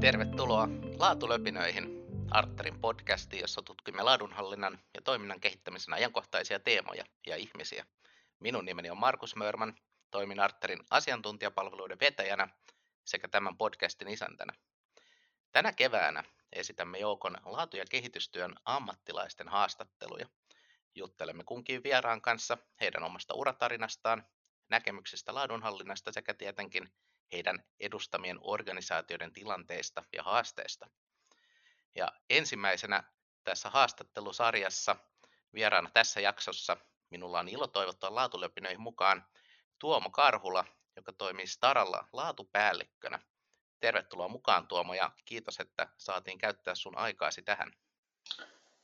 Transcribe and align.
Tervetuloa 0.00 0.68
Laatulöpinöihin, 0.98 2.06
Arterin 2.30 2.80
podcastiin, 2.80 3.40
jossa 3.40 3.62
tutkimme 3.62 4.02
laadunhallinnan 4.02 4.78
ja 4.94 5.02
toiminnan 5.02 5.40
kehittämisen 5.40 5.94
ajankohtaisia 5.94 6.60
teemoja 6.60 7.04
ja 7.26 7.36
ihmisiä. 7.36 7.86
Minun 8.40 8.64
nimeni 8.64 8.90
on 8.90 8.98
Markus 8.98 9.36
Mörman, 9.36 9.74
toimin 10.10 10.40
Arterin 10.40 10.84
asiantuntijapalveluiden 10.90 12.00
vetäjänä 12.00 12.48
sekä 13.04 13.28
tämän 13.28 13.56
podcastin 13.56 14.08
isäntänä. 14.08 14.52
Tänä 15.52 15.72
keväänä 15.72 16.24
esitämme 16.52 16.98
joukon 16.98 17.36
laatu- 17.44 17.76
ja 17.76 17.84
kehitystyön 17.90 18.54
ammattilaisten 18.64 19.48
haastatteluja. 19.48 20.28
Juttelemme 20.94 21.44
kunkin 21.44 21.82
vieraan 21.82 22.20
kanssa 22.20 22.58
heidän 22.80 23.02
omasta 23.02 23.34
uratarinastaan, 23.34 24.26
näkemyksistä 24.68 25.34
laadunhallinnasta 25.34 26.12
sekä 26.12 26.34
tietenkin 26.34 26.88
heidän 27.32 27.64
edustamien 27.80 28.38
organisaatioiden 28.40 29.32
tilanteista 29.32 30.02
ja 30.12 30.22
haasteista. 30.22 30.90
Ja 31.94 32.12
ensimmäisenä 32.30 33.04
tässä 33.44 33.70
haastattelusarjassa 33.70 34.96
vieraana 35.54 35.90
tässä 35.94 36.20
jaksossa 36.20 36.76
minulla 37.10 37.38
on 37.38 37.48
ilo 37.48 37.66
toivottaa 37.66 38.14
laatulöpinöihin 38.14 38.80
mukaan 38.80 39.24
Tuomo 39.78 40.10
Karhula, 40.10 40.64
joka 40.96 41.12
toimii 41.12 41.46
Staralla 41.46 42.08
laatupäällikkönä. 42.12 43.18
Tervetuloa 43.80 44.28
mukaan 44.28 44.68
Tuomo 44.68 44.94
ja 44.94 45.10
kiitos, 45.24 45.60
että 45.60 45.88
saatiin 45.96 46.38
käyttää 46.38 46.74
sun 46.74 46.98
aikaasi 46.98 47.42
tähän. 47.42 47.72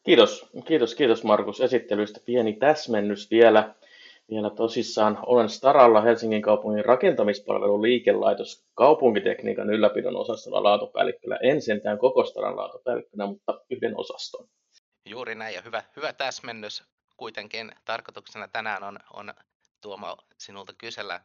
Kiitos, 0.03 0.47
kiitos, 0.67 0.95
kiitos 0.95 1.25
Markus 1.25 1.61
esittelystä. 1.61 2.21
Pieni 2.27 2.53
täsmennys 2.53 3.31
vielä. 3.31 3.75
Vielä 4.31 4.51
tosissaan 4.51 5.19
olen 5.27 5.49
Staralla 5.49 6.01
Helsingin 6.01 6.43
kaupungin 6.43 6.85
rakentamispalvelun 6.85 7.83
liikelaitos 7.83 8.67
kaupunkitekniikan 8.75 9.71
ylläpidon 9.71 10.17
osastolla 10.17 10.63
laatupäällikkönä. 10.63 11.39
En 11.43 11.63
sentään 11.63 11.99
koko 11.99 12.25
Staran 12.25 12.57
laatupäällikkönä, 12.57 13.27
mutta 13.27 13.61
yhden 13.71 13.97
osaston. 13.97 14.49
Juuri 15.07 15.35
näin 15.35 15.55
ja 15.55 15.63
hyvä, 15.63 15.83
hyvä 15.97 16.13
täsmennys. 16.13 16.85
Kuitenkin 17.17 17.73
tarkoituksena 17.85 18.49
tänään 18.49 18.83
on, 18.83 18.99
on 19.13 19.35
Tuomo 19.81 20.17
sinulta 20.39 20.73
kysellä 20.79 21.21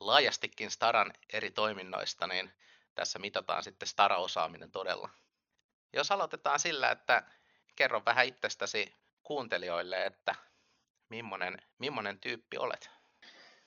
laajastikin 0.00 0.70
Staran 0.70 1.12
eri 1.32 1.50
toiminnoista, 1.50 2.26
niin 2.26 2.50
tässä 2.94 3.18
mitataan 3.18 3.62
sitten 3.62 3.88
Stara-osaaminen 3.88 4.70
todella. 4.70 5.08
Jos 5.92 6.10
aloitetaan 6.10 6.60
sillä, 6.60 6.90
että 6.90 7.22
kerro 7.76 8.02
vähän 8.06 8.26
itsestäsi 8.26 8.94
kuuntelijoille, 9.22 10.04
että 10.04 10.34
millainen, 11.10 11.56
millainen 11.78 12.18
tyyppi 12.20 12.58
olet? 12.58 12.90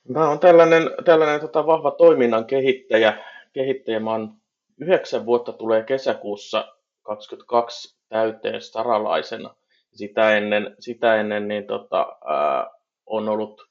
Mä 0.08 0.28
oon 0.28 0.38
tällainen, 0.38 0.90
tällainen 1.04 1.40
tota, 1.40 1.66
vahva 1.66 1.90
toiminnan 1.90 2.44
kehittäjä. 2.44 3.24
kehittäjä. 3.52 4.00
Mä 4.00 4.10
oon 4.10 4.34
yhdeksän 4.80 5.26
vuotta 5.26 5.52
tulee 5.52 5.82
kesäkuussa 5.82 6.74
22 7.02 7.96
täyteen 8.08 8.60
staralaisena. 8.60 9.54
Sitä 9.92 10.36
ennen, 10.36 10.76
sitä 10.80 11.16
ennen 11.16 11.48
niin 11.48 11.66
tota, 11.66 12.16
ää, 12.24 12.70
on 13.06 13.28
ollut 13.28 13.62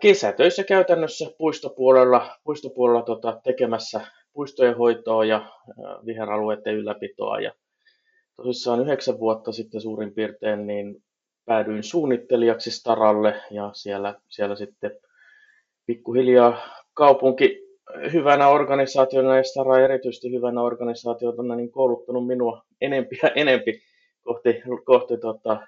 kesätöissä 0.00 0.64
käytännössä 0.64 1.30
puistopuolella, 1.38 2.36
puistopuolella 2.44 3.02
tota, 3.02 3.40
tekemässä 3.44 4.00
puistojen 4.32 4.76
hoitoa 4.76 5.24
ja 5.24 5.52
viheralueiden 6.06 6.74
ylläpitoa. 6.74 7.40
Ja 7.40 7.52
tosissaan 8.36 8.80
yhdeksän 8.80 9.18
vuotta 9.18 9.52
sitten 9.52 9.80
suurin 9.80 10.14
piirtein 10.14 10.66
niin 10.66 11.02
päädyin 11.44 11.82
suunnittelijaksi 11.82 12.70
Staralle 12.70 13.40
ja 13.50 13.70
siellä, 13.72 14.14
siellä 14.28 14.56
sitten 14.56 14.90
pikkuhiljaa 15.86 16.58
kaupunki 16.94 17.62
hyvänä 18.12 18.48
organisaationa 18.48 19.36
ja 19.36 19.42
Stara 19.42 19.78
erityisesti 19.78 20.32
hyvänä 20.32 20.62
organisaationa 20.62 21.56
niin 21.56 21.72
kouluttanut 21.72 22.26
minua 22.26 22.62
enempi 22.80 23.18
ja 23.22 23.30
enempi 23.34 23.82
kohti, 24.24 24.62
kohti 24.84 25.18
tota, 25.18 25.66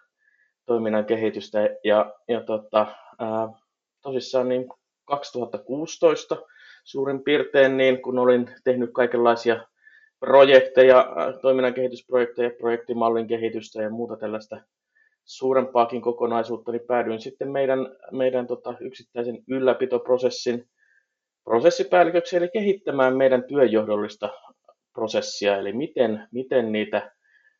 toiminnan 0.66 1.04
kehitystä. 1.04 1.58
Ja, 1.84 2.14
ja 2.28 2.40
tota, 2.40 2.86
ää, 3.18 3.48
tosissaan 4.02 4.48
niin 4.48 4.68
2016 5.04 6.36
suurin 6.84 7.24
piirtein, 7.24 7.76
niin 7.76 8.02
kun 8.02 8.18
olin 8.18 8.50
tehnyt 8.64 8.90
kaikenlaisia 8.92 9.66
projekteja, 10.20 11.06
toiminnan 11.42 11.74
kehitysprojekteja, 11.74 12.50
projektimallin 12.58 13.26
kehitystä 13.26 13.82
ja 13.82 13.90
muuta 13.90 14.16
tällaista 14.16 14.60
suurempaakin 15.24 16.02
kokonaisuutta, 16.02 16.72
niin 16.72 16.86
päädyin 16.86 17.20
sitten 17.20 17.50
meidän, 17.50 17.78
meidän 18.12 18.46
tota, 18.46 18.74
yksittäisen 18.80 19.38
ylläpitoprosessin 19.48 20.68
prosessipäälliköksi, 21.44 22.36
eli 22.36 22.48
kehittämään 22.52 23.16
meidän 23.16 23.44
työjohdollista 23.44 24.30
prosessia, 24.92 25.56
eli 25.56 25.72
miten, 25.72 26.28
miten 26.32 26.72
niitä 26.72 27.12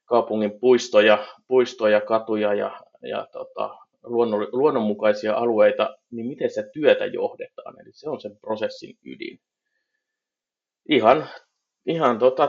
kaupungin 0.04 0.60
puistoja, 0.60 1.26
puistoja 1.48 2.00
katuja 2.00 2.54
ja, 2.54 2.80
ja 3.02 3.26
tota, 3.32 3.76
luonnon, 4.02 4.48
luonnonmukaisia 4.52 5.34
alueita, 5.34 5.96
niin 6.10 6.26
miten 6.26 6.50
se 6.50 6.70
työtä 6.72 7.06
johdetaan. 7.06 7.80
Eli 7.80 7.90
se 7.92 8.10
on 8.10 8.20
sen 8.20 8.36
prosessin 8.36 8.96
ydin. 9.04 9.40
Ihan, 10.88 11.28
ihan 11.86 12.18
tota 12.18 12.48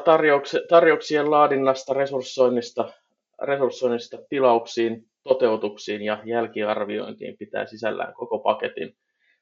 tarjouksien 0.69 1.31
laadinnasta, 1.31 1.93
resurssoinnista, 1.93 2.93
resurssoinnista 3.41 4.17
tilauksiin, 4.29 5.09
toteutuksiin 5.23 6.01
ja 6.01 6.21
jälkiarviointiin 6.25 7.37
pitää 7.37 7.65
sisällään 7.65 8.13
koko 8.13 8.39
paketin, 8.39 8.97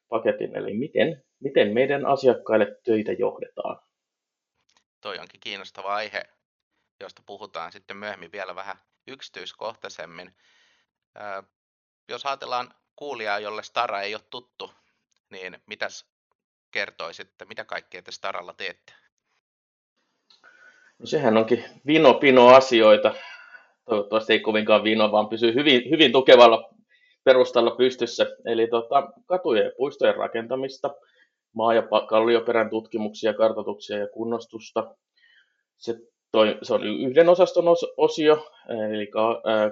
paketin 0.08 0.56
eli 0.56 0.74
miten, 0.74 1.24
miten 1.40 1.74
meidän 1.74 2.06
asiakkaille 2.06 2.76
töitä 2.84 3.12
johdetaan. 3.12 3.80
Toi 5.00 5.18
onkin 5.18 5.40
kiinnostava 5.40 5.94
aihe, 5.94 6.22
josta 7.00 7.22
puhutaan 7.26 7.72
sitten 7.72 7.96
myöhemmin 7.96 8.32
vielä 8.32 8.54
vähän 8.54 8.76
yksityiskohtaisemmin 9.06 10.34
jos 12.08 12.26
ajatellaan 12.26 12.74
kuulijaa, 12.96 13.38
jolle 13.38 13.62
Stara 13.62 14.02
ei 14.02 14.14
ole 14.14 14.22
tuttu, 14.30 14.72
niin 15.30 15.58
mitäs 15.66 16.06
kertoisitte, 16.70 17.44
mitä 17.44 17.64
kaikkea 17.64 18.02
te 18.02 18.12
Staralla 18.12 18.54
teette? 18.54 18.92
No 20.98 21.06
sehän 21.06 21.36
onkin 21.36 21.64
vino-pino 21.86 22.48
asioita. 22.48 23.14
Toivottavasti 23.88 24.32
ei 24.32 24.40
kovinkaan 24.40 24.84
vino, 24.84 25.12
vaan 25.12 25.28
pysyy 25.28 25.54
hyvin, 25.54 25.90
hyvin 25.90 26.12
tukevalla 26.12 26.70
perustalla 27.24 27.70
pystyssä. 27.70 28.26
Eli 28.44 28.66
tota, 28.66 29.12
katujen 29.26 29.64
ja 29.64 29.72
puistojen 29.76 30.16
rakentamista, 30.16 30.94
maa- 31.54 31.74
ja 31.74 31.82
kallioperän 32.08 32.70
tutkimuksia, 32.70 33.34
kartoituksia 33.34 33.98
ja 33.98 34.08
kunnostusta. 34.08 34.94
Se 35.76 35.94
toi, 36.32 36.58
se 36.62 36.74
on 36.74 36.84
yhden 36.84 37.28
osaston 37.28 37.64
osio, 37.96 38.46
eli 38.94 39.10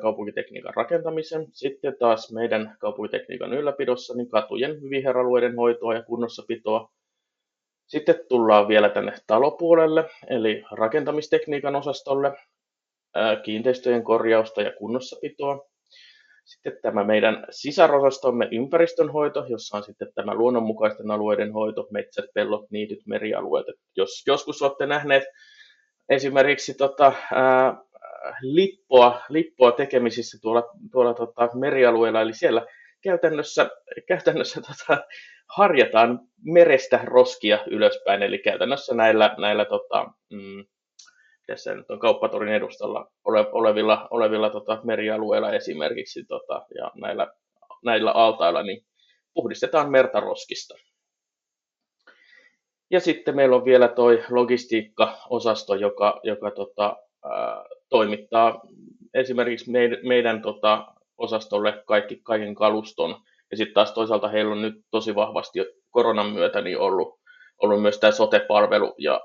kaupunkitekniikan 0.03 0.75
rakentamisen. 0.77 1.47
Sitten 1.53 1.97
taas 1.99 2.33
meidän 2.33 2.77
kaupunkitekniikan 2.81 3.53
ylläpidossa 3.53 4.15
niin 4.15 4.29
katujen 4.29 4.91
viheralueiden 4.91 5.57
hoitoa 5.57 5.95
ja 5.95 6.03
kunnossapitoa. 6.03 6.89
Sitten 7.87 8.21
tullaan 8.29 8.69
vielä 8.69 8.89
tänne 8.89 9.13
talopuolelle, 9.27 10.05
eli 10.29 10.63
rakentamistekniikan 10.71 11.77
osastolle, 11.77 12.33
kiinteistöjen 13.43 14.05
korjausta 14.05 14.63
ja 14.63 14.73
kunnossapitoa. 14.79 15.67
Sitten 16.45 16.79
tämä 16.83 17.05
meidän 17.05 17.47
sisärosastomme 17.51 18.49
ympäristönhoito, 18.53 19.45
jossa 19.49 19.77
on 19.77 19.83
sitten 19.83 20.13
tämä 20.15 20.35
luonnonmukaisten 20.35 21.11
alueiden 21.11 21.53
hoito, 21.53 21.87
metsät, 21.91 22.25
pellot, 22.35 22.71
niityt, 22.71 23.07
merialueet. 23.07 23.67
Jos 23.97 24.23
joskus 24.27 24.63
olette 24.63 24.87
nähneet 24.87 25.25
esimerkiksi 26.09 26.75
tota, 26.75 27.13
ää, 27.33 27.77
lippoa, 28.41 29.21
lippoa 29.29 29.73
tekemisissä 29.73 30.39
tuolla, 30.43 30.71
tuolla 30.93 31.15
tota, 31.15 31.49
merialueella, 31.55 32.21
eli 32.21 32.35
siellä 32.35 32.67
käytännössä, 33.03 33.71
käytännössä 34.09 34.61
tota, 34.61 35.07
harjataan 35.57 36.21
merestä 36.45 37.01
roskia 37.05 37.59
ylöspäin, 37.67 38.23
eli 38.23 38.39
käytännössä 38.39 38.95
näillä, 38.95 39.35
näillä 39.39 39.65
tota, 39.65 40.05
mm, 40.33 40.65
tässä 41.53 41.75
nyt 41.75 41.91
on 41.91 41.99
kauppatorin 41.99 42.53
edustalla 42.55 43.11
ole, 43.25 43.47
olevilla, 43.53 44.09
olevilla 44.11 44.51
tota, 44.51 44.81
merialueilla 44.85 45.53
esimerkiksi 45.53 46.25
tota, 46.25 46.67
ja 46.75 46.91
näillä, 46.95 47.33
näillä 47.85 48.11
altailla, 48.11 48.63
niin 48.63 48.85
puhdistetaan 49.35 49.91
merta 49.91 50.21
roskista. 50.21 50.75
Ja 52.91 53.01
sitten 53.01 53.37
meillä 53.37 53.57
on 53.57 53.65
vielä 53.65 53.89
toi 53.89 54.23
logistiikka-osasto, 54.31 55.75
joka, 55.75 56.21
joka 56.23 56.51
tota, 56.51 56.97
ää, 57.25 57.65
toimittaa 57.89 58.61
esimerkiksi 59.15 59.71
meidän, 59.71 59.99
meidän 60.03 60.43
tota, 60.43 60.87
osastolle 61.19 61.83
kaikki, 61.87 62.21
kaiken 62.23 62.55
kaluston. 62.55 63.17
Ja 63.51 63.57
sitten 63.57 63.75
taas 63.75 63.93
toisaalta 63.93 64.29
heillä 64.29 64.53
on 64.53 64.63
nyt 64.63 64.75
tosi 64.91 65.15
vahvasti 65.15 65.59
koronan 65.91 66.33
myötä 66.33 66.61
niin 66.61 66.79
ollut, 66.79 67.21
ollut 67.63 67.83
myös 67.83 67.99
tämä 67.99 68.11
sote-palvelu 68.11 68.95
ja 68.99 69.21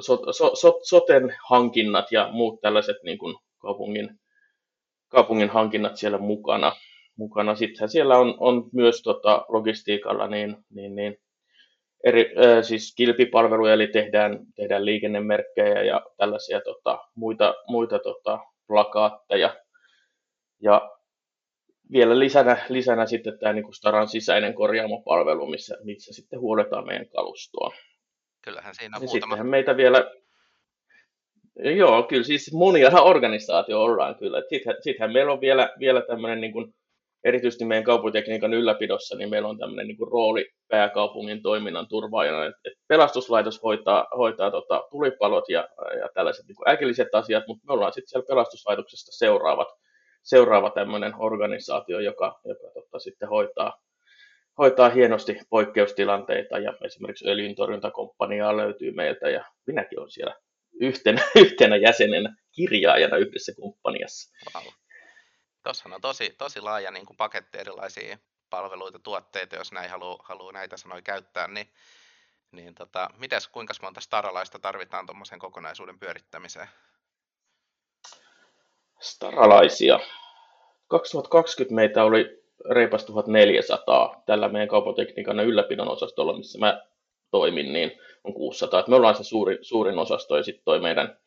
so, 0.00 0.32
so, 0.32 0.54
so, 0.54 0.80
soten 0.82 1.36
hankinnat 1.48 2.12
ja 2.12 2.28
muut 2.32 2.60
tällaiset 2.60 2.96
niin 3.04 3.18
kuin 3.18 3.36
kaupungin, 3.58 4.10
kaupungin 5.08 5.50
hankinnat 5.50 5.96
siellä 5.96 6.18
mukana. 6.18 6.72
mukana. 7.16 7.54
Sittenhän 7.54 7.88
siellä 7.88 8.18
on, 8.18 8.34
on 8.38 8.68
myös 8.72 9.02
tota, 9.02 9.44
logistiikalla 9.48 10.26
niin, 10.26 10.56
niin, 10.74 10.94
niin 10.94 11.16
eri, 12.04 12.34
äh, 12.44 12.62
siis 12.64 12.94
kilpipalveluja, 12.96 13.72
eli 13.72 13.86
tehdään, 13.86 14.38
tehdään 14.56 14.84
liikennemerkkejä 14.84 15.82
ja 15.82 16.02
tällaisia 16.16 16.60
tota, 16.60 16.98
muita, 17.14 17.54
muita 17.68 17.98
tota, 17.98 18.38
plakaatteja. 18.66 19.56
Ja 20.62 20.90
vielä 21.92 22.18
lisänä, 22.18 22.56
lisänä 22.68 23.06
sitten 23.06 23.38
tämä 23.38 23.52
niin 23.52 23.74
Staran 23.74 24.08
sisäinen 24.08 24.54
korjaamopalvelu, 24.54 25.46
missä, 25.46 25.76
missä 25.84 26.12
sitten 26.12 26.40
huoletaan 26.40 26.86
meidän 26.86 27.08
kalustoa. 27.08 27.74
Kyllähän 28.44 28.74
siinä 28.74 28.96
ja 28.96 29.00
muutama... 29.00 29.20
Sittenhän 29.20 29.46
meitä 29.46 29.76
vielä, 29.76 30.10
joo, 31.76 32.02
kyllä 32.02 32.24
siis 32.24 32.52
monia 32.52 32.90
organisaatio 33.02 33.82
ollaan 33.82 34.14
kyllä. 34.14 34.42
Sittenhän, 34.48 34.82
sittenhän 34.82 35.12
meillä 35.12 35.32
on 35.32 35.40
vielä, 35.40 35.74
vielä 35.78 36.02
tämmöinen 36.02 36.40
niin 36.40 36.52
kuin, 36.52 36.74
erityisesti 37.24 37.64
meidän 37.64 37.84
kaupunkitekniikan 37.84 38.54
ylläpidossa, 38.54 39.16
niin 39.16 39.30
meillä 39.30 39.48
on 39.48 39.58
tämmöinen 39.58 39.86
niin 39.86 39.96
kuin 39.96 40.12
rooli 40.12 40.50
pääkaupungin 40.68 41.42
toiminnan 41.42 41.88
turvaajana, 41.88 42.44
että 42.44 42.70
pelastuslaitos 42.88 43.62
hoitaa, 43.62 44.06
hoitaa 44.16 44.50
tota, 44.50 44.84
tulipalot 44.90 45.48
ja, 45.48 45.68
ja 46.00 46.08
tällaiset 46.14 46.46
niin 46.46 46.56
kuin 46.56 46.68
äkilliset 46.68 47.14
asiat, 47.14 47.44
mutta 47.46 47.64
me 47.66 47.72
ollaan 47.72 47.92
sitten 47.92 48.08
siellä 48.08 48.26
pelastuslaitoksesta 48.28 49.12
seuraavat, 49.12 49.68
seuraava 50.22 50.70
tämmöinen 50.70 51.12
organisaatio, 51.18 52.00
joka, 52.00 52.40
joka 52.44 52.70
tota, 52.74 52.98
sitten 52.98 53.28
hoitaa, 53.28 53.78
hoitaa 54.58 54.88
hienosti 54.88 55.38
poikkeustilanteita 55.50 56.58
ja 56.58 56.74
esimerkiksi 56.84 57.28
öljyntorjuntakomppaniaa 57.28 58.56
löytyy 58.56 58.92
meiltä 58.92 59.30
ja 59.30 59.44
minäkin 59.66 59.98
olen 59.98 60.10
siellä 60.10 60.34
yhtenä, 60.80 61.22
yhtenä 61.44 61.76
jäsenenä 61.76 62.36
kirjaajana 62.52 63.16
yhdessä 63.16 63.52
komppaniassa. 63.60 64.32
Wow. 64.54 64.64
Tuossa 65.62 65.88
on 65.94 66.00
tosi, 66.00 66.34
tosi 66.38 66.60
laaja 66.60 66.90
niin 66.90 67.06
kuin 67.06 67.16
paketti 67.16 67.58
erilaisia 67.58 68.18
palveluita, 68.50 68.98
tuotteita, 68.98 69.56
jos 69.56 69.72
näin 69.72 69.90
haluaa 69.90 70.24
haluu 70.24 70.50
näitä 70.50 70.76
sanoja 70.76 71.02
käyttää, 71.02 71.48
niin, 71.48 71.72
niin 72.50 72.74
tota, 72.74 73.10
mites, 73.18 73.48
kuinka 73.48 73.74
monta 73.82 74.00
staralaista 74.00 74.58
tarvitaan 74.58 75.06
tuommoisen 75.06 75.38
kokonaisuuden 75.38 75.98
pyörittämiseen? 75.98 76.68
Staralaisia. 79.00 80.00
2020 80.88 81.74
meitä 81.74 82.04
oli 82.04 82.43
reipas 82.70 83.04
1400 83.04 84.22
tällä 84.26 84.48
meidän 84.48 84.68
kaupatekniikan 84.68 85.40
ylläpidon 85.40 85.88
osastolla, 85.88 86.36
missä 86.36 86.58
mä 86.58 86.82
toimin, 87.30 87.72
niin 87.72 87.92
on 88.24 88.34
600. 88.34 88.80
Et 88.80 88.88
me 88.88 88.96
ollaan 88.96 89.14
se 89.14 89.24
suuri, 89.24 89.58
suurin 89.60 89.98
osasto 89.98 90.36
ja 90.36 90.42
sitten 90.42 90.64
toi 90.64 90.80
meidän 90.80 91.18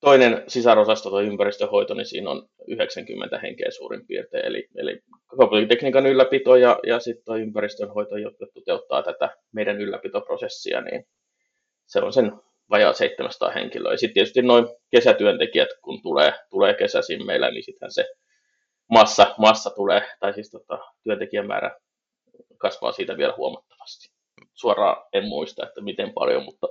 toinen 0.00 0.44
sisarosasto 0.48 1.10
tai 1.10 1.26
ympäristöhoito, 1.26 1.94
niin 1.94 2.06
siinä 2.06 2.30
on 2.30 2.48
90 2.68 3.38
henkeä 3.38 3.70
suurin 3.70 4.06
piirtein. 4.06 4.46
Eli, 4.46 4.68
eli 4.76 5.02
tekniikan 5.66 6.06
ylläpito 6.06 6.56
ja, 6.56 6.78
ja 6.86 7.00
sitten 7.00 7.24
tuo 7.24 7.36
ympäristönhoito, 7.36 8.16
jotka 8.16 8.46
toteuttaa 8.54 9.02
tätä 9.02 9.36
meidän 9.52 9.80
ylläpitoprosessia, 9.80 10.80
niin 10.80 11.04
se 11.86 12.00
on 12.00 12.12
sen 12.12 12.32
vajaa 12.70 12.92
700 12.92 13.50
henkilöä. 13.50 13.92
Ja 13.92 13.98
sitten 13.98 14.14
tietysti 14.14 14.42
noin 14.42 14.66
kesätyöntekijät, 14.90 15.68
kun 15.82 16.02
tulee, 16.02 16.32
tulee 16.50 16.74
kesäisin 16.74 17.26
meillä, 17.26 17.50
niin 17.50 17.64
sittenhän 17.64 17.92
se 17.92 18.04
massa, 18.90 19.34
massa 19.38 19.70
tulee, 19.70 20.16
tai 20.20 20.34
siis 20.34 20.50
tota, 20.50 20.78
työntekijämäärä 21.02 21.76
kasvaa 22.58 22.92
siitä 22.92 23.16
vielä 23.16 23.34
huomattavasti. 23.36 24.10
Suoraan 24.54 25.06
en 25.12 25.24
muista, 25.24 25.66
että 25.66 25.80
miten 25.80 26.12
paljon, 26.12 26.44
mutta 26.44 26.66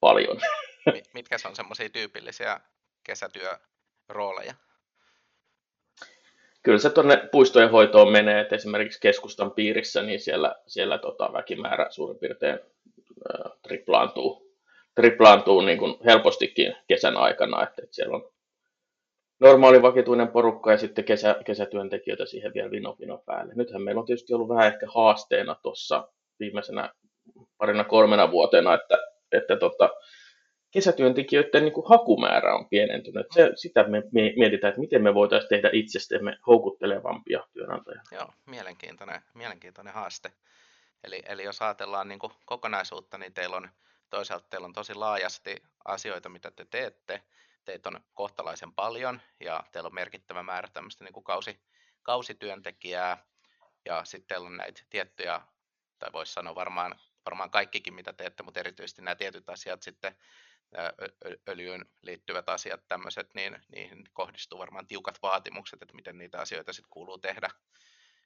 paljon. 0.00 0.40
Mitkä 1.14 1.36
on 1.46 1.56
semmoisia 1.56 1.88
tyypillisiä 1.88 2.60
kesätyörooleja? 3.04 4.54
Kyllä 6.62 6.78
se 6.78 6.90
tuonne 6.90 7.16
puistojen 7.32 7.70
hoitoon 7.70 8.12
menee, 8.12 8.40
että 8.40 8.56
esimerkiksi 8.56 9.00
keskustan 9.00 9.50
piirissä, 9.50 10.02
niin 10.02 10.20
siellä, 10.20 10.54
siellä 10.66 10.98
tota, 10.98 11.32
väkimäärä 11.32 11.86
suurin 11.90 12.18
piirtein 12.18 12.58
äh, 12.58 13.52
triplaantuu, 13.62 14.54
triplaantuu 14.94 15.60
niin 15.60 15.78
kuin 15.78 15.94
helpostikin 16.04 16.76
kesän 16.86 17.16
aikana, 17.16 17.62
että, 17.62 17.82
että 17.82 17.94
siellä 17.94 18.16
on 18.16 18.30
normaali 19.40 19.82
vakituinen 19.82 20.28
porukka 20.28 20.72
ja 20.72 20.78
sitten 20.78 21.04
kesä, 21.04 21.36
kesätyöntekijöitä 21.44 22.26
siihen 22.26 22.54
vielä 22.54 22.70
vino, 22.70 22.96
vino 23.00 23.22
päälle. 23.26 23.54
Nythän 23.56 23.82
meillä 23.82 23.98
on 23.98 24.06
tietysti 24.06 24.34
ollut 24.34 24.48
vähän 24.48 24.66
ehkä 24.66 24.86
haasteena 24.94 25.54
tuossa 25.62 26.08
viimeisenä 26.40 26.92
parina 27.58 27.84
kolmena 27.84 28.30
vuotena, 28.30 28.74
että, 28.74 28.98
että 29.32 29.56
tota, 29.56 29.90
kesätyöntekijöiden 30.70 31.64
niin 31.64 31.72
kuin 31.72 31.88
hakumäärä 31.88 32.54
on 32.54 32.68
pienentynyt. 32.68 33.26
Se, 33.30 33.50
sitä 33.54 33.84
me 33.84 34.02
mietitään, 34.36 34.68
että 34.68 34.80
miten 34.80 35.02
me 35.02 35.14
voitaisiin 35.14 35.48
tehdä 35.48 35.70
itsestämme 35.72 36.38
houkuttelevampia 36.46 37.46
työnantajia. 37.52 38.02
Joo, 38.12 38.28
mielenkiintoinen, 38.46 39.20
mielenkiintoinen 39.34 39.94
haaste. 39.94 40.32
Eli, 41.04 41.22
eli 41.28 41.44
jos 41.44 41.62
ajatellaan 41.62 42.08
niin 42.08 42.18
kuin 42.18 42.32
kokonaisuutta, 42.46 43.18
niin 43.18 43.34
teillä 43.34 43.56
on 43.56 43.68
toisaalta 44.10 44.46
teillä 44.50 44.64
on 44.64 44.72
tosi 44.72 44.94
laajasti 44.94 45.56
asioita, 45.84 46.28
mitä 46.28 46.50
te 46.50 46.66
teette. 46.70 47.22
Teitä 47.68 47.88
on 47.88 48.00
kohtalaisen 48.14 48.72
paljon 48.72 49.20
ja 49.40 49.64
teillä 49.72 49.86
on 49.86 49.94
merkittävä 49.94 50.42
määrä 50.42 50.68
tämmöistä 50.72 51.04
niin 51.04 51.12
kuin 51.12 51.24
kausi, 51.24 51.60
kausityöntekijää 52.02 53.26
ja 53.84 54.04
sitten 54.04 54.28
teillä 54.28 54.46
on 54.46 54.56
näitä 54.56 54.82
tiettyjä, 54.90 55.40
tai 55.98 56.12
voisi 56.12 56.32
sanoa 56.32 56.54
varmaan, 56.54 56.94
varmaan 57.26 57.50
kaikkikin 57.50 57.94
mitä 57.94 58.12
teette, 58.12 58.42
mutta 58.42 58.60
erityisesti 58.60 59.02
nämä 59.02 59.14
tietyt 59.14 59.48
asiat 59.48 59.82
sitten 59.82 60.16
öljyyn 61.48 61.84
liittyvät 62.02 62.48
asiat, 62.48 62.80
tämmöiset, 62.88 63.34
niin 63.34 63.58
niihin 63.68 64.04
kohdistuu 64.12 64.58
varmaan 64.58 64.86
tiukat 64.86 65.18
vaatimukset, 65.22 65.82
että 65.82 65.94
miten 65.94 66.18
niitä 66.18 66.40
asioita 66.40 66.72
sitten 66.72 66.90
kuuluu 66.90 67.18
tehdä, 67.18 67.50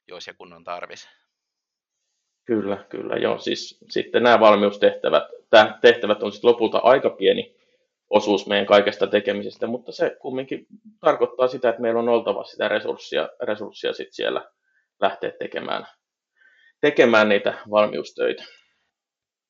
jos 0.07 0.27
ja 0.27 0.33
kun 0.33 0.53
on 0.53 0.63
tarvis. 0.63 1.09
Kyllä, 2.45 2.85
kyllä, 2.89 3.15
joo. 3.15 3.39
Siis 3.39 3.77
sitten 3.89 4.23
nämä 4.23 4.39
valmiustehtävät, 4.39 5.23
tämä 5.49 5.77
tehtävät 5.81 6.23
on 6.23 6.31
sitten 6.31 6.49
lopulta 6.49 6.77
aika 6.77 7.09
pieni 7.09 7.52
osuus 8.13 8.47
meidän 8.47 8.65
kaikesta 8.65 9.07
tekemisestä, 9.07 9.67
mutta 9.67 9.91
se 9.91 10.17
kumminkin 10.21 10.65
tarkoittaa 10.99 11.47
sitä, 11.47 11.69
että 11.69 11.81
meillä 11.81 11.99
on 11.99 12.09
oltava 12.09 12.43
sitä 12.43 12.67
resurssia, 12.67 13.29
resurssia 13.41 13.93
sitten 13.93 14.13
siellä 14.13 14.51
lähteä 15.01 15.31
tekemään, 15.39 15.87
tekemään 16.81 17.29
niitä 17.29 17.53
valmiustöitä. 17.71 18.43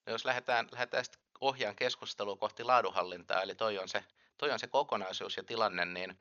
No 0.05 0.11
jos 0.13 0.25
lähdetään, 0.25 0.67
lähdetään 0.71 1.05
sitten 1.05 1.21
ohjaan 1.41 1.75
keskustelua 1.75 2.35
kohti 2.35 2.63
laadunhallintaa, 2.63 3.41
eli 3.41 3.55
toi 3.55 3.77
on 3.77 3.89
se, 3.89 4.03
toi 4.37 4.51
on 4.51 4.59
se 4.59 4.67
kokonaisuus 4.67 5.37
ja 5.37 5.43
tilanne, 5.43 5.85
niin 5.85 6.19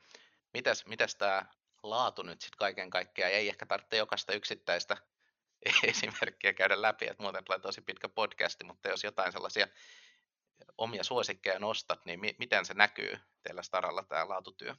mitäs, 0.53 0.85
mitäs 0.85 1.15
tämä 1.15 1.45
laatu 1.83 2.23
nyt 2.23 2.41
sitten 2.41 2.57
kaiken 2.57 2.89
kaikkiaan, 2.89 3.31
ei 3.31 3.49
ehkä 3.49 3.65
tarvitse 3.65 3.97
jokaista 3.97 4.33
yksittäistä 4.33 4.97
esimerkkiä 5.83 6.53
käydä 6.53 6.81
läpi, 6.81 7.07
että 7.07 7.23
muuten 7.23 7.43
tulee 7.45 7.59
tosi 7.59 7.81
pitkä 7.81 8.09
podcasti, 8.09 8.63
mutta 8.63 8.89
jos 8.89 9.03
jotain 9.03 9.31
sellaisia 9.31 9.67
omia 10.77 11.03
suosikkeja 11.03 11.59
nostat, 11.59 12.05
niin 12.05 12.19
mi- 12.19 12.35
miten 12.39 12.65
se 12.65 12.73
näkyy 12.73 13.17
teillä 13.43 13.61
Staralla 13.61 14.03
tämä 14.09 14.29
laatutyö? 14.29 14.75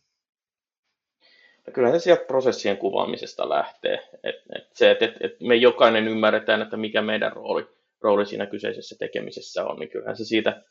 No 1.67 1.73
kyllä 1.73 1.91
se 1.93 1.99
sieltä 1.99 2.25
prosessien 2.25 2.77
kuvaamisesta 2.77 3.49
lähtee. 3.49 4.09
Et, 4.23 4.37
et 4.57 4.69
se, 4.73 4.91
että 4.91 5.05
et, 5.05 5.15
et 5.21 5.41
me 5.41 5.55
jokainen 5.55 6.09
ymmärretään, 6.09 6.63
että 6.63 6.77
mikä 6.77 7.03
meidän 7.03 7.33
rooli 7.33 7.67
rooli 8.05 8.27
siinä 8.27 8.47
kyseisessä 8.47 8.97
tekemisessä 8.99 9.65
on, 9.65 9.79
niin 9.79 9.91
kyllähän 9.91 10.17
se 10.17 10.25
siitä 10.25 10.63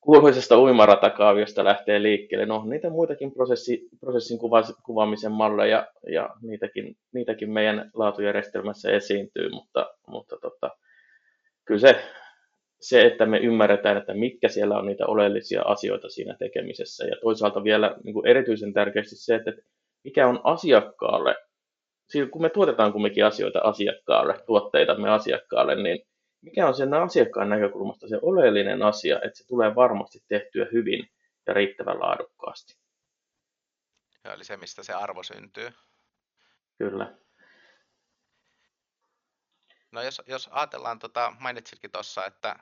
kuuluisesta 0.00 0.58
uimaratakaaviota 0.58 1.64
lähtee 1.64 2.02
liikkeelle. 2.02 2.46
No, 2.46 2.64
niitä 2.64 2.90
muitakin 2.90 3.32
prosessi, 3.32 3.88
prosessin 4.00 4.38
kuva, 4.38 4.62
kuvaamisen 4.84 5.32
malleja 5.32 5.86
ja 6.06 6.30
niitäkin, 6.42 6.96
niitäkin 7.12 7.50
meidän 7.50 7.90
laatujärjestelmässä 7.94 8.90
esiintyy, 8.90 9.50
mutta, 9.50 9.94
mutta 10.06 10.36
tota, 10.42 10.70
kyllä 11.64 11.80
se, 11.80 12.04
se, 12.82 13.06
että 13.06 13.26
me 13.26 13.38
ymmärretään, 13.38 13.96
että 13.96 14.14
mitkä 14.14 14.48
siellä 14.48 14.78
on 14.78 14.86
niitä 14.86 15.06
oleellisia 15.06 15.62
asioita 15.62 16.08
siinä 16.08 16.36
tekemisessä 16.38 17.06
ja 17.06 17.16
toisaalta 17.20 17.64
vielä 17.64 17.96
niin 18.04 18.14
kuin 18.14 18.26
erityisen 18.26 18.72
tärkeästi 18.72 19.16
se, 19.16 19.34
että 19.34 19.52
mikä 20.04 20.28
on 20.28 20.40
asiakkaalle, 20.44 21.36
kun 22.30 22.42
me 22.42 22.50
tuotetaan 22.50 22.92
kumminkin 22.92 23.24
asioita 23.24 23.60
asiakkaalle, 23.60 24.34
tuotteita 24.46 24.98
me 24.98 25.10
asiakkaalle, 25.10 25.82
niin 25.82 26.06
mikä 26.40 26.66
on 26.66 26.74
sen 26.74 26.94
asiakkaan 26.94 27.48
näkökulmasta 27.48 28.08
se 28.08 28.18
oleellinen 28.22 28.82
asia, 28.82 29.16
että 29.16 29.38
se 29.38 29.46
tulee 29.46 29.74
varmasti 29.74 30.18
tehtyä 30.28 30.66
hyvin 30.72 31.08
ja 31.46 31.54
riittävän 31.54 32.00
laadukkaasti. 32.00 32.74
Joo, 34.24 34.34
eli 34.34 34.44
se, 34.44 34.56
mistä 34.56 34.82
se 34.82 34.92
arvo 34.92 35.22
syntyy. 35.22 35.70
Kyllä. 36.78 37.14
No 39.92 40.02
jos, 40.02 40.22
jos 40.26 40.48
ajatellaan, 40.52 40.98
tota, 40.98 41.32
mainitsitkin 41.40 41.90
tuossa, 41.90 42.26
että 42.26 42.56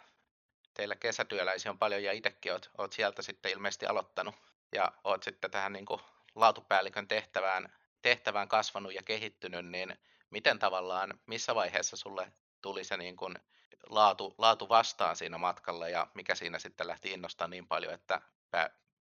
teillä 0.81 0.97
kesätyöläisiä 0.97 1.71
on 1.71 1.79
paljon 1.79 2.03
ja 2.03 2.13
itsekin 2.13 2.53
olet, 2.53 2.71
olet 2.79 2.93
sieltä 2.93 3.23
sitten 3.23 3.53
ilmeisesti 3.53 3.87
aloittanut 3.87 4.35
ja 4.73 4.93
olet 5.05 5.23
sitten 5.23 5.51
tähän 5.51 5.73
niin 5.73 5.87
kuin 5.87 6.01
laatupäällikön 6.35 7.09
tehtävään, 7.09 7.73
tehtävään 8.03 8.49
kasvanut 8.49 8.95
ja 8.95 9.03
kehittynyt, 9.03 9.67
niin 9.67 9.99
miten 10.31 10.59
tavallaan, 10.59 11.21
missä 11.27 11.55
vaiheessa 11.55 11.97
sulle 11.97 12.33
tuli 12.63 12.85
se 12.85 12.97
niin 12.97 13.17
kuin 13.17 13.35
laatu, 13.87 14.35
laatu 14.39 14.69
vastaan 14.69 15.17
siinä 15.17 15.39
matkalla 15.39 15.89
ja 15.89 16.07
mikä 16.15 16.35
siinä 16.35 16.59
sitten 16.59 16.87
lähti 16.87 17.13
innostaa 17.13 17.49
niin 17.49 17.67
paljon, 17.67 17.95
että 17.95 18.21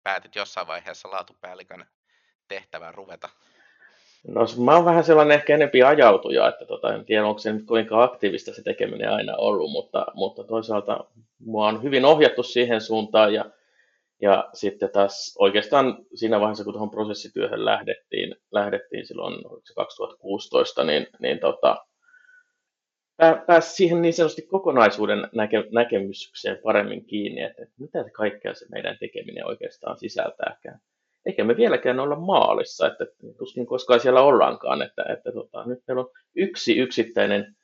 päätit 0.03 0.35
jossain 0.35 0.67
vaiheessa 0.67 1.11
laatupäällikön 1.11 1.87
tehtävään 2.49 2.95
ruveta? 2.95 3.29
No 4.29 4.47
mä 4.65 4.77
oon 4.77 4.85
vähän 4.85 5.05
sellainen 5.05 5.35
ehkä 5.35 5.55
enempi 5.55 5.83
ajautuja, 5.83 6.49
että 6.49 6.65
tota, 6.65 6.95
en 6.95 7.05
tiedä 7.05 7.27
onko 7.27 7.39
se 7.39 7.53
nyt 7.53 7.67
kuinka 7.67 8.03
aktiivista 8.03 8.55
se 8.55 8.63
tekeminen 8.63 9.11
aina 9.11 9.37
ollut, 9.37 9.71
mutta, 9.71 10.07
mutta 10.15 10.45
toisaalta 10.45 11.05
mua 11.39 11.69
on 11.69 11.83
hyvin 11.83 12.05
ohjattu 12.05 12.43
siihen 12.43 12.81
suuntaan 12.81 13.35
ja, 13.35 13.45
ja 14.23 14.49
sitten 14.53 14.91
taas 14.91 15.35
oikeastaan 15.39 15.99
siinä 16.15 16.41
vaiheessa, 16.41 16.65
kun 16.65 16.73
tuohon 16.73 16.91
prosessityöhön 16.91 17.65
lähdettiin, 17.65 18.37
lähdettiin 18.53 19.07
silloin 19.07 19.45
2016, 19.75 20.85
niin, 20.85 21.07
niin 21.19 21.41
tota, 21.41 21.77
pääsi 23.47 23.75
siihen 23.75 24.03
niin 24.03 24.15
sanotusti 24.15 24.43
kokonaisuuden 24.43 25.29
näke, 25.35 25.65
näkemykseen 25.73 26.59
paremmin 26.63 27.05
kiinni, 27.05 27.43
että, 27.43 27.67
mitä 27.79 28.05
kaikkea 28.13 28.55
se 28.55 28.67
meidän 28.71 28.97
tekeminen 29.01 29.47
oikeastaan 29.47 29.99
sisältääkään. 29.99 30.81
Eikä 31.27 31.45
me 31.45 31.57
vieläkään 31.57 32.01
olla 32.01 32.17
maalissa, 32.17 32.87
että 32.87 33.07
tuskin 33.39 33.67
koskaan 33.67 34.01
siellä 34.01 34.23
ollaankaan, 34.23 34.83
että, 34.83 35.05
että 35.13 35.33
tota, 35.33 35.65
nyt 35.67 35.79
meillä 35.89 36.01
on 36.01 36.11
yksi 36.37 36.79
yksittäinen 36.79 37.57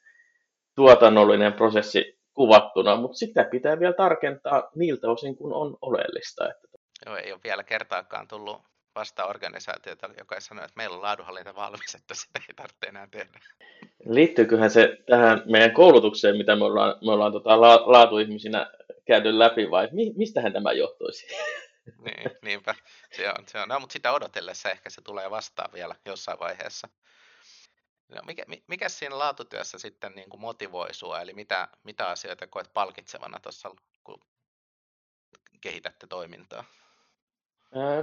tuotannollinen 0.74 1.52
prosessi 1.52 2.18
kuvattuna, 2.34 2.96
mutta 2.96 3.16
sitä 3.16 3.44
pitää 3.44 3.80
vielä 3.80 3.92
tarkentaa 3.92 4.70
niiltä 4.74 5.10
osin, 5.10 5.36
kun 5.36 5.52
on 5.52 5.76
oleellista. 5.82 6.50
Että... 6.50 6.68
Joo, 7.06 7.16
ei 7.16 7.32
ole 7.32 7.40
vielä 7.44 7.62
kertaakaan 7.62 8.28
tullut 8.28 8.62
vasta 8.94 9.26
organisaatiota, 9.26 10.10
joka 10.18 10.40
sanoo, 10.40 10.64
että 10.64 10.76
meillä 10.76 10.96
on 10.96 11.02
laadunhallinta 11.02 11.54
valmis, 11.54 11.94
että 11.94 12.14
sitä 12.14 12.40
ei 12.48 12.54
tarvitse 12.54 12.86
enää 12.86 13.08
tehdä. 13.10 13.40
Liittyyköhän 14.06 14.70
se 14.70 14.98
tähän 15.06 15.42
meidän 15.46 15.72
koulutukseen, 15.72 16.36
mitä 16.36 16.56
me 16.56 16.64
ollaan, 16.64 16.94
me 17.06 17.12
ollaan 17.12 17.32
tota 17.32 17.60
la, 17.60 17.82
laatuihmisinä 17.86 18.70
käyty 19.04 19.38
läpi, 19.38 19.70
vai 19.70 19.88
mi, 19.92 20.12
mistähän 20.16 20.52
tämä 20.52 20.72
johtuisi? 20.72 21.26
niin, 22.04 22.30
niinpä. 22.42 22.74
Se 23.12 23.28
on, 23.28 23.44
se 23.46 23.58
on. 23.58 23.68
No, 23.68 23.80
mutta 23.80 23.92
sitä 23.92 24.12
odotellessa 24.12 24.70
ehkä 24.70 24.90
se 24.90 25.00
tulee 25.02 25.30
vastaan 25.30 25.72
vielä 25.72 25.94
jossain 26.04 26.38
vaiheessa. 26.38 26.88
No, 28.08 28.22
mikä, 28.26 28.44
mikä 28.66 28.88
siinä 28.88 29.18
laatutyössä 29.18 29.78
sitten 29.78 30.12
niin 30.14 30.30
kuin 30.30 30.40
motivoi 30.40 30.94
sinua, 30.94 31.20
eli 31.20 31.32
mitä, 31.32 31.68
mitä 31.84 32.08
asioita 32.08 32.46
koet 32.46 32.70
palkitsevana 32.74 33.40
tuossa, 33.40 33.70
kun 34.04 34.20
kehitätte 35.60 36.06
toimintaa? 36.06 36.64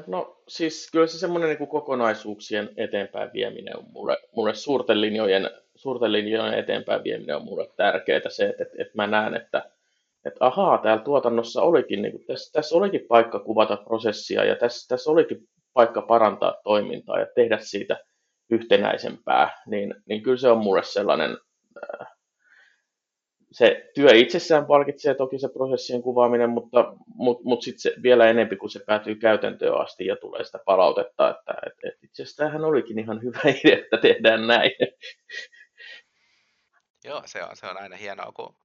No 0.08 0.44
siis 0.48 0.92
kyllä 0.92 1.08
se 1.08 1.20
semmoinen 1.20 1.50
niin 1.50 1.70
kokonaisuuksien 1.70 2.70
eteenpäin 2.78 3.34
vieminen 3.34 3.78
on 3.78 3.86
mulle, 3.92 4.18
mulle 4.36 4.56
suurten, 4.56 5.02
linjojen, 5.02 5.50
suurten 5.76 6.12
linjojen 6.12 6.54
eteenpäin 6.54 7.04
vieminen 7.04 7.36
on 7.36 7.44
mulle 7.46 7.70
tärkeää 7.76 8.30
se, 8.30 8.46
että, 8.46 8.64
että, 8.64 8.76
että 8.80 8.94
mä 8.96 9.08
näen, 9.08 9.36
että, 9.36 9.72
että 10.26 10.46
ahaa, 10.46 10.78
täällä 10.78 11.04
tuotannossa 11.04 11.62
olikin, 11.62 12.02
niin 12.02 12.12
kuin, 12.12 12.26
tässä, 12.26 12.52
tässä 12.54 12.76
olikin 12.76 13.06
paikka 13.08 13.40
kuvata 13.40 13.78
prosessia 13.78 14.46
ja 14.46 14.56
tässä, 14.56 14.88
tässä 14.88 15.12
olikin 15.12 15.38
paikka 15.74 16.02
parantaa 16.02 16.56
toimintaa 16.64 17.20
ja 17.20 17.28
tehdä 17.36 17.58
siitä 17.62 17.98
yhtenäisempää, 18.52 19.50
niin, 19.68 19.96
niin 20.06 20.24
kyllä 20.24 20.38
se 20.38 20.50
on 20.50 20.58
mulle 20.58 20.84
sellainen 20.84 21.38
äh, 21.84 22.08
se 23.52 23.90
työ 23.96 24.10
itsessään 24.14 24.66
palkitsee 24.66 25.14
toki 25.14 25.40
se 25.40 25.50
prosessien 25.50 26.02
kuvaaminen, 26.02 26.50
mutta, 26.50 26.94
mutta, 27.08 27.44
mutta 27.44 27.64
sitten 27.64 28.04
vielä 28.04 28.30
enemmän, 28.30 28.58
kun 28.58 28.70
se 28.70 28.80
päätyy 28.86 29.16
käytäntöön 29.16 29.82
asti 29.82 30.06
ja 30.06 30.16
tulee 30.16 30.44
sitä 30.44 30.60
palautetta, 30.66 31.30
että, 31.30 31.54
että, 31.66 31.88
että 31.88 32.00
itse 32.04 32.24
asiassa 32.24 32.38
tämähän 32.38 32.66
olikin 32.66 33.00
ihan 33.00 33.24
hyvä 33.24 33.40
idea, 33.46 33.78
että 33.78 33.98
tehdään 33.98 34.48
näin. 34.48 34.72
Joo, 37.06 37.22
se 37.26 37.44
on, 37.44 37.50
se 37.54 37.68
on 37.68 37.82
aina 37.82 37.96
hienoa, 37.96 38.32
kun 38.32 38.56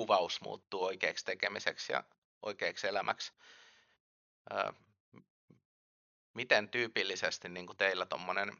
kuvaus 0.00 0.40
muuttuu 0.40 0.84
oikeaksi 0.84 1.24
tekemiseksi 1.24 1.92
ja 1.92 2.04
oikeaksi 2.42 2.86
elämäksi. 2.86 3.32
miten 6.34 6.68
tyypillisesti 6.68 7.48
niin 7.48 7.66
kuin 7.66 7.76
teillä 7.76 8.06
tuommoinen 8.06 8.56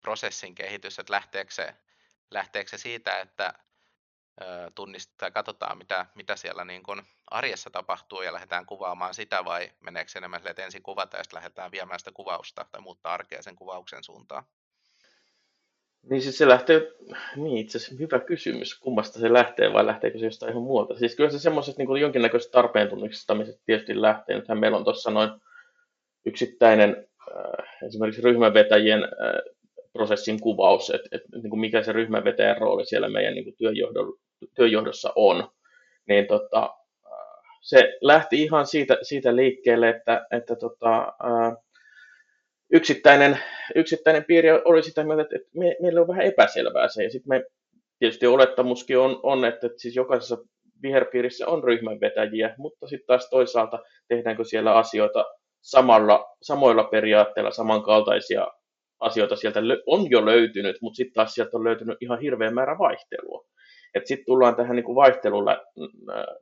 prosessin 0.00 0.54
kehitys, 0.54 0.98
että 0.98 1.12
lähteekö 1.12 1.50
se, 1.52 1.74
lähteekö 2.30 2.70
se 2.70 2.78
siitä, 2.78 3.20
että 3.20 3.54
tunnistetaan, 4.74 5.32
katsotaan 5.32 5.78
mitä, 5.78 6.06
mitä 6.14 6.36
siellä 6.36 6.64
niin 6.64 6.82
kuin 6.82 7.02
arjessa 7.30 7.70
tapahtuu 7.70 8.22
ja 8.22 8.32
lähdetään 8.32 8.66
kuvaamaan 8.66 9.14
sitä 9.14 9.44
vai 9.44 9.72
meneekö 9.80 10.10
se 10.10 10.18
enemmän 10.18 10.46
että 10.46 10.64
ensin 10.64 10.82
kuvata 10.82 11.16
ja 11.16 11.24
sitten 11.24 11.36
lähdetään 11.36 11.70
viemään 11.70 11.98
sitä 11.98 12.12
kuvausta 12.12 12.66
tai 12.72 12.80
muuttaa 12.80 13.14
arkea 13.14 13.42
sen 13.42 13.56
kuvauksen 13.56 14.04
suuntaan? 14.04 14.44
Niin 16.10 16.22
siis 16.22 16.38
se 16.38 16.48
lähtee, 16.48 16.92
niin 17.36 17.58
itse 17.58 17.78
asiassa 17.78 17.94
hyvä 17.98 18.20
kysymys, 18.20 18.78
kummasta 18.78 19.20
se 19.20 19.32
lähtee 19.32 19.72
vai 19.72 19.86
lähteekö 19.86 20.18
se 20.18 20.24
jostain 20.24 20.50
ihan 20.50 20.62
muualta. 20.62 20.98
Siis 20.98 21.16
kyllä 21.16 21.30
se 21.30 21.38
semmoisesta 21.38 21.82
niin 21.82 22.00
jonkinnäköisestä 22.00 22.52
tarpeen 22.52 22.88
tunnistamisesta 22.88 23.62
tietysti 23.66 24.02
lähtee. 24.02 24.36
Nythän 24.36 24.60
meillä 24.60 24.76
on 24.78 24.84
tuossa 24.84 25.10
noin 25.10 25.30
yksittäinen 26.26 27.06
äh, 27.36 27.86
esimerkiksi 27.86 28.22
ryhmävetäjien 28.22 29.04
äh, 29.04 29.10
prosessin 29.92 30.40
kuvaus, 30.40 30.90
että, 30.90 31.08
että 31.12 31.28
niin 31.42 31.50
kuin 31.50 31.60
mikä 31.60 31.82
se 31.82 31.92
ryhmävetäjän 31.92 32.58
rooli 32.58 32.86
siellä 32.86 33.08
meidän 33.08 33.34
niin 33.34 33.44
kuin 33.44 33.56
työnjohdossa 34.54 35.12
on, 35.16 35.48
niin 36.08 36.26
tota, 36.26 36.74
se 37.60 37.98
lähti 38.00 38.42
ihan 38.42 38.66
siitä, 38.66 38.98
siitä 39.02 39.36
liikkeelle, 39.36 39.88
että, 39.88 40.26
että 40.30 40.56
tota, 40.56 41.12
yksittäinen, 42.72 43.38
yksittäinen 43.74 44.24
piiri 44.24 44.48
oli 44.64 44.82
sitä 44.82 45.04
mieltä, 45.04 45.22
että 45.22 45.48
me, 45.54 45.76
meillä 45.82 46.00
on 46.00 46.08
vähän 46.08 46.26
epäselvää 46.26 46.88
se, 46.88 47.04
ja 47.04 47.10
sitten 47.10 47.28
me 47.28 47.44
tietysti 47.98 48.26
olettamuskin 48.26 48.98
on, 48.98 49.20
on 49.22 49.44
että, 49.44 49.66
että 49.66 49.78
siis 49.78 49.96
jokaisessa 49.96 50.38
viherpiirissä 50.82 51.46
on 51.46 51.64
ryhmänvetäjiä, 51.64 52.54
mutta 52.58 52.86
sitten 52.86 53.06
taas 53.06 53.30
toisaalta 53.30 53.78
tehdäänkö 54.08 54.44
siellä 54.44 54.74
asioita 54.74 55.24
samalla, 55.60 56.36
samoilla 56.42 56.84
periaatteilla, 56.84 57.50
samankaltaisia 57.50 58.46
asioita 59.00 59.36
sieltä 59.36 59.60
on 59.86 60.10
jo 60.10 60.26
löytynyt, 60.26 60.76
mutta 60.82 60.96
sitten 60.96 61.14
taas 61.14 61.34
sieltä 61.34 61.56
on 61.56 61.64
löytynyt 61.64 61.96
ihan 62.00 62.20
hirveä 62.20 62.50
määrä 62.50 62.78
vaihtelua. 62.78 63.44
Sitten 64.04 64.26
tullaan 64.26 64.56
tähän 64.56 64.76
niin 64.76 64.84
kuin 64.84 64.96
vaihtelulla 64.96 65.64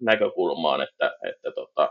näkökulmaan, 0.01 0.81
että, 0.83 1.17
että 1.29 1.53
tota, 1.55 1.91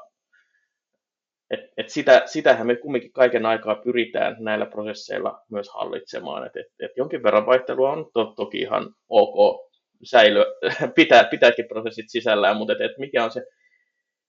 et, 1.52 1.60
et 1.78 1.90
sitä, 1.90 2.22
sitähän 2.26 2.68
me 2.68 2.76
kumminkin 2.76 3.12
kaiken 3.12 3.46
aikaa 3.46 3.76
pyritään 3.76 4.36
näillä 4.40 4.66
prosesseilla 4.66 5.42
myös 5.52 5.70
hallitsemaan. 5.70 6.46
Et, 6.46 6.56
et, 6.58 6.66
et 6.80 6.92
jonkin 6.98 7.24
verran 7.24 7.46
vaihtelua 7.46 7.92
on 7.92 8.10
to, 8.14 8.26
toki 8.26 8.58
ihan 8.58 8.96
ok 9.10 9.66
säilö, 10.04 10.46
pitää, 10.96 11.24
pitääkin 11.24 11.68
prosessit 11.68 12.06
sisällään, 12.10 12.58
mutta 12.58 12.74
et, 12.74 12.82
et 12.82 12.98
mikä 12.98 13.24
on 13.24 13.32
se, 13.32 13.46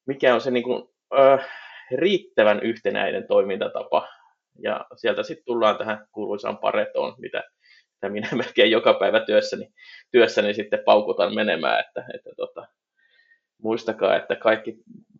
mikä 0.06 0.34
on 0.34 0.40
se 0.40 0.50
niin 0.50 0.64
kuin, 0.64 0.88
ö, 1.18 1.38
riittävän 1.96 2.60
yhtenäinen 2.60 3.26
toimintatapa. 3.26 4.08
Ja 4.62 4.86
sieltä 4.96 5.22
sitten 5.22 5.44
tullaan 5.44 5.78
tähän 5.78 6.06
kuuluisaan 6.12 6.58
paretoon, 6.58 7.14
mitä 7.18 7.42
mitä 7.96 8.08
minä 8.12 8.28
melkein 8.44 8.70
joka 8.70 8.94
päivä 8.94 9.20
työssäni, 9.20 9.68
työssäni 10.10 10.54
sitten 10.54 10.82
paukutan 10.84 11.34
menemään, 11.34 11.80
että, 11.80 12.04
että 12.14 12.30
tota, 12.36 12.66
muistakaa, 13.62 14.16
että 14.16 14.36
kaikki, 14.36 14.76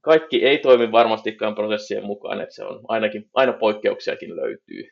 kaikki 0.07 0.45
ei 0.45 0.59
toimi 0.59 0.93
varmastikaan 0.93 1.55
prosessien 1.55 2.05
mukaan, 2.05 2.41
että 2.41 2.55
se 2.55 2.65
on 2.65 2.81
ainakin, 2.89 3.31
aina 3.35 3.53
poikkeuksiakin 3.53 4.37
löytyy. 4.37 4.91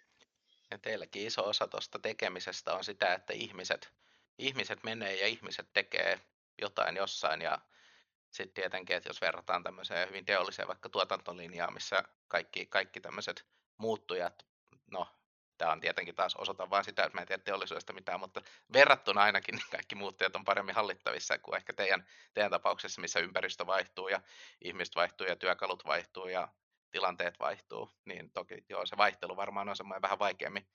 Ja 0.70 0.78
teilläkin 0.78 1.26
iso 1.26 1.48
osa 1.48 1.68
tuosta 1.68 1.98
tekemisestä 1.98 2.74
on 2.74 2.84
sitä, 2.84 3.14
että 3.14 3.32
ihmiset, 3.32 3.92
ihmiset 4.38 4.82
menee 4.82 5.14
ja 5.14 5.26
ihmiset 5.26 5.66
tekee 5.72 6.20
jotain 6.62 6.96
jossain 6.96 7.42
ja 7.42 7.58
sitten 8.30 8.62
tietenkin, 8.62 8.96
että 8.96 9.08
jos 9.08 9.20
verrataan 9.20 9.62
tämmöiseen 9.62 10.08
hyvin 10.08 10.24
teolliseen 10.24 10.68
vaikka 10.68 10.88
tuotantolinjaan, 10.88 11.74
missä 11.74 12.02
kaikki, 12.28 12.66
kaikki 12.66 13.00
tämmöiset 13.00 13.44
muuttujat, 13.78 14.46
no 14.90 15.06
Tämä 15.58 15.72
on 15.72 15.80
tietenkin 15.80 16.14
taas 16.14 16.36
osoita 16.36 16.70
vain 16.70 16.84
sitä, 16.84 17.04
että 17.04 17.16
mä 17.16 17.20
en 17.20 17.26
tiedä 17.26 17.42
teollisuudesta 17.42 17.92
mitään, 17.92 18.20
mutta 18.20 18.42
verrattuna 18.72 19.22
ainakin 19.22 19.54
niin 19.54 19.66
kaikki 19.70 19.94
muuttajat 19.94 20.36
on 20.36 20.44
paremmin 20.44 20.74
hallittavissa 20.74 21.38
kuin 21.38 21.56
ehkä 21.56 21.72
teidän, 21.72 22.06
teidän 22.34 22.50
tapauksessa, 22.50 23.00
missä 23.00 23.20
ympäristö 23.20 23.66
vaihtuu 23.66 24.08
ja 24.08 24.20
ihmiset 24.60 24.96
vaihtuu 24.96 25.26
ja 25.26 25.36
työkalut 25.36 25.86
vaihtuu 25.86 26.28
ja 26.28 26.48
tilanteet 26.90 27.40
vaihtuu, 27.40 27.90
niin 28.04 28.30
toki 28.30 28.64
joo, 28.68 28.86
se 28.86 28.96
vaihtelu 28.96 29.36
varmaan 29.36 29.68
on 29.68 29.76
semmoinen 29.76 30.02
vähän 30.02 30.18
vaikeammin 30.18 30.66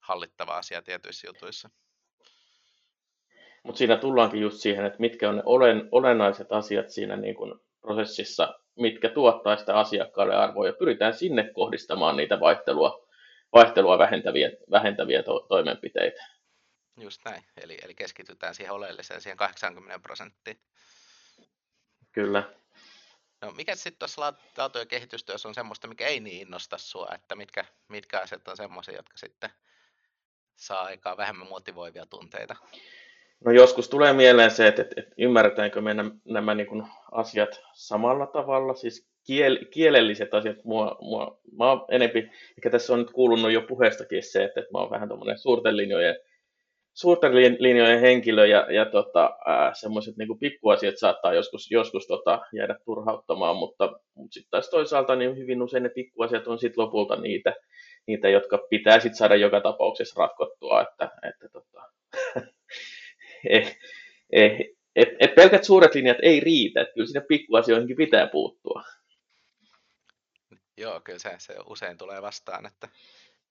hallittava 0.00 0.56
asia 0.56 0.82
tietyissä 0.82 1.26
jutuissa. 1.26 1.70
Mutta 3.62 3.78
siinä 3.78 3.96
tullaankin 3.96 4.40
just 4.40 4.56
siihen, 4.56 4.84
että 4.84 5.00
mitkä 5.00 5.28
on 5.28 5.36
ne 5.36 5.42
olen, 5.46 5.88
olennaiset 5.92 6.52
asiat 6.52 6.90
siinä 6.90 7.16
niin 7.16 7.34
kun 7.34 7.60
prosessissa, 7.80 8.58
mitkä 8.76 9.08
tuottaa 9.08 9.56
sitä 9.56 9.78
asiakkaalle 9.78 10.36
arvoa, 10.36 10.66
ja 10.66 10.72
pyritään 10.72 11.14
sinne 11.14 11.50
kohdistamaan 11.54 12.16
niitä 12.16 12.40
vaihtelua 12.40 12.99
vaihtelua 13.52 13.98
vähentäviä, 13.98 14.50
vähentäviä 14.70 15.22
to- 15.22 15.46
toimenpiteitä. 15.48 16.22
Just 17.00 17.20
näin, 17.24 17.44
eli, 17.62 17.78
eli 17.82 17.94
keskitytään 17.94 18.54
siihen 18.54 18.72
oleelliseen, 18.72 19.20
siihen 19.20 19.36
80 19.36 19.98
prosenttiin. 19.98 20.60
Kyllä. 22.12 22.42
No, 23.42 23.50
mikä 23.50 23.74
sitten 23.74 23.98
tuossa 23.98 24.34
laatu- 24.56 24.78
ja 24.78 24.86
kehitystyössä 24.86 25.48
on 25.48 25.54
semmoista, 25.54 25.88
mikä 25.88 26.06
ei 26.06 26.20
niin 26.20 26.42
innosta 26.42 26.78
sua, 26.78 27.08
että 27.14 27.34
mitkä, 27.34 27.64
mitkä 27.88 28.20
asiat 28.20 28.48
on 28.48 28.56
semmoisia, 28.56 28.96
jotka 28.96 29.18
sitten 29.18 29.50
saa 30.56 30.80
aikaa 30.80 31.16
vähemmän 31.16 31.48
motivoivia 31.48 32.06
tunteita? 32.06 32.56
No 33.44 33.52
joskus 33.52 33.88
tulee 33.88 34.12
mieleen 34.12 34.50
se, 34.50 34.66
että, 34.66 34.82
että, 34.82 35.00
että 35.00 35.14
ymmärretäänkö 35.18 35.80
me 35.80 35.94
nämä, 35.94 36.10
nämä 36.24 36.54
niin 36.54 36.66
kuin 36.66 36.86
asiat 37.12 37.60
samalla 37.72 38.26
tavalla, 38.26 38.74
siis 38.74 39.09
kiel, 39.30 39.58
kielelliset 39.70 40.34
asiat, 40.34 40.64
mua, 40.64 40.98
mua, 41.00 41.40
mä 41.58 41.68
oon 41.68 41.84
enempi, 41.90 42.30
ehkä 42.58 42.70
tässä 42.70 42.92
on 42.92 42.98
nyt 42.98 43.10
kuulunut 43.10 43.52
jo 43.52 43.62
puheestakin 43.62 44.22
se, 44.22 44.44
että, 44.44 44.60
että 44.60 44.72
mä 44.72 44.78
oon 44.78 44.90
vähän 44.90 45.08
tämmöinen 45.08 45.38
suurten 45.38 45.76
linjojen, 45.76 46.16
suurten 46.94 47.32
linjojen 47.58 48.00
henkilö 48.00 48.46
ja, 48.46 48.66
ja 48.72 48.84
tota, 48.86 49.30
semmoiset 49.72 50.16
niin 50.16 50.38
pikkuasiat 50.38 50.98
saattaa 50.98 51.34
joskus, 51.34 51.70
joskus 51.70 52.06
tota, 52.06 52.40
jäädä 52.52 52.76
turhauttamaan, 52.84 53.56
mutta, 53.56 53.92
mutta 54.14 54.32
sitten 54.32 54.50
taas 54.50 54.70
toisaalta 54.70 55.16
niin 55.16 55.36
hyvin 55.36 55.62
usein 55.62 55.82
ne 55.82 55.88
pikkuasiat 55.88 56.46
on 56.46 56.58
sitten 56.58 56.84
lopulta 56.84 57.16
niitä, 57.16 57.54
niitä, 58.06 58.28
jotka 58.28 58.58
pitää 58.70 59.00
sitten 59.00 59.16
saada 59.16 59.36
joka 59.36 59.60
tapauksessa 59.60 60.20
ratkottua, 60.20 60.82
että, 60.82 61.10
että 61.28 61.48
tota, 61.52 61.82
eh, 63.50 63.78
eh, 64.32 64.58
et, 64.96 65.08
et 65.20 65.34
pelkät 65.34 65.64
suuret 65.64 65.94
linjat 65.94 66.18
ei 66.22 66.40
riitä, 66.40 66.80
että 66.80 66.94
kyllä 66.94 67.06
sinne 67.06 67.24
pikkuasioihinkin 67.28 67.96
pitää 67.96 68.26
puuttua. 68.26 68.82
Joo, 70.80 71.00
kyllä 71.00 71.18
se, 71.18 71.34
se 71.38 71.54
usein 71.66 71.98
tulee 71.98 72.22
vastaan, 72.22 72.66
että 72.66 72.88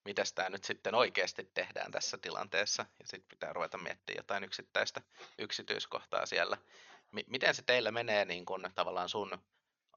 mitä 0.04 0.22
tämä 0.34 0.48
nyt 0.48 0.64
sitten 0.64 0.94
oikeasti 0.94 1.50
tehdään 1.54 1.90
tässä 1.90 2.18
tilanteessa, 2.18 2.86
ja 3.00 3.06
sitten 3.06 3.28
pitää 3.28 3.52
ruveta 3.52 3.78
miettimään 3.78 4.18
jotain 4.18 4.44
yksittäistä 4.44 5.02
yksityiskohtaa 5.38 6.26
siellä. 6.26 6.56
M- 7.12 7.26
miten 7.26 7.54
se 7.54 7.62
teillä 7.62 7.90
menee 7.90 8.24
niin 8.24 8.46
kun, 8.46 8.70
tavallaan 8.74 9.08
sun 9.08 9.38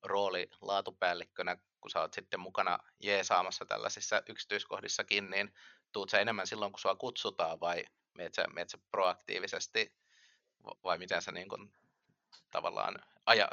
rooli 0.03 0.49
laatupäällikkönä, 0.61 1.57
kun 1.81 1.91
sä 1.91 2.01
oot 2.01 2.13
sitten 2.13 2.39
mukana 2.39 2.79
jeesaamassa 2.99 3.65
tällaisissa 3.65 4.23
yksityiskohdissakin, 4.29 5.29
niin 5.29 5.53
tuut 5.91 6.09
sä 6.09 6.19
enemmän 6.19 6.47
silloin, 6.47 6.71
kun 6.71 6.79
sua 6.79 6.95
kutsutaan, 6.95 7.59
vai 7.59 7.85
meet 8.17 8.33
sä, 8.33 8.45
meet 8.53 8.69
sä 8.69 8.77
proaktiivisesti, 8.91 9.95
vai 10.83 10.97
miten 10.97 11.21
sä 11.21 11.31
niin 11.31 11.49
kun, 11.49 11.73
tavallaan 12.51 12.95
aja, 13.25 13.49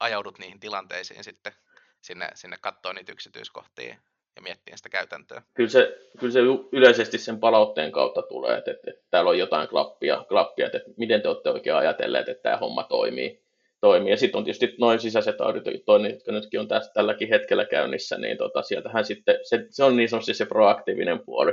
ajaudut 0.00 0.38
niihin 0.38 0.60
tilanteisiin 0.60 1.24
sitten 1.24 1.52
sinne, 2.00 2.28
sinne 2.34 2.56
katsoa 2.60 2.92
niitä 2.92 3.12
yksityiskohtia 3.12 3.96
ja 4.36 4.42
miettiä 4.42 4.76
sitä 4.76 4.88
käytäntöä. 4.88 5.42
Kyllä 5.54 5.70
se, 5.70 5.98
kyllä 6.18 6.32
se 6.32 6.40
yleisesti 6.72 7.18
sen 7.18 7.40
palautteen 7.40 7.92
kautta 7.92 8.22
tulee, 8.22 8.58
että, 8.58 8.70
että, 8.70 8.90
että 8.90 9.04
täällä 9.10 9.30
on 9.30 9.38
jotain 9.38 9.68
klappia, 9.68 10.24
klappia 10.28 10.66
että, 10.66 10.78
että 10.78 10.90
miten 10.96 11.22
te 11.22 11.28
olette 11.28 11.50
oikein 11.50 11.76
ajatelleet, 11.76 12.28
että 12.28 12.42
tämä 12.42 12.56
homma 12.56 12.82
toimii. 12.82 13.42
toimii. 13.80 14.10
Ja 14.10 14.16
sitten 14.16 14.38
on 14.38 14.44
tietysti 14.44 14.74
noin 14.78 15.00
sisäiset 15.00 15.40
auditoinnit, 15.40 16.12
jotka 16.12 16.32
nytkin 16.32 16.60
on 16.60 16.68
tässä, 16.68 16.92
tälläkin 16.92 17.28
hetkellä 17.28 17.64
käynnissä, 17.64 18.18
niin 18.18 18.38
tota, 18.38 18.62
sieltähän 18.62 19.04
sitten, 19.04 19.38
se, 19.42 19.66
se 19.70 19.84
on 19.84 19.96
niin 19.96 20.08
sanotusti 20.08 20.34
se 20.34 20.46
proaktiivinen 20.46 21.20
puoli, 21.20 21.52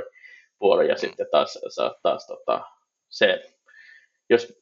puoli 0.58 0.88
ja 0.88 0.94
mm. 0.94 0.98
sitten 0.98 1.26
taas, 1.30 1.58
taas, 1.76 1.96
taas 2.02 2.26
tota, 2.26 2.60
se 3.08 3.42
jos 4.30 4.58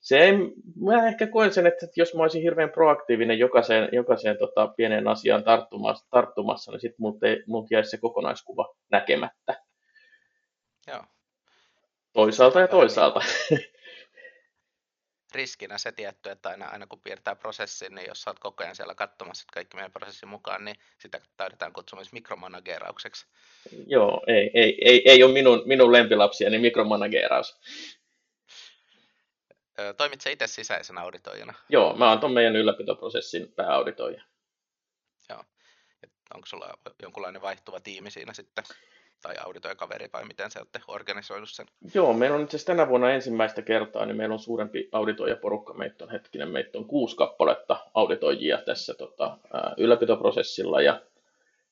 se 0.00 0.18
ei, 0.18 0.32
mä 0.80 1.08
ehkä 1.08 1.26
koen 1.26 1.52
sen, 1.52 1.66
että 1.66 1.86
jos 1.96 2.14
mä 2.14 2.22
olisin 2.22 2.42
hirveän 2.42 2.70
proaktiivinen 2.70 3.38
jokaiseen, 3.38 3.88
jokaiseen 3.92 4.38
tota, 4.38 4.66
pieneen 4.66 5.08
asiaan 5.08 5.44
tarttumassa, 5.44 6.06
tarttumassa 6.10 6.72
niin 6.72 6.80
sitten 6.80 6.96
multa, 6.98 7.26
multa 7.46 7.74
jäisi 7.74 7.90
se 7.90 7.98
kokonaiskuva 7.98 8.74
näkemättä. 8.90 9.62
Joo. 10.86 11.04
Toisaalta 12.12 12.60
ja 12.60 12.68
toisaalta. 12.68 13.20
Riskinä 15.34 15.78
se 15.78 15.92
tietty, 15.92 16.30
että 16.30 16.48
aina, 16.48 16.66
aina 16.66 16.86
kun 16.86 17.00
piirtää 17.00 17.36
prosessin, 17.36 17.94
niin 17.94 18.08
jos 18.08 18.22
sä 18.22 18.30
oot 18.30 18.38
koko 18.38 18.64
ajan 18.64 18.76
siellä 18.76 18.94
katsomassa 18.94 19.42
että 19.42 19.54
kaikki 19.54 19.76
meidän 19.76 19.92
prosessin 19.92 20.28
mukaan, 20.28 20.64
niin 20.64 20.76
sitä 20.98 21.20
taidetaan 21.36 21.72
kutsua 21.72 21.96
myös 21.96 22.12
mikromanageeraukseksi. 22.12 23.26
Joo, 23.86 24.22
ei, 24.26 24.50
ei, 24.54 24.78
ei, 24.84 25.02
ei 25.04 25.22
ole 25.22 25.32
minun, 25.32 25.62
minun 25.66 25.92
lempilapsia, 25.92 26.50
niin 26.50 26.60
mikromanageeraus. 26.60 27.60
Toimit 29.96 30.26
itse 30.30 30.46
sisäisenä 30.46 31.00
auditoijana? 31.00 31.54
Joo, 31.68 31.96
mä 31.96 32.08
oon 32.08 32.20
tuon 32.20 32.32
meidän 32.32 32.56
ylläpitoprosessin 32.56 33.52
pääauditoija. 33.52 34.22
Joo. 35.28 35.44
Et 36.02 36.10
onko 36.34 36.46
sulla 36.46 36.74
jonkunlainen 37.02 37.42
vaihtuva 37.42 37.80
tiimi 37.80 38.10
siinä 38.10 38.32
sitten? 38.32 38.64
Tai 39.22 39.36
auditoijakaveri 39.44 40.08
vai 40.12 40.24
miten 40.24 40.50
sä 40.50 40.60
olette 40.60 40.80
organisoinut 40.88 41.50
sen? 41.50 41.66
Joo, 41.94 42.12
meillä 42.12 42.36
on 42.36 42.42
itse 42.42 42.56
asiassa 42.56 42.72
tänä 42.72 42.88
vuonna 42.88 43.10
ensimmäistä 43.10 43.62
kertaa, 43.62 44.06
niin 44.06 44.16
meillä 44.16 44.32
on 44.32 44.38
suurempi 44.38 44.88
auditoijaporukka. 44.92 45.74
Meitä 45.74 46.04
on 46.04 46.10
hetkinen, 46.10 46.48
meitä 46.48 46.78
on 46.78 46.84
kuusi 46.84 47.16
kappaletta 47.16 47.86
auditoijia 47.94 48.58
tässä 48.58 48.94
tota, 48.94 49.38
ylläpitoprosessilla 49.76 50.80
ja, 50.80 51.00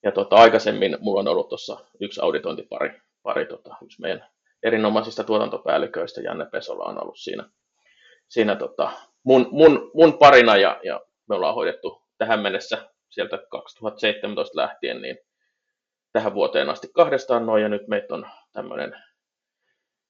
ja 0.02 0.12
tota, 0.12 0.36
aikaisemmin 0.36 0.96
mulla 1.00 1.20
on 1.20 1.28
ollut 1.28 1.48
tuossa 1.48 1.80
yksi 2.00 2.20
auditointipari, 2.20 3.00
pari, 3.22 3.46
tota, 3.46 3.76
yksi 3.82 4.00
meidän 4.00 4.26
erinomaisista 4.62 5.24
tuotantopäälliköistä, 5.24 6.20
Janne 6.20 6.46
Pesola 6.46 6.84
on 6.84 7.02
ollut 7.02 7.18
siinä 7.18 7.44
siinä 8.28 8.56
tota, 8.56 8.92
mun, 9.24 9.48
mun, 9.50 9.90
mun 9.94 10.18
parina 10.18 10.56
ja, 10.56 10.80
ja 10.84 11.00
me 11.28 11.34
ollaan 11.34 11.54
hoidettu 11.54 12.02
tähän 12.18 12.40
mennessä 12.40 12.88
sieltä 13.10 13.38
2017 13.50 14.58
lähtien 14.60 15.02
niin 15.02 15.18
tähän 16.12 16.34
vuoteen 16.34 16.70
asti 16.70 16.88
kahdestaan 16.94 17.46
noin 17.46 17.62
ja 17.62 17.68
nyt 17.68 17.88
meitä 17.88 18.14
on 18.14 18.26
tämmöinen 18.52 18.94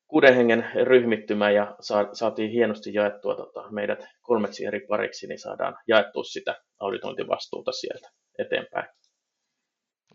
kuuden 0.09 0.35
hengen 0.35 0.71
ryhmittymä 0.85 1.51
ja 1.51 1.77
sa, 1.81 2.09
saatiin 2.13 2.51
hienosti 2.51 2.95
jaettua 2.95 3.35
tota, 3.35 3.71
meidät 3.71 4.09
kolmeksi 4.23 4.65
eri 4.65 4.81
pariksi, 4.81 5.27
niin 5.27 5.39
saadaan 5.39 5.79
jaettua 5.89 6.25
sitä 6.25 6.63
auditointivastuuta 6.79 7.73
sieltä 7.73 8.09
eteenpäin. 8.39 8.89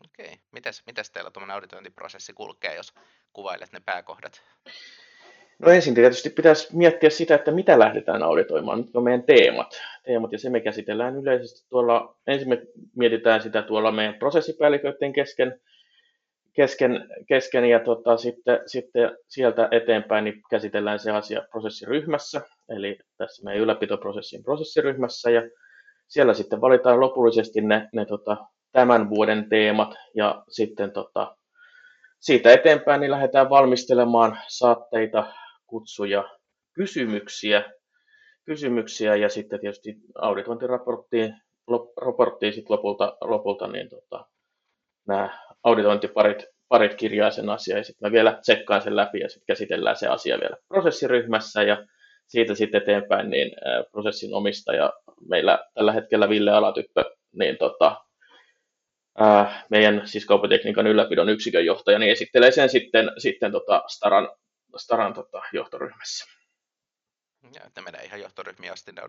Okei. 0.06 0.38
Mites, 0.52 0.84
mites 0.86 1.12
teillä 1.12 1.32
tuommoinen 1.32 1.56
auditointiprosessi 1.56 2.34
kulkee, 2.34 2.76
jos 2.76 2.94
kuvailet 3.34 3.72
ne 3.72 3.80
pääkohdat? 3.86 4.42
No 5.60 5.72
ensin 5.72 5.96
tietysti 5.96 6.30
pitäisi 6.30 6.78
miettiä 6.78 7.10
sitä, 7.10 7.36
että 7.36 7.52
mitä 7.52 7.80
lähdetään 7.80 8.24
auditoimaan, 8.24 8.78
mitkä 8.78 8.98
on 8.98 9.04
meidän 9.04 9.24
teemat. 9.24 9.82
teemat 10.06 10.32
ja 10.32 10.40
se 10.40 10.50
me 10.50 10.60
käsitellään 10.60 11.16
yleisesti 11.16 11.70
tuolla, 11.70 12.16
ensin 12.28 12.50
me 12.50 12.62
mietitään 12.96 13.42
sitä 13.42 13.62
tuolla 13.62 13.92
meidän 13.92 14.16
prosessipäälliköiden 14.16 15.14
kesken, 15.14 15.60
kesken, 16.54 17.10
kesken 17.28 17.66
ja 17.66 17.80
tota, 17.80 18.18
sitten, 18.18 18.60
sitten 18.66 19.18
sieltä 19.28 19.68
eteenpäin 19.72 20.24
niin 20.24 20.42
käsitellään 20.50 21.00
se 21.00 21.12
asia 21.12 21.42
prosessiryhmässä, 21.52 22.42
eli 22.70 23.00
tässä 23.18 23.44
meidän 23.44 23.64
ylläpitoprosessin 23.64 24.44
prosessiryhmässä 24.44 25.30
ja 25.30 25.42
siellä 26.08 26.34
sitten 26.34 26.62
valitaan 26.62 27.00
lopullisesti 27.00 27.62
ne, 27.62 27.90
ne 27.94 28.06
tota, 28.06 28.38
tämän 28.72 29.10
vuoden 29.10 29.50
teemat 29.50 29.96
ja 30.16 30.44
sitten 30.50 30.92
tota, 30.92 31.38
siitä 32.20 32.52
eteenpäin 32.52 33.02
niin 33.02 33.12
lähdetään 33.12 33.50
valmistelemaan 33.50 34.38
saatteita, 34.48 35.26
kutsuja, 35.68 36.24
kysymyksiä, 36.74 37.72
kysymyksiä 38.46 39.16
ja 39.16 39.30
sitten 39.30 39.60
tietysti 39.60 39.96
auditointiraporttiin 40.16 41.36
raporttiin 42.02 42.54
sit 42.54 42.70
lopulta, 42.70 43.18
lopulta 43.22 43.68
niin 43.68 43.90
tota, 43.90 44.26
nämä 45.08 45.40
auditointiparit 45.64 46.46
parit 46.74 46.96
kirjaa 46.96 47.32
sen 47.32 47.50
asian 47.50 47.78
ja 47.78 47.84
sitten 47.84 48.10
mä 48.10 48.12
vielä 48.12 48.38
tsekkaan 48.42 48.82
sen 48.82 48.96
läpi 48.96 49.20
ja 49.20 49.30
sitten 49.30 49.46
käsitellään 49.48 49.96
se 49.96 50.08
asia 50.08 50.40
vielä 50.40 50.58
prosessiryhmässä 50.68 51.64
ja 51.64 51.86
siitä 52.28 52.56
sitten 52.56 52.82
eteenpäin 52.82 53.30
niin 53.30 53.52
prosessin 53.92 54.34
omistaja, 54.34 54.94
meillä 55.30 55.60
tällä 55.74 55.92
hetkellä 55.92 56.30
Ville 56.30 56.52
Alatyppö, 56.52 57.04
niin 57.40 57.58
tota, 57.58 58.02
meidän 59.70 60.02
siis 60.06 60.26
kaupatekniikan 60.26 60.88
ylläpidon 60.88 61.30
yksikön 61.30 61.66
johtaja, 61.66 62.00
niin 62.00 62.12
esittelee 62.12 62.52
sen 62.52 62.70
sitten, 62.70 63.12
sitten 63.18 63.52
tota 63.52 63.84
Staran 63.88 64.30
Staran 64.78 65.14
tota, 65.14 65.42
johtoryhmässä. 65.54 66.26
Ja, 67.54 67.62
että 67.68 67.82
menee 67.82 68.06
ihan 68.06 68.20
johtoryhmiin 68.20 68.74
asti, 68.74 68.92
ne 68.92 69.02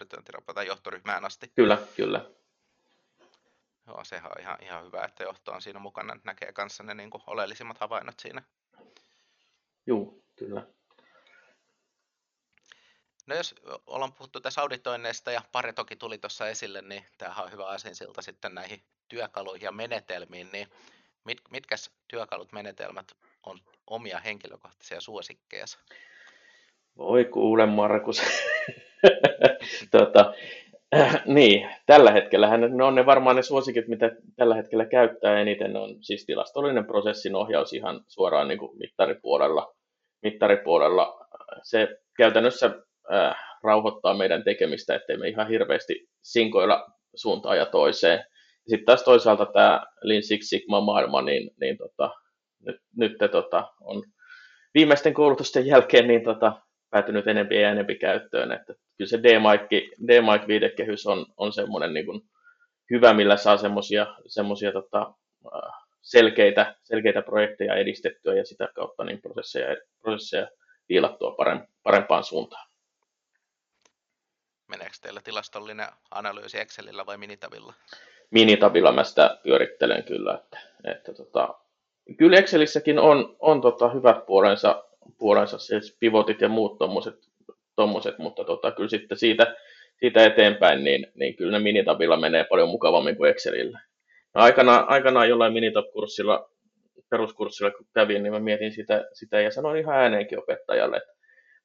tai 0.55 0.67
johtoryhmään 0.67 1.25
asti. 1.25 1.49
Kyllä, 1.49 1.79
kyllä. 1.97 2.31
Joo, 3.87 4.05
sehän 4.05 4.31
on 4.37 4.41
ihan, 4.41 4.59
ihan 4.63 4.85
hyvä, 4.85 5.05
että 5.05 5.25
johto 5.25 5.53
on 5.53 5.63
siinä 5.63 5.79
mukana, 5.79 6.17
näkee 6.25 6.53
kanssa 6.53 6.83
ne 6.83 6.95
niin 6.95 7.11
kuin 7.11 7.23
oleellisimmat 7.27 7.79
havainnot 7.79 8.21
siinä. 8.21 8.43
Joo, 9.87 10.15
kyllä. 10.37 10.67
No 13.27 13.35
jos 13.35 13.55
ollaan 13.87 14.13
puhuttu 14.13 14.41
tässä 14.41 14.61
auditoinneista 14.61 15.33
ja 15.33 15.43
pari 15.53 15.73
toki 15.73 15.97
tuli 15.97 16.19
tuossa 16.19 16.49
esille, 16.49 16.83
niin 16.83 17.07
tämähän 17.19 17.45
on 17.45 17.53
hyvä 17.53 17.67
asinsilta 17.67 18.23
sitten 18.23 18.55
näihin 18.55 18.85
työkaluihin 19.09 19.65
ja 19.65 19.73
menetelmiin, 19.73 20.49
niin 20.53 20.69
mit, 21.25 21.41
mitkä 21.51 21.77
työkalut, 22.09 22.53
menetelmät 22.53 23.13
on 23.43 23.61
omia 23.87 24.19
henkilökohtaisia 24.19 25.01
suosikkeja? 25.01 25.65
Voi 26.97 27.25
kuule 27.25 27.67
Markus. 27.67 28.23
tota, 29.99 30.35
äh, 30.97 31.23
niin, 31.27 31.71
tällä 31.87 32.13
hetkellä 32.13 32.57
ne 32.57 32.85
on 32.85 32.95
ne 32.95 33.07
varmaan 33.07 33.37
ne 33.37 33.43
suosikit, 33.43 33.89
mitä 33.89 34.11
tällä 34.37 34.55
hetkellä 34.55 34.87
käyttää 34.87 35.41
eniten, 35.41 35.77
on 35.77 35.97
siis 36.01 36.27
tilastollinen 36.27 36.87
prosessin 36.87 37.37
ohjaus 37.37 37.73
ihan 37.73 38.05
suoraan 38.09 38.49
niin 38.49 38.59
kuin 38.59 38.79
mittaripuolella. 38.79 39.75
mittaripuolella. 40.23 41.27
Se 41.63 41.89
käytännössä 42.17 42.71
äh, 43.13 43.37
rauhoittaa 43.63 44.15
meidän 44.15 44.45
tekemistä, 44.45 44.95
ettei 44.95 45.17
me 45.17 45.29
ihan 45.29 45.49
hirveästi 45.49 46.09
sinkoilla 46.23 46.87
suuntaan 47.15 47.57
ja 47.57 47.67
toiseen. 47.67 48.25
Sitten 48.69 48.85
taas 48.85 49.03
toisaalta 49.03 49.47
tämä 49.47 49.83
Lean 50.03 50.23
Six 50.23 50.49
Sigma 50.49 50.81
maailma, 50.81 51.23
niin, 51.23 51.51
niin 51.61 51.79
tota, 51.79 52.11
nyt, 52.67 52.77
nyt 52.97 53.13
tota, 53.31 53.73
on 53.81 54.03
viimeisten 54.75 55.15
koulutusten 55.15 55.67
jälkeen 55.67 56.09
niin 56.09 56.25
tota, 56.25 56.61
päätynyt 56.91 57.29
enempi 57.29 57.61
ja 57.61 57.71
enempi 57.71 57.95
käyttöön. 57.95 58.53
Että 58.53 58.75
kyllä 58.97 59.09
se 59.09 59.23
D-Mike, 59.23 59.89
D-Mike 60.07 60.47
viidekehys 60.47 61.07
on, 61.07 61.27
on 61.37 61.53
semmoinen 61.53 61.95
niin 61.95 62.07
kuin 62.07 62.21
hyvä, 62.91 63.15
millä 63.15 63.37
saa 63.37 63.57
semmoisia 63.57 64.07
semmosia, 64.27 64.73
tota, 64.73 65.15
selkeitä, 66.03 66.75
selkeitä 66.83 67.23
projekteja 67.23 67.75
edistettyä 67.75 68.35
ja 68.35 68.45
sitä 68.45 68.69
kautta 68.75 69.05
niin 69.05 69.23
prosesseja, 69.23 69.77
prosesseja 70.01 70.49
viilattua 70.89 71.37
parempaan 71.83 72.25
suuntaan. 72.25 72.69
Meneekö 74.69 74.97
teillä 75.03 75.21
tilastollinen 75.25 75.89
analyysi 76.11 76.61
Excelillä 76.61 77.07
vai 77.07 77.19
Minitabilla? 77.19 77.75
Minitabilla 78.31 78.93
mä 78.93 79.05
sitä 79.05 79.39
pyörittelen 79.43 80.05
kyllä. 80.05 80.35
Että, 80.35 80.59
että 80.85 81.15
tota, 81.15 81.55
kyllä 82.19 82.39
Excelissäkin 82.39 82.99
on, 82.99 83.37
on 83.39 83.61
tota 83.61 83.89
hyvät 83.89 84.27
puolensa, 84.27 84.85
puolensa 85.19 85.59
siis 85.59 85.97
pivotit 86.01 86.41
ja 86.41 86.49
muut 86.49 86.79
tommoset, 86.79 87.15
tommoset 87.77 88.19
mutta 88.19 88.45
tota, 88.45 88.71
kyllä 88.71 88.89
sitten 88.89 89.19
siitä, 89.19 89.57
siitä 90.01 90.25
eteenpäin, 90.25 90.85
niin, 90.85 91.07
niin 91.15 91.37
kyllä 91.37 91.53
ne 91.53 91.59
Minitabilla 91.59 92.17
menee 92.17 92.45
paljon 92.45 92.69
mukavammin 92.69 93.17
kuin 93.17 93.31
Excelillä. 93.31 93.81
No, 94.35 94.43
aikanaan, 94.43 94.89
aikanaan 94.89 95.29
jollain 95.29 95.53
Minitab-kurssilla, 95.53 96.51
peruskurssilla 97.11 97.71
kun 97.71 97.87
kävin, 97.95 98.23
niin 98.23 98.33
mä 98.33 98.41
mietin 98.41 98.73
sitä, 98.73 99.05
sitä 99.13 99.41
ja 99.41 99.51
sanoin 99.51 99.81
ihan 99.81 99.97
ääneenkin 99.97 100.39
opettajalle, 100.39 100.97
että 100.97 101.13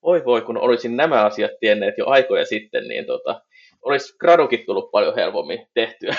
oi 0.02 0.26
voi, 0.26 0.42
kun 0.42 0.58
olisin 0.58 0.98
nämä 0.98 1.26
asiat 1.26 1.52
tienneet 1.60 1.98
jo 1.98 2.08
aikoja 2.08 2.46
sitten, 2.46 2.88
niin 2.88 3.06
tota, 3.06 3.42
olisi 3.82 4.18
gradukin 4.18 4.66
tullut 4.66 4.92
paljon 4.92 5.16
helpommin 5.16 5.68
tehtyä. 5.74 6.16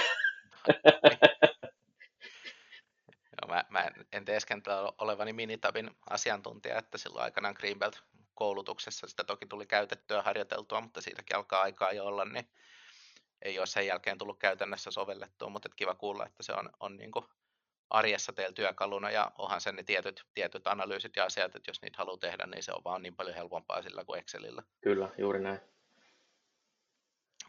Mä, 3.51 3.65
mä 3.69 3.81
en, 3.81 3.95
en 4.13 4.25
teeskentele 4.25 4.93
olevani 4.99 5.33
Minitabin 5.33 5.91
asiantuntija, 6.11 6.79
että 6.79 6.99
silloin 6.99 7.25
aikanaan 7.25 7.55
Greenbelt 7.59 8.03
koulutuksessa 8.35 9.07
sitä 9.07 9.25
toki 9.25 9.47
tuli 9.47 9.67
käytettyä 9.67 10.23
harjoiteltua, 10.23 10.81
mutta 10.81 11.01
siitäkin 11.01 11.37
alkaa 11.37 11.63
aikaa 11.63 11.93
jo 11.93 12.05
olla, 12.05 12.25
niin 12.25 12.51
ei 13.43 13.59
ole 13.59 13.67
sen 13.67 13.87
jälkeen 13.87 14.19
tullut 14.19 14.39
käytännössä 14.39 14.91
sovellettua, 14.91 15.49
mutta 15.49 15.69
kiva 15.77 15.95
kuulla, 15.95 16.27
että 16.27 16.43
se 16.43 16.53
on, 16.53 16.71
on 16.81 16.97
niin 16.97 17.11
kuin 17.11 17.25
arjessa 17.91 18.33
teillä 18.33 18.53
työkaluna 18.53 19.11
ja 19.11 19.33
onhan 19.39 19.61
sen 19.61 19.77
ne 19.77 19.83
tietyt, 19.83 20.25
tietyt 20.35 20.67
analyysit 20.67 21.17
ja 21.17 21.25
asiat, 21.25 21.57
että 21.57 21.71
jos 21.71 21.83
niitä 21.83 21.99
haluaa 21.99 22.19
tehdä, 22.19 22.47
niin 22.47 22.63
se 22.63 22.73
on 22.73 22.85
vaan 22.85 23.03
niin 23.03 23.17
paljon 23.17 23.37
helpompaa 23.37 23.83
sillä 23.83 24.05
kuin 24.05 24.19
Excelillä. 24.19 24.63
Kyllä, 24.81 25.09
juuri 25.19 25.41
näin. 25.41 25.61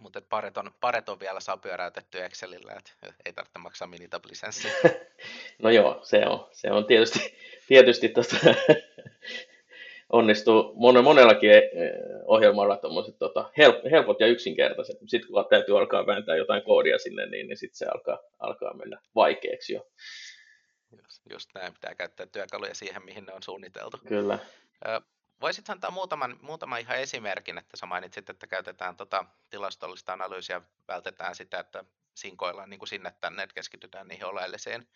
Mutta 0.02 0.22
pareton, 0.30 0.72
pareton 0.80 1.20
vielä 1.20 1.40
saa 1.40 1.58
pyöräytetty 1.58 2.24
Excelillä, 2.24 2.74
että 2.74 2.92
ei 3.26 3.34
tarvitse 3.34 3.60
maksaa 3.60 3.88
minitab 3.88 4.24
no 5.64 5.70
joo, 5.70 6.00
se 6.04 6.28
on, 6.28 6.48
se 6.52 6.72
on 6.72 6.86
tietysti, 6.86 7.38
tietysti 7.68 8.10
tosta, 8.10 8.36
onnistuu 10.10 10.74
mon, 10.76 11.04
monellakin 11.04 11.52
eh, 11.52 11.62
ohjelmalla 12.26 12.78
tuommoiset 12.78 13.18
tota, 13.20 13.52
help, 13.58 13.76
helpot 13.92 14.20
ja 14.20 14.28
yksinkertaiset. 14.28 14.98
Sitten 15.08 15.32
kun 15.32 15.46
täytyy 15.50 15.78
alkaa 15.78 16.08
vääntää 16.08 16.36
jotain 16.36 16.64
koodia 16.64 16.98
sinne, 16.98 17.26
niin, 17.26 17.48
niin 17.48 17.58
sitten 17.58 17.78
se 17.78 17.86
alkaa, 17.86 18.20
alkaa 18.40 18.74
mennä 18.74 19.00
vaikeaksi 19.16 19.74
jo. 19.74 19.88
Just, 20.92 21.22
just 21.30 21.50
näin, 21.56 21.74
pitää 21.74 21.96
käyttää 21.96 22.26
työkaluja 22.26 22.76
siihen, 22.76 23.06
mihin 23.06 23.26
ne 23.26 23.34
on 23.34 23.44
suunniteltu. 23.44 23.98
Kyllä. 24.08 24.40
Voisit 25.42 25.70
antaa 25.70 25.92
muutaman, 25.92 26.38
muutaman 26.42 26.80
ihan 26.80 26.98
esimerkin, 26.98 27.58
että 27.58 27.78
sä 27.78 27.86
mainitsit, 27.86 28.30
että 28.30 28.48
käytetään 28.48 28.96
tota 28.96 29.26
tilastollista 29.50 30.14
analyysiä, 30.14 30.62
vältetään 30.88 31.36
sitä, 31.36 31.60
että 31.60 31.84
sinkoillaan 32.16 32.70
niin 32.70 32.80
kuin 32.80 32.90
sinne 32.90 33.14
tänne, 33.22 33.44
että 33.44 33.54
keskitytään 33.54 34.08
niihin 34.08 34.26
oleellisiin, 34.26 34.88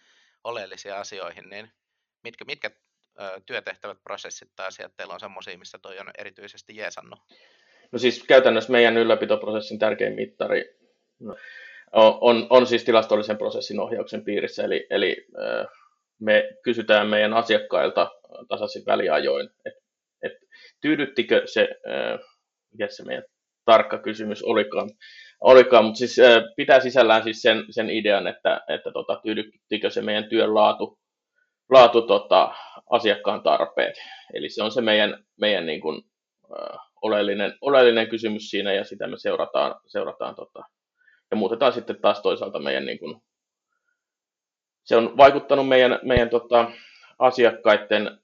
oleellisiin 0.43 0.93
asioihin, 0.93 1.49
niin 1.49 1.71
mitkä, 2.23 2.45
mitkä 2.45 2.71
työtehtävät, 3.45 4.03
prosessit 4.03 4.49
tai 4.55 4.67
asiat 4.67 4.97
teillä 4.97 5.13
on 5.13 5.19
semmoisia, 5.19 5.57
missä 5.57 5.77
toi 5.79 5.99
on 5.99 6.11
erityisesti 6.17 6.75
jeesannut? 6.75 7.19
No 7.91 7.99
siis 7.99 8.23
käytännössä 8.23 8.71
meidän 8.71 8.97
ylläpitoprosessin 8.97 9.79
tärkein 9.79 10.13
mittari 10.15 10.77
no, 11.19 11.35
on, 12.21 12.47
on 12.49 12.67
siis 12.67 12.83
tilastollisen 12.83 13.37
prosessin 13.37 13.79
ohjauksen 13.79 14.23
piirissä, 14.23 14.63
eli, 14.63 14.87
eli 14.89 15.27
me 16.19 16.49
kysytään 16.63 17.07
meidän 17.07 17.33
asiakkailta 17.33 18.11
tasaisin 18.47 18.85
väliajoin, 18.85 19.45
että 19.45 19.69
et, 19.69 19.84
tyydyttikö 20.85 21.41
se, 21.45 21.67
mikä 22.71 22.87
se 22.89 23.03
meidän 23.03 23.23
tarkka 23.65 23.97
kysymys 23.97 24.43
olikaan, 24.43 24.89
olikaan 25.41 25.85
mutta 25.85 25.97
siis 25.97 26.17
pitää 26.55 26.79
sisällään 26.79 27.23
siis 27.23 27.41
sen, 27.41 27.65
sen 27.69 27.89
idean, 27.89 28.27
että, 28.27 28.61
että 28.69 28.91
tota, 28.91 29.19
tyydyttikö 29.23 29.89
se 29.89 30.01
meidän 30.01 30.29
työn 30.29 30.53
laatu 30.53 30.99
laatu 31.69 32.01
tota, 32.01 32.53
asiakkaan 32.89 33.43
tarpeet. 33.43 33.95
Eli 34.33 34.49
se 34.49 34.63
on 34.63 34.71
se 34.71 34.81
meidän, 34.81 35.25
meidän 35.41 35.65
niin 35.65 35.81
kuin, 35.81 36.01
ö, 36.51 36.77
oleellinen, 37.01 37.53
oleellinen 37.61 38.09
kysymys 38.09 38.49
siinä 38.49 38.73
ja 38.73 38.83
sitä 38.83 39.07
me 39.07 39.17
seurataan, 39.17 39.75
seurataan 39.87 40.35
tota, 40.35 40.63
ja 41.31 41.37
muutetaan 41.37 41.73
sitten 41.73 42.01
taas 42.01 42.21
toisaalta 42.21 42.59
meidän 42.59 42.85
niin 42.85 42.99
kuin, 42.99 43.21
se 44.83 44.95
on 44.95 45.17
vaikuttanut 45.17 45.67
meidän, 45.67 45.99
meidän 46.03 46.29
tota, 46.29 46.71
asiakkaiden 47.19 48.19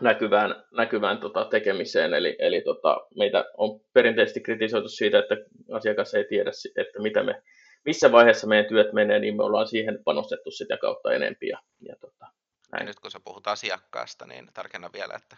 näkyvään, 0.00 0.64
näkyvään 0.76 1.18
tota, 1.18 1.44
tekemiseen, 1.44 2.14
eli, 2.14 2.36
eli 2.38 2.60
tota, 2.60 3.06
meitä 3.16 3.44
on 3.56 3.80
perinteisesti 3.92 4.40
kritisoitu 4.40 4.88
siitä, 4.88 5.18
että 5.18 5.36
asiakas 5.72 6.14
ei 6.14 6.24
tiedä, 6.24 6.50
että 6.76 7.02
mitä 7.02 7.22
me 7.22 7.42
missä 7.86 8.12
vaiheessa 8.12 8.46
meidän 8.46 8.66
työt 8.66 8.92
menee, 8.92 9.18
niin 9.18 9.36
me 9.36 9.42
ollaan 9.42 9.68
siihen 9.68 9.98
panostettu 10.04 10.50
sitä 10.50 10.76
kautta 10.76 11.12
enempi. 11.12 11.48
Ja, 11.48 11.58
ja 11.80 11.96
tota, 12.00 12.26
näin. 12.72 12.80
Ja 12.80 12.84
nyt 12.84 13.00
kun 13.00 13.10
sä 13.10 13.20
puhut 13.24 13.46
asiakkaasta, 13.46 14.26
niin 14.26 14.48
tarkenna 14.54 14.90
vielä, 14.92 15.14
että 15.14 15.36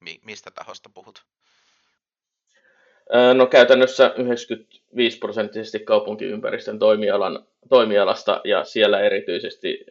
mi- 0.00 0.20
mistä 0.24 0.50
tahosta 0.50 0.90
puhut? 0.94 1.22
No 3.34 3.46
käytännössä 3.46 4.14
95 4.16 5.18
prosenttisesti 5.18 5.80
kaupunkiympäristön 5.80 6.78
toimialan, 6.78 7.46
toimialasta 7.68 8.40
ja 8.44 8.64
siellä 8.64 9.00
erityisesti 9.00 9.84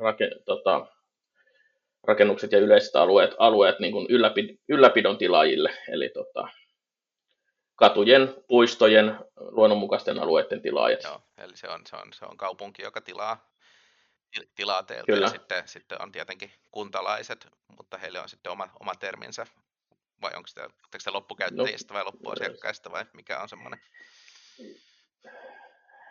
rake, 0.00 0.30
tota, 0.44 0.86
rakennukset 2.04 2.52
ja 2.52 2.58
yleiset 2.58 2.96
alueet, 2.96 3.30
alueet 3.38 3.78
niin 3.78 3.92
kuin 3.92 4.06
ylläpid, 4.10 4.58
ylläpidon 4.68 5.18
tilaajille. 5.18 5.76
Eli 5.88 6.08
tota, 6.08 6.48
katujen, 7.76 8.34
puistojen, 8.48 9.18
luonnonmukaisten 9.36 10.18
alueiden 10.18 10.62
tilaajat. 10.62 11.02
Joo, 11.02 11.22
eli 11.38 11.56
se 11.56 11.68
on, 11.68 11.80
se 11.86 11.96
on, 11.96 12.12
se 12.12 12.24
on 12.24 12.36
kaupunki, 12.36 12.82
joka 12.82 13.00
tilaa, 13.00 13.52
tilaa 14.54 14.82
teiltä. 14.82 15.06
Kyllä. 15.06 15.26
Ja 15.26 15.30
sitten, 15.30 15.68
sitten 15.68 16.02
on 16.02 16.12
tietenkin 16.12 16.52
kuntalaiset, 16.70 17.48
mutta 17.76 17.98
heille 17.98 18.20
on 18.20 18.28
sitten 18.28 18.52
oma, 18.52 18.68
oma 18.80 18.94
terminsä. 18.94 19.46
Vai 20.22 20.30
onko 20.36 20.46
se, 20.46 20.62
se 20.98 21.10
loppukäyttäjistä 21.10 21.94
no, 21.94 21.96
vai 21.96 22.04
loppuasiakkaista 22.04 22.90
vai 22.90 23.04
mikä 23.12 23.40
on 23.40 23.48
semmoinen? 23.48 23.80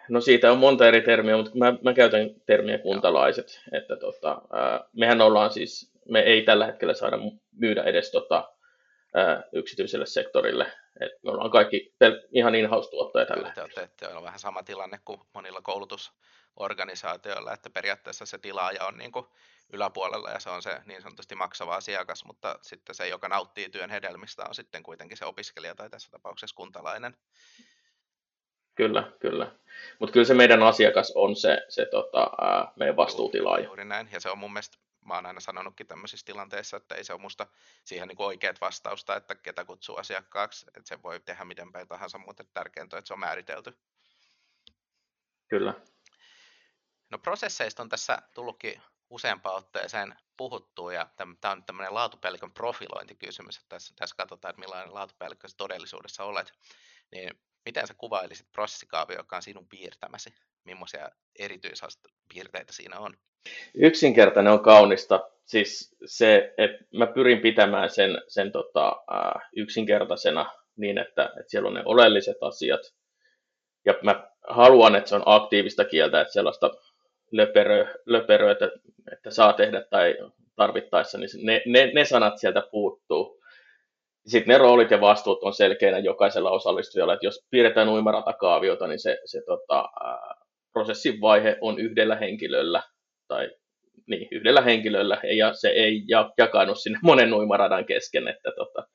No 0.09 0.21
siitä 0.21 0.51
on 0.51 0.57
monta 0.57 0.87
eri 0.87 1.01
termiä, 1.01 1.37
mutta 1.37 1.51
mä, 1.55 1.73
mä 1.83 1.93
käytän 1.93 2.29
termiä 2.45 2.77
kuntalaiset. 2.77 3.61
Että 3.71 3.95
tota, 3.95 4.41
ää, 4.51 4.85
mehän 4.93 5.21
ollaan 5.21 5.53
siis, 5.53 5.91
me 6.09 6.19
ei 6.19 6.41
tällä 6.41 6.65
hetkellä 6.65 6.93
saada 6.93 7.17
myydä 7.51 7.83
edes 7.83 8.11
tota, 8.11 8.53
ää, 9.13 9.43
yksityiselle 9.51 10.05
sektorille. 10.05 10.71
Et 10.99 11.11
me 11.23 11.31
ollaan 11.31 11.51
kaikki 11.51 11.93
ihan 12.31 12.55
in-house-tuottajia 12.55 13.25
tällä 13.25 13.51
Te 13.55 13.61
olette, 13.61 14.07
on 14.07 14.23
vähän 14.23 14.39
sama 14.39 14.63
tilanne 14.63 14.99
kuin 15.05 15.21
monilla 15.33 15.61
koulutusorganisaatioilla, 15.61 17.53
että 17.53 17.69
periaatteessa 17.69 18.25
se 18.25 18.37
tilaaja 18.37 18.85
on 18.85 18.97
niin 18.97 19.11
kuin 19.11 19.25
yläpuolella 19.73 20.29
ja 20.29 20.39
se 20.39 20.49
on 20.49 20.61
se 20.61 20.81
niin 20.85 21.01
sanotusti 21.01 21.35
maksava 21.35 21.75
asiakas, 21.75 22.25
mutta 22.25 22.59
sitten 22.61 22.95
se, 22.95 23.07
joka 23.07 23.27
nauttii 23.27 23.69
työn 23.69 23.89
hedelmistä, 23.89 24.43
on 24.47 24.55
sitten 24.55 24.83
kuitenkin 24.83 25.17
se 25.17 25.25
opiskelija 25.25 25.75
tai 25.75 25.89
tässä 25.89 26.11
tapauksessa 26.11 26.55
kuntalainen. 26.55 27.17
Kyllä, 28.79 29.11
kyllä. 29.19 29.51
Mutta 29.99 30.13
kyllä 30.13 30.25
se 30.25 30.33
meidän 30.33 30.63
asiakas 30.63 31.11
on 31.15 31.35
se, 31.35 31.65
se 31.69 31.85
tota, 31.85 32.31
ää, 32.41 32.71
meidän 32.75 32.95
vastuutilaaja. 32.95 33.65
Juuri 33.65 33.85
näin, 33.85 34.09
ja 34.11 34.19
se 34.19 34.29
on 34.29 34.37
mun 34.37 34.53
mielestä 34.53 34.77
mä 35.05 35.15
oon 35.15 35.25
aina 35.25 35.39
sanonutkin 35.39 35.87
tämmöisissä 35.87 36.25
tilanteissa, 36.25 36.77
että 36.77 36.95
ei 36.95 37.03
se 37.03 37.13
ole 37.13 37.21
musta 37.21 37.47
siihen 37.83 38.07
niin 38.07 38.21
oikeat 38.21 38.61
vastausta, 38.61 39.15
että 39.15 39.35
ketä 39.35 39.65
kutsuu 39.65 39.95
asiakkaaksi, 39.95 40.65
että 40.67 40.87
se 40.89 41.03
voi 41.03 41.19
tehdä 41.19 41.45
miten 41.45 41.71
päin 41.71 41.87
tahansa, 41.87 42.17
mutta 42.17 42.43
tärkeintä 42.53 42.95
on, 42.95 42.97
että 42.97 43.07
se 43.07 43.13
on 43.13 43.19
määritelty. 43.19 43.77
Kyllä. 45.47 45.73
No 47.09 47.17
prosesseista 47.17 47.83
on 47.83 47.89
tässä 47.89 48.21
tullutkin 48.33 48.81
useampaan 49.09 49.55
otteeseen 49.55 50.15
puhuttu, 50.37 50.89
ja 50.89 51.09
tämä 51.15 51.51
on 51.51 51.63
tämmöinen 51.63 51.93
laatupäällikön 51.93 52.51
profilointikysymys, 52.51 53.57
että 53.57 53.69
tässä, 53.69 53.93
tässä 53.95 54.15
katsotaan, 54.15 54.49
että 54.49 54.59
millainen 54.59 54.93
laatupäällikkö 54.93 55.47
todellisuudessa 55.57 56.23
olet. 56.23 56.53
Niin 57.11 57.39
miten 57.65 57.87
sä 57.87 57.93
kuvailisit 57.97 58.47
prosessikaavio, 58.51 59.17
joka 59.17 59.35
on 59.35 59.41
sinun 59.41 59.67
piirtämäsi? 59.69 60.29
Millaisia 60.63 61.09
erityispiirteitä 61.39 62.73
siinä 62.73 62.99
on? 62.99 63.13
Yksinkertainen 63.73 64.53
on 64.53 64.63
kaunista. 64.63 65.29
Siis 65.45 65.95
se, 66.05 66.53
että 66.57 66.85
mä 66.93 67.07
pyrin 67.07 67.41
pitämään 67.41 67.89
sen, 67.89 68.21
sen 68.27 68.51
tota, 68.51 68.95
yksinkertaisena 69.55 70.51
niin, 70.77 70.97
että, 70.97 71.25
että 71.25 71.43
siellä 71.47 71.67
on 71.67 71.73
ne 71.73 71.81
oleelliset 71.85 72.37
asiat. 72.41 72.81
Ja 73.85 73.93
mä 74.03 74.29
haluan, 74.49 74.95
että 74.95 75.09
se 75.09 75.15
on 75.15 75.23
aktiivista 75.25 75.85
kieltä, 75.85 76.21
että 76.21 76.33
sellaista 76.33 76.71
löperö, 78.05 78.51
että, 78.51 78.69
että 79.11 79.31
saa 79.31 79.53
tehdä 79.53 79.81
tai 79.89 80.15
tarvittaessa, 80.55 81.17
niin 81.17 81.29
ne, 81.43 81.61
ne, 81.65 81.91
ne 81.93 82.05
sanat 82.05 82.37
sieltä 82.37 82.63
puuttuu. 82.71 83.38
Sitten 84.27 84.53
ne 84.53 84.57
roolit 84.57 84.91
ja 84.91 85.01
vastuut 85.01 85.43
on 85.43 85.53
selkeänä 85.53 85.99
jokaisella 85.99 86.51
osallistujalla, 86.51 87.13
että 87.13 87.25
jos 87.25 87.47
piirretään 87.49 87.89
uimaratakaaviota, 87.89 88.87
niin 88.87 88.99
se, 88.99 89.19
se 89.25 89.41
tota, 89.45 89.89
prosessin 90.73 91.21
vaihe 91.21 91.57
on 91.61 91.79
yhdellä 91.79 92.15
henkilöllä 92.15 92.83
tai 93.27 93.49
niin, 94.07 94.27
yhdellä 94.31 94.61
henkilöllä 94.61 95.21
ja 95.37 95.53
se 95.53 95.69
ei 95.69 96.03
jakanut 96.37 96.79
sinne 96.79 96.99
monen 97.03 97.33
uimaradan 97.33 97.85
kesken, 97.85 98.27
että 98.27 98.51
tota, 98.55 98.87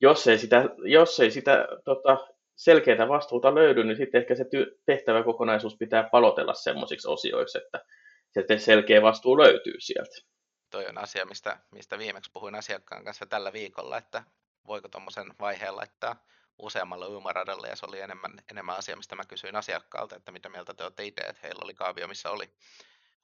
jos 0.00 0.28
ei 0.28 0.38
sitä, 0.38 0.64
jos 0.84 1.20
ei 1.20 1.30
sitä 1.30 1.68
tota, 1.84 2.18
selkeää 2.56 3.08
vastuuta 3.08 3.54
löydy, 3.54 3.84
niin 3.84 3.96
sitten 3.96 4.20
ehkä 4.20 4.34
se 4.34 4.44
ty- 4.44 4.80
tehtäväkokonaisuus 4.86 5.76
pitää 5.78 6.08
palotella 6.12 6.54
semmoisiksi 6.54 7.08
osioiksi, 7.08 7.58
että 7.58 7.84
se 8.32 8.58
selkeä 8.58 9.02
vastuu 9.02 9.38
löytyy 9.38 9.74
sieltä. 9.78 10.29
Toi 10.70 10.86
on 10.86 10.98
asia, 10.98 11.26
mistä, 11.26 11.58
mistä 11.70 11.98
viimeksi 11.98 12.30
puhuin 12.30 12.54
asiakkaan 12.54 13.04
kanssa 13.04 13.26
tällä 13.26 13.52
viikolla, 13.52 13.98
että 13.98 14.24
voiko 14.66 14.88
tuommoisen 14.88 15.34
vaiheen 15.40 15.76
laittaa 15.76 16.24
useammalle 16.58 17.08
uimaradalle, 17.08 17.68
ja 17.68 17.76
se 17.76 17.86
oli 17.86 18.00
enemmän, 18.00 18.32
enemmän 18.50 18.76
asia, 18.76 18.96
mistä 18.96 19.16
mä 19.16 19.24
kysyin 19.24 19.56
asiakkaalta, 19.56 20.16
että 20.16 20.32
mitä 20.32 20.48
mieltä 20.48 20.74
te 20.74 20.82
olette 20.82 21.04
itse, 21.04 21.22
että 21.22 21.40
heillä 21.42 21.60
oli 21.64 21.74
kaavio, 21.74 22.08
missä 22.08 22.30
oli, 22.30 22.54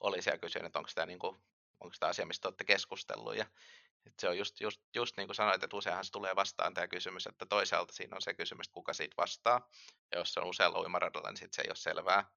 oli 0.01 0.23
siellä 0.23 0.39
kysyin, 0.39 0.65
että 0.65 0.79
onko 0.79 0.91
tämä, 0.95 1.07
niin 1.07 1.19
kuin, 1.19 1.37
onko 1.81 1.97
tämä 2.01 2.11
asia, 2.11 2.27
mistä 2.27 2.49
olette 2.49 2.65
keskustellut, 2.65 3.37
ja 3.37 3.47
että 4.07 4.21
se 4.21 4.29
on 4.29 4.39
just, 4.39 4.61
just, 4.61 4.81
just 4.95 5.17
niin 5.17 5.29
kuin 5.29 5.35
sanoit, 5.37 5.63
että 5.63 5.77
useinhan 5.77 6.05
se 6.05 6.13
tulee 6.13 6.37
vastaan 6.37 6.75
tämä 6.75 6.89
kysymys, 6.89 7.27
että 7.27 7.47
toisaalta 7.47 7.93
siinä 7.93 8.17
on 8.17 8.23
se 8.23 8.35
kysymys, 8.35 8.67
että 8.67 8.75
kuka 8.75 8.93
siitä 8.93 9.15
vastaa, 9.17 9.69
ja 10.13 10.19
jos 10.19 10.35
se 10.35 10.41
on 10.41 10.47
usealla 10.47 10.81
uimaradalla, 10.81 11.29
niin 11.29 11.37
sitten 11.37 11.57
se 11.57 11.63
ei 11.63 11.71
ole 11.71 11.77
selvää. 11.77 12.31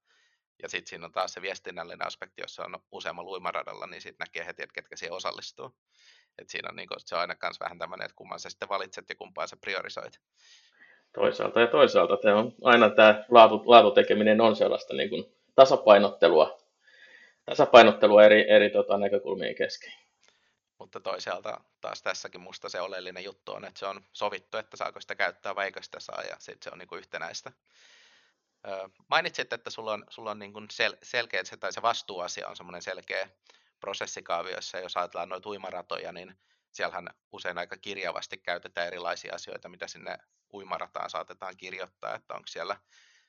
Ja 0.61 0.69
sitten 0.69 0.89
siinä 0.89 1.05
on 1.05 1.11
taas 1.11 1.33
se 1.33 1.41
viestinnällinen 1.41 2.07
aspekti, 2.07 2.41
jos 2.41 2.55
se 2.55 2.61
on 2.61 2.79
useammalla 2.91 3.31
uimaradalla, 3.31 3.87
niin 3.87 4.01
sitten 4.01 4.25
näkee 4.25 4.45
heti, 4.45 4.63
että 4.63 4.73
ketkä 4.73 4.95
siihen 4.95 5.15
osallistuu. 5.15 5.75
Et 6.37 6.49
siinä 6.49 6.69
on 6.69 6.75
niin 6.75 6.87
kuin, 6.87 6.99
se 7.05 7.15
on 7.15 7.21
aina 7.21 7.35
myös 7.43 7.59
vähän 7.59 7.77
tämmöinen, 7.79 8.05
että 8.05 8.15
kumman 8.15 8.39
sä 8.39 8.49
sitten 8.49 8.69
valitset 8.69 9.09
ja 9.09 9.15
kumpaa 9.15 9.47
sä 9.47 9.57
priorisoit. 9.57 10.19
Toisaalta 11.13 11.61
ja 11.61 11.67
toisaalta. 11.67 12.17
Tämä 12.17 12.35
on 12.35 12.55
aina 12.63 12.89
tämä 12.89 13.25
laatu, 13.29 13.63
laatutekeminen 13.65 14.41
on 14.41 14.55
sellaista 14.55 14.93
niin 14.93 15.09
kuin 15.09 15.25
tasapainottelua, 15.55 16.59
tasapainottelua 17.45 18.23
eri, 18.23 18.49
eri 18.49 18.69
tota, 18.69 18.97
näkökulmien 18.97 19.55
kesken. 19.55 19.93
Mutta 20.77 20.99
toisaalta 20.99 21.61
taas 21.81 22.01
tässäkin 22.01 22.41
musta 22.41 22.69
se 22.69 22.81
oleellinen 22.81 23.23
juttu 23.23 23.51
on, 23.51 23.65
että 23.65 23.79
se 23.79 23.85
on 23.85 24.01
sovittu, 24.13 24.57
että 24.57 24.77
saako 24.77 25.01
sitä 25.01 25.15
käyttää 25.15 25.55
vai 25.55 25.65
eikö 25.65 25.83
sitä 25.83 25.99
saa, 25.99 26.21
ja 26.21 26.35
sitten 26.39 26.63
se 26.63 26.69
on 26.73 26.79
niin 26.79 26.87
kuin 26.87 26.99
yhtenäistä. 26.99 27.51
Mainitsit, 29.09 29.53
että 29.53 29.69
sulla 29.69 29.93
on, 29.93 30.05
sulla 30.09 30.31
on 30.31 30.39
niin 30.39 30.53
kuin 30.53 30.67
sel, 30.71 30.97
selkeä, 31.03 31.43
tai 31.59 31.73
se 31.73 31.81
vastuuasia 31.81 32.47
on 32.47 32.55
semmoinen 32.55 32.81
selkeä 32.81 33.29
prosessikaavioissa, 33.79 34.79
jos 34.79 34.97
ajatellaan 34.97 35.29
noita 35.29 35.49
uimaratoja, 35.49 36.11
niin 36.11 36.35
siellähän 36.71 37.09
usein 37.31 37.57
aika 37.57 37.77
kirjavasti 37.77 38.37
käytetään 38.37 38.87
erilaisia 38.87 39.35
asioita, 39.35 39.69
mitä 39.69 39.87
sinne 39.87 40.17
uimarataan 40.53 41.09
saatetaan 41.09 41.57
kirjoittaa, 41.57 42.15
että 42.15 42.33
onko 42.33 42.47
siellä, 42.47 42.77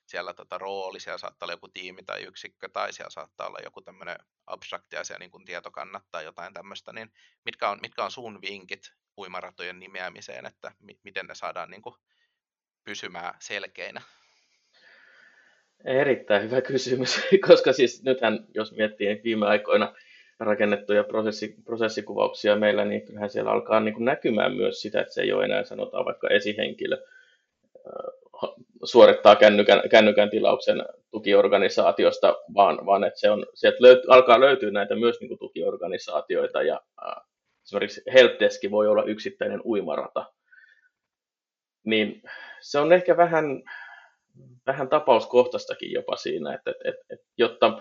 siellä 0.07 0.35
tota 0.35 0.59
rooli, 0.59 1.01
siellä 1.01 1.19
saattaa 1.19 1.47
olla 1.47 1.53
joku 1.53 1.69
tiimi 1.69 2.03
tai 2.03 2.23
yksikkö, 2.23 2.69
tai 2.69 2.93
siellä 2.93 3.11
saattaa 3.11 3.47
olla 3.47 3.59
joku 3.65 3.83
tämmöinen 3.83 4.17
abstrakti 4.47 4.97
asia, 4.97 5.19
niin 5.19 5.31
kuin 5.31 5.45
tietokannat 5.45 6.05
tai 6.11 6.25
jotain 6.25 6.55
tämmöistä, 6.55 6.93
niin 6.93 7.13
mitkä 7.45 7.69
on, 7.69 7.79
mitkä 7.83 8.05
on 8.05 8.11
sun 8.11 8.43
vinkit 8.43 8.93
uimaratojen 9.17 9.79
nimeämiseen, 9.79 10.47
että 10.47 10.73
mi- 10.79 11.01
miten 11.05 11.27
ne 11.27 11.35
saadaan 11.35 11.71
niin 11.71 11.83
kuin 11.83 11.95
pysymään 12.85 13.35
selkeinä? 13.39 14.03
Erittäin 15.85 16.43
hyvä 16.43 16.61
kysymys, 16.61 17.21
koska 17.49 17.73
siis 17.73 18.03
nythän, 18.03 18.47
jos 18.55 18.77
miettii 18.77 19.21
viime 19.25 19.47
aikoina 19.47 19.95
rakennettuja 20.41 21.05
prosessi, 21.05 21.55
prosessikuvauksia 21.65 22.57
meillä, 22.57 22.85
niin 22.85 23.03
kyllähän 23.03 23.31
siellä 23.31 23.51
alkaa 23.51 23.81
niin 23.81 23.95
kuin 23.95 24.05
näkymään 24.05 24.57
myös 24.57 24.81
sitä, 24.81 25.01
että 25.01 25.15
se 25.15 25.23
ei 25.23 25.33
ole 25.33 25.45
enää 25.45 25.65
sanotaan 25.65 26.05
vaikka 26.05 26.29
esihenkilö 26.29 26.97
suorittaa 28.85 29.37
kännykän, 29.37 29.83
kännykän 29.91 30.31
tilauksen 30.31 30.83
tukiorganisaatiosta, 31.11 32.37
vaan, 32.55 32.87
vaan 32.87 33.05
että 33.05 33.21
se 33.21 33.31
on, 33.31 33.47
sieltä 33.55 33.79
löyt, 33.81 33.99
alkaa 34.09 34.41
löytyä 34.41 34.71
näitä 34.71 34.95
myös 34.97 35.21
niin 35.21 35.29
kuin 35.29 35.39
tukiorganisaatioita 35.39 36.63
ja 36.63 36.81
äh, 37.07 37.23
esimerkiksi 37.65 38.03
helpdeski 38.13 38.71
voi 38.71 38.89
olla 38.89 39.05
yksittäinen 39.05 39.61
uimarata. 39.65 40.25
Niin 41.85 42.23
se 42.61 42.79
on 42.79 42.93
ehkä 42.93 43.17
vähän, 43.17 43.63
vähän 44.71 44.89
tapauskohtaistakin 44.89 45.93
jopa 45.93 46.17
siinä, 46.17 46.55
että, 46.55 46.71
että, 46.71 46.89
että, 46.89 47.05
että 47.11 47.27
jotta 47.39 47.79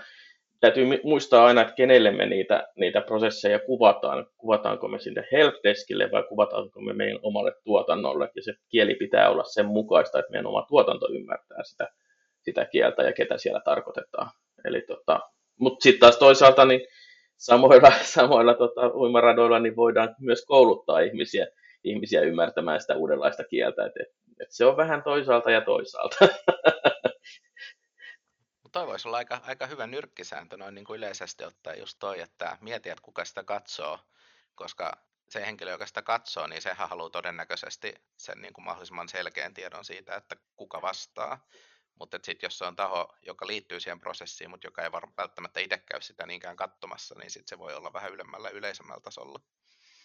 täytyy 0.60 0.86
muistaa 1.04 1.46
aina, 1.46 1.62
että 1.62 1.74
kenelle 1.74 2.12
me 2.12 2.26
niitä, 2.26 2.68
niitä 2.76 3.02
prosesseja 3.02 3.60
kuvataan. 3.60 4.28
Kuvataanko 4.38 4.88
me 4.88 5.00
sinne 5.00 5.28
helpdeskille 5.32 6.12
vai 6.12 6.24
kuvataanko 6.24 6.82
me 6.82 6.94
meidän 6.94 7.20
omalle 7.22 7.54
tuotannolle. 7.64 8.30
Ja 8.36 8.44
se 8.44 8.54
kieli 8.70 8.96
pitää 8.96 9.30
olla 9.30 9.44
sen 9.44 9.66
mukaista, 9.66 10.20
että 10.20 10.32
meidän 10.32 10.46
oma 10.46 10.66
tuotanto 10.70 11.08
ymmärtää 11.12 11.64
sitä, 11.64 11.88
sitä 12.42 12.66
kieltä 12.66 13.04
ja 13.04 13.14
ketä 13.14 13.38
siellä 13.38 13.62
tarkoitetaan. 13.66 14.32
Eli 14.66 14.82
tota, 14.82 15.20
mutta 15.60 15.84
sitten 15.84 16.00
taas 16.00 16.18
toisaalta 16.18 16.66
niin 16.66 16.82
samoilla, 17.38 17.92
samoilla 18.16 18.54
tota, 18.54 18.92
uimaradoilla 18.94 19.60
niin 19.60 19.76
voidaan 19.76 20.16
myös 20.20 20.46
kouluttaa 20.46 21.00
ihmisiä, 21.00 21.48
ihmisiä 21.84 22.22
ymmärtämään 22.22 22.82
sitä 22.82 22.96
uudenlaista 22.96 23.44
kieltä. 23.44 23.86
Et, 23.86 23.94
et, 24.02 24.08
et 24.40 24.52
se 24.52 24.66
on 24.66 24.78
vähän 24.78 25.04
toisaalta 25.04 25.52
ja 25.52 25.62
toisaalta. 25.62 26.18
Toi 28.72 28.88
voisi 28.88 29.08
olla 29.08 29.18
aika, 29.18 29.42
aika 29.44 29.68
hyvä 29.68 29.88
nyrkkisääntö 29.88 30.58
noin 30.58 30.76
niin 30.76 30.86
kuin 30.86 30.98
yleisesti 30.98 31.44
ottaen 31.44 31.80
just 31.80 31.98
toi, 32.00 32.22
että 32.22 32.58
mieti, 32.62 32.90
että 32.90 33.02
kuka 33.02 33.26
sitä 33.26 33.44
katsoo, 33.44 34.00
koska 34.56 34.92
se 35.30 35.46
henkilö, 35.46 35.72
joka 35.72 35.86
sitä 35.86 36.02
katsoo, 36.02 36.48
niin 36.48 36.62
sehän 36.62 36.90
haluaa 36.90 37.10
todennäköisesti 37.10 37.94
sen 38.18 38.42
niin 38.42 38.54
kuin 38.54 38.66
mahdollisimman 38.66 39.10
selkeän 39.10 39.54
tiedon 39.54 39.86
siitä, 39.86 40.16
että 40.16 40.36
kuka 40.56 40.82
vastaa. 40.82 41.48
Mutta 42.00 42.20
sitten 42.24 42.48
jos 42.48 42.58
se 42.58 42.66
on 42.66 42.76
taho, 42.76 43.16
joka 43.22 43.48
liittyy 43.48 43.80
siihen 43.80 44.00
prosessiin, 44.00 44.50
mutta 44.50 44.68
joka 44.68 44.84
ei 44.84 44.92
välttämättä 45.18 45.60
itse 45.60 45.78
käy 45.78 46.02
sitä 46.02 46.26
niinkään 46.26 46.56
katsomassa, 46.56 47.16
niin 47.20 47.32
sitten 47.32 47.48
se 47.48 47.60
voi 47.60 47.74
olla 47.74 47.94
vähän 47.94 48.14
ylemmällä 48.14 48.50
yleisemmällä 48.50 49.02
tasolla. 49.02 49.40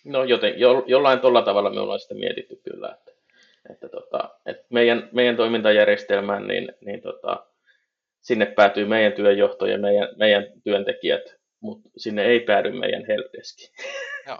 No 0.04 0.24
joten 0.24 0.60
jo, 0.60 0.84
jollain 0.86 1.20
tuolla 1.20 1.42
tavalla 1.42 1.70
me 1.70 1.80
ollaan 1.80 2.00
sitä 2.00 2.14
mietitty 2.14 2.56
kyllä, 2.56 2.94
että, 2.98 3.10
että, 3.70 3.88
tota, 3.88 4.38
että 4.46 4.66
meidän, 4.70 5.08
meidän 5.12 5.36
toimintajärjestelmään 5.36 6.46
niin, 6.46 6.72
niin 6.80 7.02
tota, 7.02 7.46
sinne 8.20 8.46
päätyy 8.46 8.84
meidän 8.84 9.12
työnjohto 9.12 9.66
ja 9.66 9.78
meidän, 9.78 10.08
meidän 10.16 10.44
työntekijät, 10.64 11.22
mutta 11.60 11.90
sinne 11.96 12.24
ei 12.24 12.40
päädy 12.40 12.72
meidän 12.72 13.06
helpdeski. 13.06 13.72
Joo. 14.28 14.38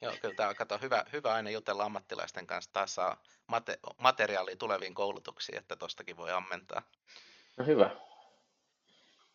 Joo, 0.00 0.12
kyllä 0.20 0.34
tämä 0.34 0.48
on 0.48 0.56
kato, 0.56 0.78
hyvä, 0.78 1.04
hyvä 1.12 1.34
aina 1.34 1.50
jutella 1.50 1.84
ammattilaisten 1.84 2.46
kanssa. 2.46 2.72
Taas 2.72 2.94
saa 2.94 3.22
mate, 3.46 3.78
materiaalia 3.98 4.56
tuleviin 4.56 4.94
koulutuksiin, 4.94 5.58
että 5.58 5.76
tostakin 5.76 6.16
voi 6.16 6.30
ammentaa. 6.30 6.82
No 7.56 7.64
hyvä. 7.66 7.90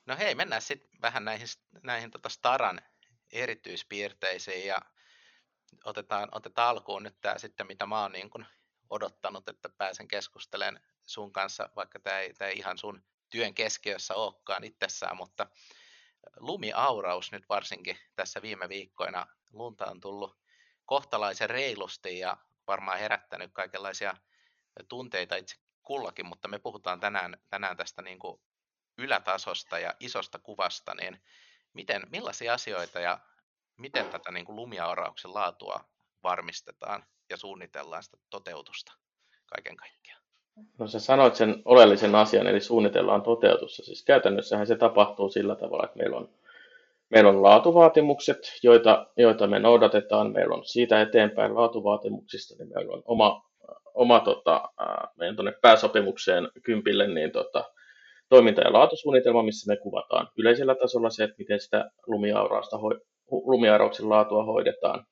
No 0.06 0.18
hei, 0.18 0.36
mennään 0.36 0.62
sitten 0.62 1.02
vähän 1.02 1.26
näihin, 1.26 1.48
näihin 1.84 2.12
tota 2.12 2.30
Staran 2.30 2.82
erityispiirteisiin 3.32 4.68
ja 4.68 4.78
otetaan, 5.86 6.30
otetaan 6.32 6.70
alkuun 6.70 7.04
nyt 7.04 7.16
tämä 7.22 7.38
sitten, 7.38 7.68
mitä 7.68 7.86
mä 7.86 8.02
oon 8.02 8.12
niin 8.12 8.30
kun 8.30 8.46
odottanut, 8.92 9.50
että 9.50 9.70
pääsen 9.70 10.08
keskustelemaan 10.08 10.84
sun 11.06 11.34
kanssa, 11.34 11.70
vaikka 11.76 12.00
tämä 12.00 12.20
ei, 12.20 12.34
tämä 12.34 12.50
ei 12.50 12.58
ihan 12.58 12.78
sun 12.78 13.04
työn 13.30 13.54
keskiössä 13.54 14.16
olekaan 14.16 14.64
itsessään, 14.64 15.18
mutta 15.18 15.48
lumiauraus 16.38 17.32
nyt 17.32 17.50
varsinkin 17.50 17.98
tässä 18.16 18.42
viime 18.42 18.70
viikkoina, 18.70 19.28
lunta 19.54 19.86
on 19.86 20.00
tullut 20.00 20.38
kohtalaisen 20.86 21.50
reilusti 21.50 22.20
ja 22.20 22.38
varmaan 22.68 23.00
herättänyt 23.00 23.52
kaikenlaisia 23.54 24.18
tunteita 24.88 25.36
itse 25.36 25.56
kullakin, 25.84 26.26
mutta 26.26 26.48
me 26.48 26.60
puhutaan 26.60 27.00
tänään, 27.00 27.38
tänään 27.50 27.78
tästä 27.78 28.02
niin 28.02 28.20
kuin 28.20 28.42
ylätasosta 28.98 29.80
ja 29.80 29.94
isosta 30.00 30.40
kuvasta, 30.40 30.96
niin 30.96 31.24
miten, 31.74 32.02
millaisia 32.10 32.54
asioita 32.54 33.00
ja 33.00 33.20
miten 33.78 34.10
tätä 34.10 34.32
niin 34.32 34.46
kuin 34.46 34.56
lumiaurauksen 34.56 35.34
laatua 35.34 35.90
varmistetaan 36.24 37.06
ja 37.32 37.38
suunnitellaan 37.38 38.04
sitä 38.04 38.18
toteutusta 38.30 38.94
kaiken 39.46 39.78
kaikkiaan? 39.78 40.22
No 40.80 40.88
sä 40.88 41.00
sanoit 41.00 41.36
sen 41.36 41.62
oleellisen 41.66 42.16
asian, 42.16 42.48
eli 42.48 42.62
suunnitellaan 42.62 43.22
toteutussa. 43.22 43.84
Siis 43.84 44.06
käytännössähän 44.06 44.68
se 44.68 44.76
tapahtuu 44.76 45.30
sillä 45.30 45.56
tavalla, 45.56 45.86
että 45.86 45.98
meillä 45.98 46.18
on, 46.18 46.30
meillä 47.10 47.30
on 47.30 47.44
laatuvaatimukset, 47.44 48.60
joita, 48.64 49.08
joita 49.18 49.48
me 49.48 49.60
noudatetaan. 49.60 50.32
Meillä 50.32 50.56
on 50.56 50.66
siitä 50.66 51.02
eteenpäin 51.02 51.56
laatuvaatimuksista, 51.56 52.56
niin 52.58 52.74
meillä 52.76 52.94
on 52.94 53.02
oma, 53.06 53.44
oma 53.94 54.20
tota, 54.20 54.70
meidän 55.16 55.36
tuonne 55.36 55.54
pääsopimukseen 55.62 56.50
kympille 56.64 57.08
niin 57.08 57.32
tota, 57.32 57.64
toiminta- 58.30 58.62
ja 58.62 58.74
laatusuunnitelma, 58.74 59.44
missä 59.44 59.72
me 59.72 59.78
kuvataan 59.78 60.28
yleisellä 60.38 60.76
tasolla 60.76 61.10
se, 61.10 61.24
että 61.24 61.36
miten 61.38 61.60
sitä 61.60 61.92
lumiaurausta, 62.08 62.78
lumiaurauksen 63.32 64.10
laatua 64.10 64.44
hoidetaan, 64.44 65.06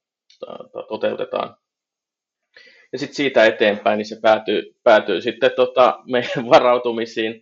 toteutetaan 0.87 1.55
ja 2.91 2.99
sitten 2.99 3.15
siitä 3.15 3.45
eteenpäin 3.45 3.97
niin 3.97 4.05
se 4.05 4.19
päätyy, 4.21 4.75
päätyy 4.83 5.21
sitten 5.21 5.51
tota 5.55 5.99
meidän 6.11 6.49
varautumisiin, 6.53 7.41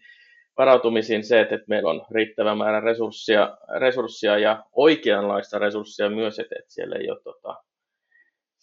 varautumisiin 0.58 1.24
se, 1.24 1.40
että, 1.40 1.56
että 1.56 1.66
meillä 1.68 1.90
on 1.90 2.06
riittävä 2.12 2.56
määrä 2.56 2.80
resurssia, 2.80 3.58
resurssia 3.80 4.38
ja 4.38 4.64
oikeanlaista 4.76 5.60
resurssia 5.60 6.10
myös, 6.10 6.40
että, 6.40 6.56
että 6.60 6.74
siellä 6.74 6.96
ei 6.96 7.10
ole 7.10 7.20
tota, 7.24 7.56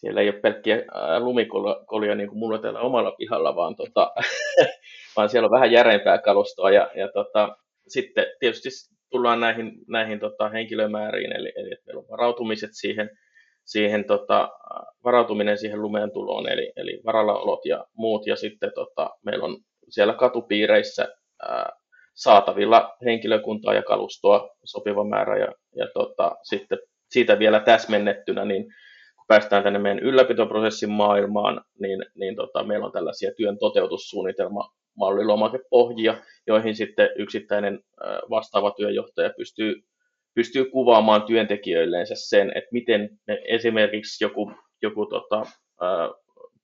siellä 0.05 0.21
ei 0.21 0.29
ole 0.29 0.41
pelkkiä 0.41 0.77
lumikolia 1.19 2.15
niin 2.15 2.29
kuin 2.29 2.39
mulla 2.39 2.59
täällä 2.59 2.81
omalla 2.81 3.13
pihalla, 3.13 3.57
vaan, 3.57 3.77
tota, 3.77 4.13
vaan 5.17 5.29
siellä 5.29 5.47
on 5.47 5.51
vähän 5.51 5.73
järeempää 5.73 6.19
kalustoa. 6.19 6.71
Ja, 6.71 6.91
ja 6.95 7.09
tota, 7.09 7.57
sitten 7.89 8.27
tietysti 8.41 8.69
tullaan 9.11 9.41
näihin, 9.41 9.73
näihin 9.89 10.21
tota, 10.21 10.49
henkilömääriin, 10.49 11.37
eli, 11.37 11.53
eli 11.57 11.73
että 11.73 11.87
meillä 11.87 12.01
on 12.01 12.09
varautumiset 12.09 12.71
siihen, 12.73 13.11
siihen 13.65 14.05
tota, 14.05 14.49
varautuminen 15.05 15.59
siihen 15.59 15.83
lumeen 15.83 16.11
tuloon, 16.13 16.49
eli, 16.49 16.73
eli 16.77 17.01
varallaolot 17.07 17.67
ja 17.67 17.85
muut, 17.93 18.27
ja 18.27 18.37
sitten 18.37 18.73
tota, 18.75 19.11
meillä 19.25 19.45
on 19.45 19.57
siellä 19.89 20.15
katupiireissä 20.15 21.09
ää, 21.43 21.73
saatavilla 22.15 22.97
henkilökuntaa 23.05 23.75
ja 23.75 23.83
kalustoa 23.83 24.51
sopiva 24.65 25.05
määrä, 25.05 25.39
ja, 25.39 25.53
ja 25.77 25.89
tota, 25.95 26.37
sitten 26.43 26.79
siitä 27.11 27.39
vielä 27.39 27.61
täsmennettynä, 27.61 28.45
niin 28.45 28.63
kun 29.17 29.25
päästään 29.29 29.63
tänne 29.63 29.79
meidän 29.79 29.99
ylläpitoprosessin 29.99 30.91
maailmaan, 30.91 31.65
niin, 31.81 32.05
niin 32.15 32.37
tota, 32.37 32.65
meillä 32.65 32.87
on 32.87 32.93
tällaisia 32.93 33.31
työn 33.37 33.59
toteutussuunnitelma 33.59 34.71
mallilomakepohjia, 34.99 36.15
joihin 36.47 36.77
sitten 36.77 37.09
yksittäinen 37.17 37.81
vastaava 38.31 38.71
työjohtaja 38.71 39.31
pystyy, 39.37 39.75
pystyy 40.35 40.65
kuvaamaan 40.65 41.23
työntekijöilleensä 41.23 42.15
sen, 42.17 42.53
että 42.55 42.69
miten 42.73 43.11
esimerkiksi 43.49 44.25
joku, 44.25 44.53
joku 44.83 45.07
tota, 45.07 45.47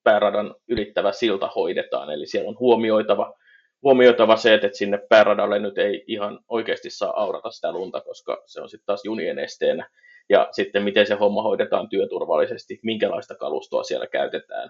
pääradan 0.05 0.55
ylittävä 0.69 1.13
silta 1.13 1.51
hoidetaan. 1.57 2.11
Eli 2.11 2.27
siellä 2.27 2.49
on 2.49 2.59
huomioitava, 2.59 3.35
huomioitava 3.83 4.37
se, 4.37 4.55
että 4.55 4.69
sinne 4.73 4.99
pääradalle 5.09 5.59
nyt 5.59 5.79
ei 5.79 6.05
ihan 6.07 6.39
oikeasti 6.49 6.91
saa 6.91 7.23
aurata 7.23 7.51
sitä 7.51 7.73
lunta, 7.73 8.01
koska 8.01 8.43
se 8.47 8.61
on 8.61 8.69
sitten 8.69 8.87
taas 8.87 9.05
junien 9.05 9.39
esteenä. 9.39 9.89
Ja 10.29 10.49
sitten 10.53 10.83
miten 10.83 11.07
se 11.07 11.15
homma 11.15 11.43
hoidetaan 11.43 11.89
työturvallisesti, 11.89 12.81
minkälaista 12.83 13.35
kalustoa 13.35 13.83
siellä 13.83 14.07
käytetään, 14.07 14.69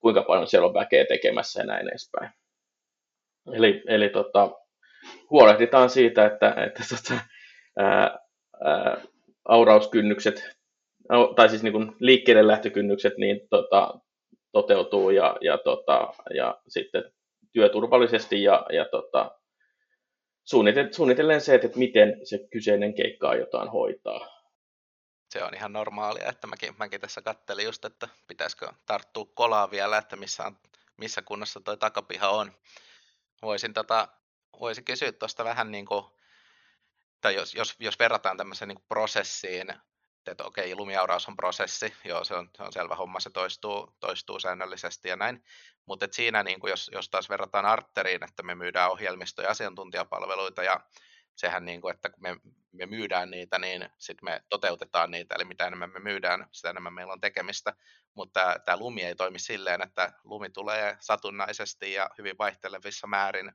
kuinka 0.00 0.22
paljon 0.22 0.46
siellä 0.46 0.68
on 0.68 0.74
väkeä 0.74 1.04
tekemässä 1.04 1.60
ja 1.60 1.66
näin 1.66 1.88
edespäin. 1.88 2.30
Eli, 3.52 3.82
eli 3.86 4.08
tota, 4.08 4.50
huolehditaan 5.30 5.90
siitä, 5.90 6.26
että, 6.26 6.54
että 6.66 6.82
tota, 6.88 7.20
ää, 7.76 8.18
ää, 8.64 9.00
aurauskynnykset, 9.44 10.56
tai 11.36 11.48
siis 11.48 11.62
niin 11.62 11.72
kuin 11.72 11.96
liikkeelle 12.00 12.46
lähtökynnykset, 12.46 13.16
niin 13.16 13.40
tota, 13.50 14.00
toteutuu 14.52 15.10
ja, 15.10 15.36
ja, 15.40 15.58
tota, 15.58 16.14
ja 16.34 16.60
sitten 16.68 17.04
työturvallisesti 17.52 18.42
ja, 18.42 18.66
ja 18.72 18.84
tota, 18.84 19.40
suunnitellen 20.90 21.40
se, 21.40 21.54
että 21.54 21.78
miten 21.78 22.20
se 22.24 22.38
kyseinen 22.52 22.94
keikka 22.94 23.28
aiotaan 23.28 23.68
hoitaa. 23.68 24.40
Se 25.30 25.44
on 25.44 25.54
ihan 25.54 25.72
normaalia, 25.72 26.28
että 26.28 26.46
mäkin, 26.46 26.74
mäkin 26.78 27.00
tässä 27.00 27.22
kattelin 27.22 27.64
just, 27.64 27.84
että 27.84 28.08
pitäisikö 28.28 28.68
tarttua 28.86 29.26
kolaa 29.34 29.70
vielä, 29.70 29.98
että 29.98 30.16
missä, 30.16 30.44
on, 30.44 30.56
missä 30.96 31.22
kunnossa 31.22 31.60
toi 31.60 31.76
takapiha 31.76 32.28
on 32.28 32.52
voisin, 33.42 33.74
tota, 33.74 34.08
voisin 34.60 34.84
kysyä 34.84 35.12
tuosta 35.12 35.44
vähän 35.44 35.70
niin 35.70 35.86
kuin, 35.86 36.04
tai 37.20 37.34
jos, 37.34 37.54
jos, 37.54 37.76
jos 37.78 37.98
verrataan 37.98 38.36
tämmöiseen 38.36 38.68
niin 38.68 38.84
prosessiin, 38.88 39.74
että 40.26 40.44
okei, 40.44 40.74
lumiauraus 40.74 41.28
on 41.28 41.36
prosessi, 41.36 41.94
joo, 42.04 42.24
se 42.24 42.34
on, 42.34 42.50
se 42.56 42.62
on 42.62 42.72
selvä 42.72 42.94
homma, 42.94 43.20
se 43.20 43.30
toistuu, 43.30 43.96
toistuu 44.00 44.40
säännöllisesti 44.40 45.08
ja 45.08 45.16
näin, 45.16 45.44
mutta 45.86 46.08
siinä, 46.10 46.42
niin 46.42 46.60
kuin 46.60 46.70
jos, 46.70 46.90
jos 46.92 47.10
taas 47.10 47.28
verrataan 47.28 47.66
arteriin, 47.66 48.24
että 48.24 48.42
me 48.42 48.54
myydään 48.54 48.90
ohjelmistoja 48.90 49.46
ja 49.46 49.50
asiantuntijapalveluita, 49.50 50.62
ja 50.62 50.80
sehän, 51.36 51.64
niin 51.64 51.80
kuin, 51.80 51.94
että 51.94 52.10
kun 52.10 52.22
me, 52.22 52.36
me 52.72 52.86
myydään 52.86 53.30
niitä, 53.30 53.58
niin 53.58 53.88
sitten 53.98 54.24
me 54.24 54.42
toteutetaan 54.48 55.10
niitä, 55.10 55.34
eli 55.34 55.44
mitä 55.44 55.66
enemmän 55.66 55.90
me 55.90 55.98
myydään, 55.98 56.46
sitä 56.52 56.70
enemmän 56.70 56.94
meillä 56.94 57.12
on 57.12 57.20
tekemistä, 57.20 57.74
mutta 58.14 58.56
tämä 58.64 58.76
lumi 58.76 59.02
ei 59.02 59.14
toimi 59.14 59.38
silleen, 59.38 59.82
että 59.82 60.12
lumi 60.24 60.50
tulee 60.50 60.96
satunnaisesti 61.00 61.92
ja 61.92 62.10
hyvin 62.18 62.38
vaihtelevissa 62.38 63.06
määrin 63.06 63.52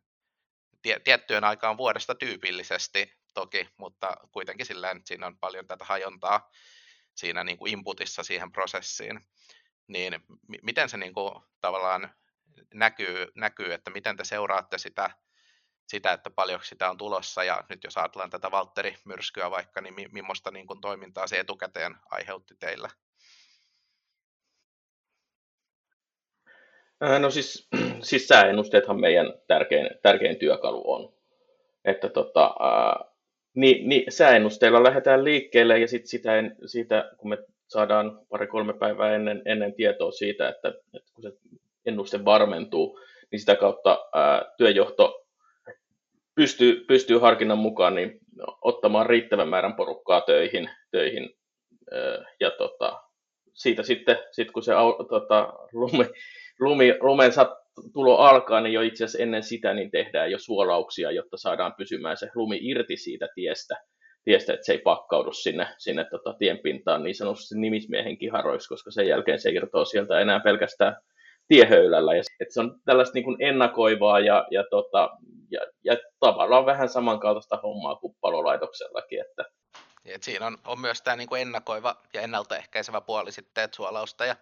tiettyjen 1.03 1.43
aikaan 1.43 1.77
vuodesta 1.77 2.15
tyypillisesti 2.15 3.24
toki, 3.35 3.69
mutta 3.77 4.17
kuitenkin 4.31 4.65
silleen, 4.65 4.97
että 4.97 5.07
siinä 5.07 5.27
on 5.27 5.37
paljon 5.37 5.67
tätä 5.67 5.85
hajontaa 5.85 6.49
siinä 7.15 7.43
niin 7.43 7.57
kuin 7.57 7.71
inputissa 7.71 8.23
siihen 8.23 8.51
prosessiin. 8.51 9.19
Niin 9.87 10.13
miten 10.61 10.89
se 10.89 10.97
niin 10.97 11.13
kuin 11.13 11.31
tavallaan 11.61 12.09
näkyy, 12.73 13.27
näkyy, 13.35 13.73
että 13.73 13.91
miten 13.91 14.17
te 14.17 14.23
seuraatte 14.23 14.77
sitä, 14.77 15.09
sitä, 15.87 16.11
että 16.11 16.29
paljon 16.29 16.59
sitä 16.63 16.89
on 16.89 16.97
tulossa, 16.97 17.43
ja 17.43 17.63
nyt 17.69 17.83
jos 17.83 17.97
ajatellaan 17.97 18.29
tätä 18.29 18.51
Valtteri-myrskyä 18.51 19.51
vaikka, 19.51 19.81
niin 19.81 19.93
mi- 19.93 20.09
millaista 20.11 20.51
niin 20.51 20.67
kuin 20.67 20.81
toimintaa 20.81 21.27
se 21.27 21.39
etukäteen 21.39 21.95
aiheutti 22.11 22.55
teillä? 22.59 22.89
No 27.19 27.29
siis, 27.29 27.67
siis 28.09 28.27
sääennusteethan 28.27 28.99
meidän 28.99 29.33
tärkein, 29.47 29.89
tärkein 30.01 30.39
työkalu 30.39 30.93
on. 30.93 31.13
Että 31.85 32.09
tota, 32.09 32.55
ää, 32.59 33.14
niin, 33.55 33.89
niin, 33.89 34.11
sääennusteilla 34.11 34.83
lähdetään 34.83 35.23
liikkeelle 35.23 35.79
ja 35.79 35.87
sitten 35.87 36.07
sitä, 36.07 36.31
siitä, 36.65 37.11
kun 37.17 37.29
me 37.29 37.37
saadaan 37.67 38.19
pari-kolme 38.29 38.73
päivää 38.73 39.15
ennen, 39.15 39.41
ennen 39.45 39.73
tietoa 39.73 40.11
siitä, 40.11 40.49
että, 40.49 40.67
että 40.93 41.11
kun 41.13 41.23
se 41.23 41.33
ennuste 41.85 42.25
varmentuu, 42.25 42.99
niin 43.31 43.39
sitä 43.39 43.55
kautta 43.55 44.05
ää, 44.13 44.45
työjohto 44.57 45.25
pystyy, 46.35 46.85
pystyy 46.87 47.17
harkinnan 47.17 47.57
mukaan 47.57 47.95
niin 47.95 48.19
ottamaan 48.61 49.05
riittävän 49.05 49.49
määrän 49.49 49.75
porukkaa 49.75 50.21
töihin, 50.21 50.69
töihin 50.91 51.35
ää, 51.91 52.31
ja 52.39 52.51
tota, 52.51 53.01
siitä 53.53 53.83
sitten, 53.83 54.17
sit 54.31 54.51
kun 54.51 54.63
se 54.63 54.73
tota, 55.09 55.53
lumi, 55.73 56.05
lumi, 56.59 56.93
lumen 56.99 57.31
tulo 57.93 58.17
alkaa, 58.17 58.61
niin 58.61 58.73
jo 58.73 58.81
itse 58.81 59.03
asiassa 59.03 59.23
ennen 59.23 59.43
sitä 59.43 59.73
niin 59.73 59.91
tehdään 59.91 60.31
jo 60.31 60.39
suolauksia, 60.39 61.11
jotta 61.11 61.37
saadaan 61.37 61.73
pysymään 61.77 62.17
se 62.17 62.29
lumi 62.35 62.59
irti 62.61 62.97
siitä 62.97 63.29
tiestä, 63.35 63.75
tiestä 64.25 64.53
että 64.53 64.65
se 64.65 64.71
ei 64.71 64.79
pakkaudu 64.79 65.31
sinne, 65.31 65.67
sinne 65.77 66.05
tota, 66.11 66.33
tienpintaan 66.33 67.03
niin 67.03 67.15
sanotusti 67.15 67.59
nimismiehen 67.59 68.17
kiharoiksi, 68.17 68.69
koska 68.69 68.91
sen 68.91 69.07
jälkeen 69.07 69.39
se 69.39 69.49
irtoaa 69.49 69.85
sieltä 69.85 70.19
enää 70.19 70.39
pelkästään 70.39 70.95
tiehöylällä. 71.47 72.15
Ja, 72.15 72.23
että 72.39 72.53
se 72.53 72.59
on 72.59 72.79
tällaista 72.85 73.13
niin 73.13 73.23
kuin 73.23 73.37
ennakoivaa 73.39 74.19
ja, 74.19 74.47
ja, 74.51 74.63
tota, 74.69 75.09
ja, 75.51 75.61
ja 75.83 75.97
tavallaan 76.19 76.65
vähän 76.65 76.89
samankaltaista 76.89 77.59
hommaa 77.63 77.95
kuin 77.95 78.15
palolaitoksellakin. 78.21 79.21
Että... 79.21 79.45
Et 80.05 80.23
siinä 80.23 80.47
on, 80.47 80.57
on 80.65 80.81
myös 80.81 81.01
tämä 81.01 81.15
niin 81.15 81.27
ennakoiva 81.37 81.95
ja 82.13 82.21
ennaltaehkäisevä 82.21 83.01
puoli 83.01 83.31
sitten, 83.31 83.63
että 83.63 83.75
suolausta 83.75 84.25
ja 84.25 84.35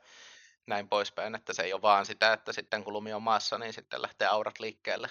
näin 0.68 0.90
poispäin, 0.90 1.36
että 1.36 1.54
se 1.54 1.64
ei 1.64 1.74
ole 1.74 1.82
vaan 1.82 2.06
sitä, 2.06 2.34
että 2.34 2.54
sitten 2.54 2.84
kun 2.84 2.94
lumi 2.94 3.14
on 3.14 3.24
maassa, 3.24 3.58
niin 3.58 3.74
sitten 3.74 4.02
lähtee 4.02 4.28
aurat 4.28 4.60
liikkeelle. 4.60 5.08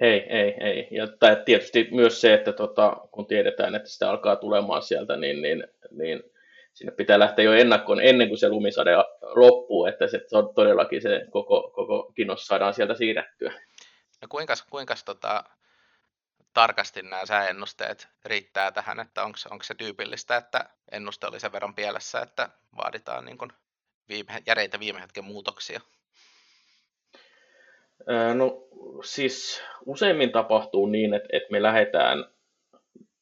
Ei, 0.00 0.20
ei, 0.28 0.54
ei. 0.60 0.88
Ja 0.90 1.06
tai 1.06 1.42
tietysti 1.44 1.88
myös 1.90 2.20
se, 2.20 2.34
että 2.34 2.52
tota, 2.52 2.96
kun 3.12 3.26
tiedetään, 3.26 3.74
että 3.74 3.88
sitä 3.88 4.10
alkaa 4.10 4.36
tulemaan 4.36 4.82
sieltä, 4.82 5.16
niin, 5.16 5.42
niin, 5.42 5.66
niin 5.90 6.22
sinne 6.72 6.92
pitää 6.92 7.18
lähteä 7.18 7.44
jo 7.44 7.52
ennakkoon 7.52 8.00
ennen 8.00 8.28
kuin 8.28 8.38
se 8.38 8.48
lumisade 8.48 8.90
loppuu, 9.20 9.86
että 9.86 10.06
se 10.06 10.20
on 10.32 10.54
todellakin 10.54 11.02
se 11.02 11.26
koko, 11.30 11.72
koko 11.74 12.12
kinos 12.16 12.46
saadaan 12.46 12.74
sieltä 12.74 12.94
siirrettyä. 12.94 13.52
No 14.22 14.28
kuinka, 14.28 14.54
kuinka 14.70 14.94
tota, 15.04 15.44
tarkasti 16.54 17.02
nämä 17.02 17.26
sääennusteet 17.26 18.08
riittää 18.24 18.72
tähän, 18.72 19.00
että 19.00 19.24
onko 19.24 19.62
se 19.62 19.74
tyypillistä, 19.74 20.36
että 20.36 20.68
ennuste 20.92 21.26
oli 21.26 21.40
sen 21.40 21.52
verran 21.52 21.74
pielessä, 21.74 22.20
että 22.20 22.48
vaaditaan 22.76 23.24
niin 23.24 23.38
kuin 23.38 23.52
viime, 24.08 24.42
järeitä 24.46 24.80
viime 24.80 25.00
hetken 25.00 25.24
muutoksia? 25.24 25.80
No 28.34 28.66
siis 29.04 29.62
useimmin 29.86 30.32
tapahtuu 30.32 30.86
niin, 30.86 31.14
että, 31.14 31.28
että 31.32 31.48
me 31.52 31.62
lähdetään, 31.62 32.24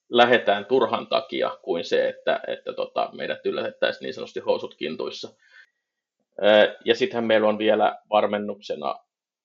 lähdetään 0.08 0.66
turhan 0.66 1.06
takia 1.06 1.58
kuin 1.62 1.84
se, 1.84 2.08
että, 2.08 2.40
että 2.46 2.72
tota, 2.72 3.10
meidät 3.12 3.46
yllätettäisiin 3.46 4.02
niin 4.02 4.14
sanotusti 4.14 4.40
housut 4.40 4.74
kintuissa. 4.74 5.34
Ja 6.84 6.94
sittenhän 6.94 7.24
meillä 7.24 7.48
on 7.48 7.58
vielä 7.58 7.98
varmennuksena, 8.10 8.94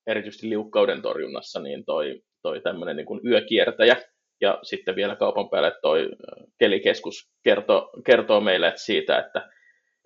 erityisesti 0.08 0.50
liukkauden 0.50 1.02
torjunnassa, 1.02 1.60
niin 1.60 1.86
toi, 1.86 2.24
toi 2.42 2.62
tämmöinen 2.62 2.96
niin 2.96 3.26
yökiertäjä, 3.26 3.96
ja 4.42 4.60
sitten 4.64 4.96
vielä 4.96 5.16
kaupan 5.16 5.50
päälle 5.50 5.72
toi 5.82 6.10
kelikeskus 6.58 7.30
kertoo, 7.44 7.90
kertoo 8.06 8.42
meille 8.42 8.74
siitä, 8.76 9.20
että 9.20 9.50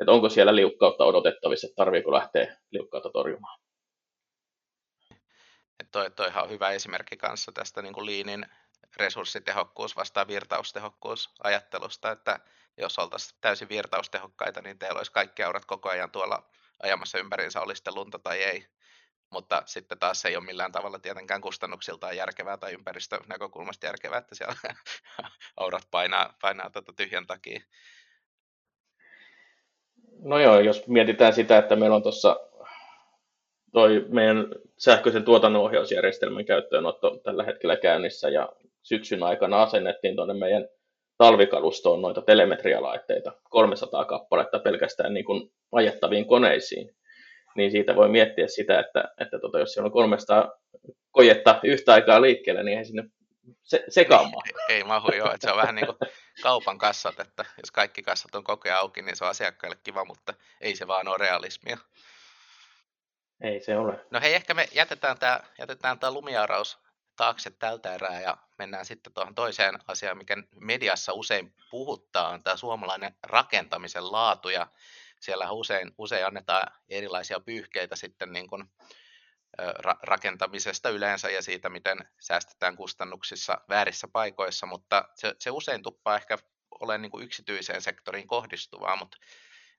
että 0.01 0.11
onko 0.11 0.29
siellä 0.29 0.55
liukkautta 0.55 1.03
odotettavissa, 1.03 1.67
että 1.67 1.75
tarviiko 1.75 2.13
lähteä 2.13 2.57
liukkautta 2.71 3.09
torjumaan. 3.09 3.59
Toi, 5.91 6.11
toihan 6.11 6.43
on 6.43 6.49
hyvä 6.49 6.69
esimerkki 6.69 7.17
kanssa 7.17 7.51
tästä 7.51 7.81
niin 7.81 7.93
kuin 7.93 8.05
liinin 8.05 8.45
resurssitehokkuus 8.97 9.95
vastaan 9.95 10.27
virtaustehokkuus 10.27 11.29
ajattelusta, 11.43 12.11
että 12.11 12.39
jos 12.77 12.99
oltaisiin 12.99 13.37
täysin 13.41 13.69
virtaustehokkaita, 13.69 14.61
niin 14.61 14.79
teillä 14.79 14.97
olisi 14.97 15.11
kaikki 15.11 15.43
aurat 15.43 15.65
koko 15.65 15.89
ajan 15.89 16.11
tuolla 16.11 16.49
ajamassa 16.83 17.17
ympäriinsä, 17.17 17.61
oli 17.61 17.75
sitten 17.75 17.95
lunta 17.95 18.19
tai 18.19 18.43
ei. 18.43 18.67
Mutta 19.29 19.63
sitten 19.65 19.99
taas 19.99 20.21
se 20.21 20.27
ei 20.27 20.35
ole 20.35 20.45
millään 20.45 20.71
tavalla 20.71 20.99
tietenkään 20.99 21.41
kustannuksiltaan 21.41 22.17
järkevää 22.17 22.57
tai 22.57 22.73
ympäristönäkökulmasta 22.73 23.85
järkevää, 23.85 24.17
että 24.17 24.35
siellä 24.35 24.55
aurat 25.57 25.87
painaa, 25.91 26.33
painaa 26.41 26.69
tuota 26.69 26.93
tyhjän 26.93 27.27
takia. 27.27 27.61
No 30.23 30.39
joo, 30.39 30.59
jos 30.59 30.87
mietitään 30.87 31.33
sitä, 31.33 31.57
että 31.57 31.75
meillä 31.75 31.95
on 31.95 32.03
tuossa 32.03 32.39
toi 33.73 34.05
meidän 34.09 34.47
sähköisen 34.77 35.23
tuotannonohjausjärjestelmän 35.23 36.45
käyttöönotto 36.45 37.19
tällä 37.23 37.43
hetkellä 37.43 37.75
käynnissä 37.75 38.29
ja 38.29 38.49
syksyn 38.83 39.23
aikana 39.23 39.61
asennettiin 39.61 40.15
tuonne 40.15 40.33
meidän 40.33 40.67
talvikalustoon 41.17 42.01
noita 42.01 42.21
telemetrialaitteita, 42.21 43.31
300 43.49 44.05
kappaletta 44.05 44.59
pelkästään 44.59 45.13
niin 45.13 45.25
kuin 45.25 45.51
ajettaviin 45.71 46.27
koneisiin, 46.27 46.95
niin 47.55 47.71
siitä 47.71 47.95
voi 47.95 48.09
miettiä 48.09 48.47
sitä, 48.47 48.79
että, 48.79 49.03
että 49.21 49.39
tota, 49.39 49.59
jos 49.59 49.73
siellä 49.73 49.87
on 49.87 49.91
300 49.91 50.51
kojetta 51.11 51.59
yhtä 51.63 51.93
aikaa 51.93 52.21
liikkeellä, 52.21 52.63
niin 52.63 52.77
ei 52.77 52.85
sinne 52.85 53.03
se, 53.63 53.83
sekaan 53.89 54.25
Ei, 54.25 54.75
ei 54.75 54.83
mahu 54.83 55.11
joo, 55.11 55.31
että 55.33 55.47
se 55.47 55.51
on 55.51 55.57
vähän 55.57 55.75
niin 55.75 55.85
kuin 55.85 55.97
kaupan 56.43 56.77
kassat, 56.77 57.19
että 57.19 57.45
jos 57.57 57.71
kaikki 57.71 58.03
kassat 58.03 58.35
on 58.35 58.43
koko 58.43 58.69
ajan 58.69 58.79
auki, 58.79 59.01
niin 59.01 59.15
se 59.15 59.23
on 59.23 59.29
asiakkaille 59.29 59.77
kiva, 59.83 60.05
mutta 60.05 60.33
ei 60.61 60.75
se 60.75 60.87
vaan 60.87 61.07
ole 61.07 61.17
realismia. 61.17 61.77
Ei 63.41 63.61
se 63.61 63.77
ole. 63.77 64.05
No 64.11 64.21
hei, 64.21 64.33
ehkä 64.33 64.53
me 64.53 64.67
jätetään 64.71 65.19
tämä 65.19 65.39
jätetään 65.57 65.99
tää 65.99 66.11
lumiaraus 66.11 66.79
taakse 67.15 67.49
tältä 67.49 67.93
erää 67.93 68.21
ja 68.21 68.37
mennään 68.57 68.85
sitten 68.85 69.13
tuohon 69.13 69.35
toiseen 69.35 69.79
asiaan, 69.87 70.17
mikä 70.17 70.37
mediassa 70.59 71.13
usein 71.13 71.53
puhuttaa, 71.71 72.29
on 72.29 72.43
tämä 72.43 72.57
suomalainen 72.57 73.15
rakentamisen 73.23 74.11
laatu 74.11 74.49
ja 74.49 74.67
siellä 75.19 75.51
usein, 75.51 75.91
usein 75.97 76.25
annetaan 76.25 76.73
erilaisia 76.89 77.39
pyyhkeitä 77.39 77.95
sitten 77.95 78.33
niin 78.33 78.47
kuin, 78.47 78.63
ra- 79.59 79.99
rakentamisesta 80.03 80.89
yleensä 80.89 81.29
ja 81.29 81.41
siitä, 81.41 81.69
miten 81.69 81.97
säästetään 82.19 82.75
kustannuksissa 82.75 83.57
väärissä 83.69 84.07
paikoissa, 84.13 84.65
mutta 84.65 85.09
se, 85.15 85.35
se 85.39 85.51
usein 85.51 85.83
tuppaa 85.83 86.15
ehkä 86.15 86.37
olemaan 86.81 87.01
niin 87.01 87.11
kuin 87.11 87.23
yksityiseen 87.23 87.81
sektoriin 87.81 88.27
kohdistuvaa, 88.27 88.95
mutta 88.95 89.17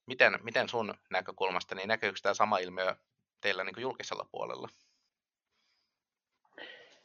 miten, 0.06 0.38
miten 0.42 0.68
sun 0.68 0.94
näkökulmasta, 1.10 1.74
niin 1.74 1.88
näkyykö 1.88 2.18
tämä 2.22 2.34
sama 2.34 2.58
ilmiö 2.58 2.94
teillä 3.40 3.64
niin 3.64 3.74
kuin 3.74 3.82
julkisella 3.82 4.26
puolella? 4.32 4.68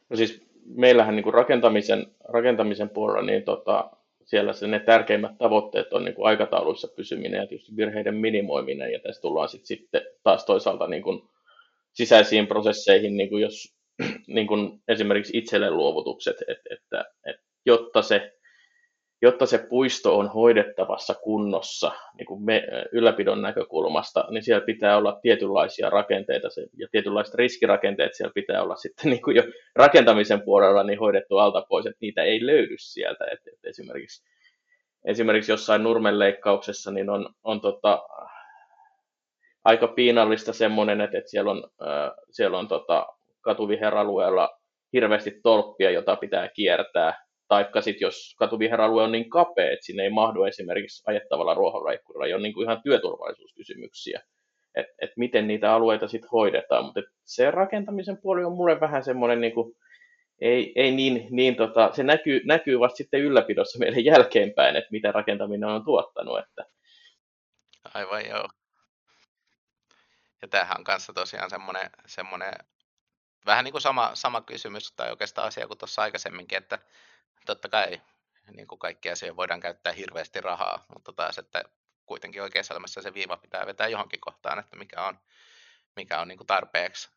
No 0.08 0.16
siis 0.16 0.42
meillähän 0.64 1.16
niin 1.16 1.24
kuin 1.24 1.34
rakentamisen, 1.34 2.06
rakentamisen 2.28 2.88
puolella, 2.88 3.26
niin 3.26 3.42
tota, 3.42 3.90
siellä 4.24 4.52
se 4.52 4.66
ne 4.66 4.80
tärkeimmät 4.80 5.38
tavoitteet 5.38 5.92
on 5.92 6.04
niin 6.04 6.14
kuin 6.14 6.26
aikatauluissa 6.26 6.88
pysyminen 6.88 7.40
ja 7.40 7.46
tietysti 7.46 7.76
virheiden 7.76 8.14
minimoiminen, 8.14 8.92
ja 8.92 8.98
tässä 8.98 9.22
tullaan 9.22 9.48
sit, 9.48 9.66
sitten 9.66 10.02
taas 10.22 10.44
toisaalta 10.44 10.86
niin 10.86 11.02
kuin 11.02 11.28
sisäisiin 11.98 12.46
prosesseihin, 12.46 13.16
niin 13.16 13.28
kuin 13.28 13.42
jos 13.42 13.74
niin 14.36 14.46
kuin 14.46 14.82
esimerkiksi 14.88 15.38
itselle 15.38 15.70
luovutukset, 15.70 16.36
että, 16.48 16.74
että, 16.74 17.04
että 17.26 17.42
jotta 17.66 18.02
se 18.02 18.32
jotta 19.22 19.46
se 19.46 19.58
puisto 19.58 20.18
on 20.18 20.28
hoidettavassa 20.28 21.14
kunnossa 21.14 21.92
niin 22.18 22.26
kuin 22.26 22.44
me, 22.44 22.62
ylläpidon 22.92 23.42
näkökulmasta, 23.42 24.24
niin 24.30 24.42
siellä 24.42 24.66
pitää 24.66 24.96
olla 24.96 25.18
tietynlaisia 25.22 25.90
rakenteita 25.90 26.50
se, 26.50 26.66
ja 26.76 26.88
tietynlaiset 26.90 27.34
riskirakenteet 27.34 28.14
siellä 28.14 28.32
pitää 28.34 28.62
olla 28.62 28.76
sitten 28.76 29.10
niin 29.10 29.22
kuin 29.22 29.36
jo 29.36 29.42
rakentamisen 29.76 30.42
puolella 30.42 30.82
niin 30.82 30.98
hoidettu 30.98 31.38
alta 31.38 31.66
pois, 31.68 31.86
että 31.86 31.98
niitä 32.00 32.22
ei 32.22 32.46
löydy 32.46 32.74
sieltä. 32.78 33.24
että 33.32 33.50
että 33.54 33.68
esimerkiksi, 33.68 34.24
esimerkiksi 35.04 35.52
jossain 35.52 35.82
nurmenleikkauksessa 35.82 36.90
niin 36.90 37.10
on, 37.10 37.28
on 37.44 37.60
tota, 37.60 38.02
aika 39.68 39.88
piinallista 39.88 40.52
semmoinen, 40.52 41.00
että, 41.00 41.18
että 41.18 41.30
siellä 41.30 41.50
on, 41.50 41.70
äh, 41.82 42.10
siellä 42.30 42.58
on 42.58 42.68
tota, 42.68 43.06
katuviheralueella 43.40 44.48
hirveästi 44.92 45.40
tolppia, 45.42 45.90
jota 45.90 46.16
pitää 46.16 46.48
kiertää, 46.48 47.24
taikka 47.48 47.80
sitten 47.80 48.06
jos 48.06 48.34
katuviheralue 48.38 49.02
on 49.02 49.12
niin 49.12 49.30
kapea, 49.30 49.70
että 49.70 49.86
sinne 49.86 50.02
ei 50.02 50.10
mahdu 50.10 50.44
esimerkiksi 50.44 51.02
ajettavalla 51.06 51.54
ruohonleikkurilla, 51.54 52.26
ei 52.26 52.34
ole 52.34 52.42
niin 52.42 52.54
kuin 52.54 52.64
ihan 52.64 52.82
työturvallisuuskysymyksiä, 52.82 54.22
että 54.74 54.92
et 55.02 55.10
miten 55.16 55.48
niitä 55.48 55.72
alueita 55.72 56.08
sitten 56.08 56.30
hoidetaan, 56.30 56.84
mutta 56.84 57.00
se 57.24 57.50
rakentamisen 57.50 58.18
puoli 58.22 58.44
on 58.44 58.56
mulle 58.56 58.80
vähän 58.80 59.04
semmoinen 59.04 59.40
niin 59.40 59.54
kuin, 59.54 59.74
ei, 60.40 60.72
ei 60.76 60.90
niin, 60.90 61.26
niin 61.30 61.56
tota, 61.56 61.90
se 61.92 62.02
näkyy, 62.02 62.40
näkyy 62.44 62.80
vasta 62.80 62.96
sitten 62.96 63.20
ylläpidossa 63.20 63.78
meille 63.78 64.00
jälkeenpäin, 64.00 64.76
että 64.76 64.88
mitä 64.92 65.12
rakentaminen 65.12 65.68
on 65.68 65.84
tuottanut. 65.84 66.38
Että. 66.38 66.64
Aivan 67.94 68.26
joo. 68.26 68.48
Ja 70.42 70.48
tämähän 70.48 70.78
on 70.78 70.84
kanssa 70.84 71.12
tosiaan 71.12 71.50
semmoinen, 71.50 71.90
semmoinen 72.06 72.54
vähän 73.46 73.64
niin 73.64 73.72
kuin 73.72 73.82
sama, 73.82 74.10
sama 74.14 74.40
kysymys 74.40 74.92
tai 74.92 75.10
oikeastaan 75.10 75.48
asia 75.48 75.66
kuin 75.66 75.78
tuossa 75.78 76.02
aikaisemminkin, 76.02 76.58
että 76.58 76.78
totta 77.46 77.68
kai 77.68 78.00
niin 78.52 78.66
kuin 78.68 78.78
kaikki 78.78 79.10
asioita 79.10 79.36
voidaan 79.36 79.60
käyttää 79.60 79.92
hirveästi 79.92 80.40
rahaa, 80.40 80.84
mutta 80.94 81.12
taas, 81.12 81.38
että 81.38 81.62
kuitenkin 82.06 82.42
oikeassa 82.42 82.74
elämässä 82.74 83.02
se 83.02 83.14
viiva 83.14 83.36
pitää 83.36 83.66
vetää 83.66 83.88
johonkin 83.88 84.20
kohtaan, 84.20 84.58
että 84.58 84.76
mikä 84.76 85.04
on, 85.04 85.18
mikä 85.96 86.20
on 86.20 86.28
niin 86.28 86.38
kuin 86.38 86.46
tarpeeksi 86.46 87.08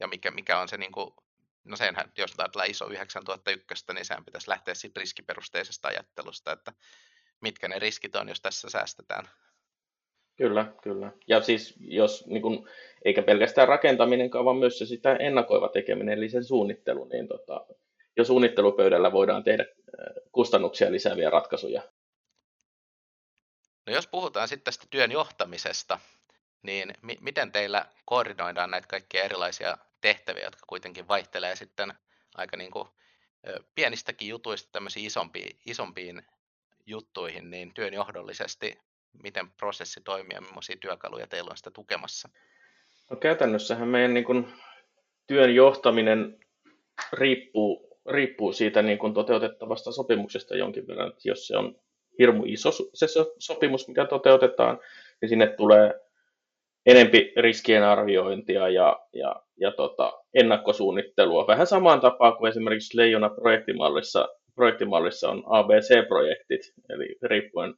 ja 0.00 0.08
mikä, 0.08 0.30
mikä 0.30 0.58
on 0.58 0.68
se, 0.68 0.76
niin 0.76 0.92
kuin, 0.92 1.14
no 1.64 1.76
senhän, 1.76 2.12
jos 2.18 2.34
ajatellaan 2.38 2.70
iso 2.70 2.88
9001, 2.88 3.84
niin 3.92 4.04
sehän 4.04 4.24
pitäisi 4.24 4.50
lähteä 4.50 4.74
siitä 4.74 5.00
riskiperusteisesta 5.00 5.88
ajattelusta, 5.88 6.52
että 6.52 6.72
mitkä 7.40 7.68
ne 7.68 7.78
riskit 7.78 8.16
on, 8.16 8.28
jos 8.28 8.40
tässä 8.40 8.70
säästetään. 8.70 9.28
Kyllä, 10.36 10.72
kyllä. 10.82 11.12
Ja 11.28 11.40
siis 11.40 11.74
jos, 11.80 12.26
niin 12.26 12.42
kun, 12.42 12.68
eikä 13.04 13.22
pelkästään 13.22 13.68
rakentaminen, 13.68 14.30
vaan 14.44 14.56
myös 14.56 14.78
se 14.78 14.86
sitä 14.86 15.16
ennakoiva 15.16 15.68
tekeminen, 15.68 16.18
eli 16.18 16.28
sen 16.28 16.44
suunnittelu, 16.44 17.04
niin 17.04 17.28
tota, 17.28 17.66
jo 18.16 18.24
suunnittelupöydällä 18.24 19.12
voidaan 19.12 19.44
tehdä 19.44 19.66
kustannuksia 20.32 20.92
lisääviä 20.92 21.30
ratkaisuja. 21.30 21.82
No 23.86 23.92
jos 23.92 24.06
puhutaan 24.06 24.48
sitten 24.48 24.64
tästä 24.64 24.86
työn 24.90 25.12
johtamisesta, 25.12 25.98
niin 26.62 26.94
mi- 27.02 27.18
miten 27.20 27.52
teillä 27.52 27.86
koordinoidaan 28.04 28.70
näitä 28.70 28.88
kaikkia 28.88 29.22
erilaisia 29.24 29.78
tehtäviä, 30.00 30.44
jotka 30.44 30.64
kuitenkin 30.66 31.08
vaihtelee 31.08 31.56
sitten 31.56 31.94
aika 32.34 32.56
niin 32.56 32.70
kuin 32.70 32.88
pienistäkin 33.74 34.28
jutuista 34.28 34.68
tämmöisiin 34.72 35.06
isompiin, 35.06 35.56
isompiin 35.66 36.22
juttuihin, 36.86 37.50
niin 37.50 37.74
työn 37.74 37.94
johdollisesti, 37.94 38.78
miten 39.22 39.50
prosessi 39.50 40.00
toimii 40.04 40.34
ja 40.34 40.40
millaisia 40.40 40.76
työkaluja 40.80 41.26
teillä 41.26 41.50
on 41.50 41.56
sitä 41.56 41.70
tukemassa? 41.70 42.28
No 43.10 43.16
käytännössähän 43.16 43.88
meidän 43.88 44.14
niin 44.14 44.24
kuin, 44.24 44.48
työn 45.26 45.54
johtaminen 45.54 46.38
riippuu 47.12 47.92
riippuu 48.10 48.52
siitä 48.52 48.82
niin 48.82 48.98
kuin 48.98 49.14
toteutettavasta 49.14 49.92
sopimuksesta 49.92 50.56
jonkin 50.56 50.86
verran. 50.86 51.08
Että 51.08 51.28
jos 51.28 51.46
se 51.46 51.56
on 51.56 51.76
hirmu 52.18 52.42
iso 52.46 52.70
se 52.94 53.06
sopimus, 53.38 53.88
mikä 53.88 54.04
toteutetaan, 54.04 54.80
niin 55.20 55.28
sinne 55.28 55.46
tulee 55.46 56.00
enempi 56.86 57.32
riskien 57.36 57.84
arviointia 57.84 58.68
ja, 58.68 59.06
ja, 59.12 59.42
ja 59.56 59.72
tota, 59.72 60.12
ennakkosuunnittelua. 60.34 61.46
Vähän 61.46 61.66
samaan 61.66 62.00
tapaan 62.00 62.36
kuin 62.36 62.50
esimerkiksi 62.50 62.96
Leijona 62.96 63.28
projektimallissa, 63.28 64.28
projektimallissa 64.54 65.30
on 65.30 65.44
ABC-projektit, 65.46 66.72
eli 66.88 67.16
riippuen 67.22 67.74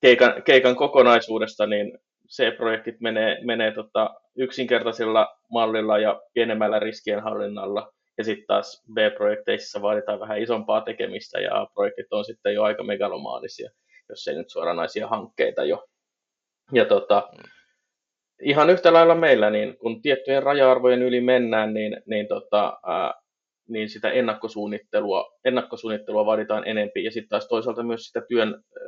keikan, 0.00 0.42
keikan 0.42 0.76
kokonaisuudesta, 0.76 1.66
niin 1.66 1.98
C-projektit 2.28 3.00
menee, 3.00 3.38
menee 3.44 3.72
tota 3.72 4.14
yksinkertaisella 4.36 5.28
mallilla 5.50 5.98
ja 5.98 6.22
pienemmällä 6.34 6.78
riskien 6.78 7.22
hallinnalla– 7.22 7.90
ja 8.18 8.24
sitten 8.24 8.46
taas 8.46 8.82
B-projekteissa 8.92 9.82
vaaditaan 9.82 10.20
vähän 10.20 10.42
isompaa 10.42 10.80
tekemistä 10.80 11.40
ja 11.40 11.60
A-projektit 11.60 12.06
on 12.10 12.24
sitten 12.24 12.54
jo 12.54 12.62
aika 12.62 12.82
megalomaanisia, 12.82 13.70
jos 14.08 14.28
ei 14.28 14.34
nyt 14.34 14.50
suoranaisia 14.50 15.08
hankkeita 15.08 15.64
jo. 15.64 15.84
Ja 16.72 16.84
tota, 16.84 17.30
ihan 18.42 18.70
yhtä 18.70 18.92
lailla 18.92 19.14
meillä, 19.14 19.50
niin 19.50 19.78
kun 19.78 20.02
tiettyjen 20.02 20.42
raja-arvojen 20.42 21.02
yli 21.02 21.20
mennään, 21.20 21.74
niin, 21.74 22.02
niin, 22.06 22.28
tota, 22.28 22.78
ää, 22.86 23.14
niin 23.68 23.88
sitä 23.88 24.10
ennakkosuunnittelua, 24.10 25.32
ennakkosuunnittelua 25.44 26.26
vaaditaan 26.26 26.68
enempi 26.68 27.04
ja 27.04 27.10
sitten 27.10 27.28
taas 27.28 27.48
toisaalta 27.48 27.82
myös 27.82 28.04
sitä 28.04 28.22
työn, 28.28 28.48
ää, 28.48 28.84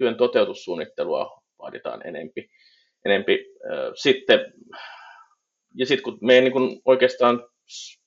työn 0.00 0.16
toteutussuunnittelua 0.16 1.42
vaaditaan 1.58 2.06
enempi. 2.06 2.48
enempi. 3.04 3.46
Sitten, 3.94 4.52
ja 5.74 5.86
sitten 5.86 6.04
kun 6.04 6.18
meidän 6.20 6.44
niin 6.44 6.52
kun 6.52 6.80
oikeastaan 6.84 7.44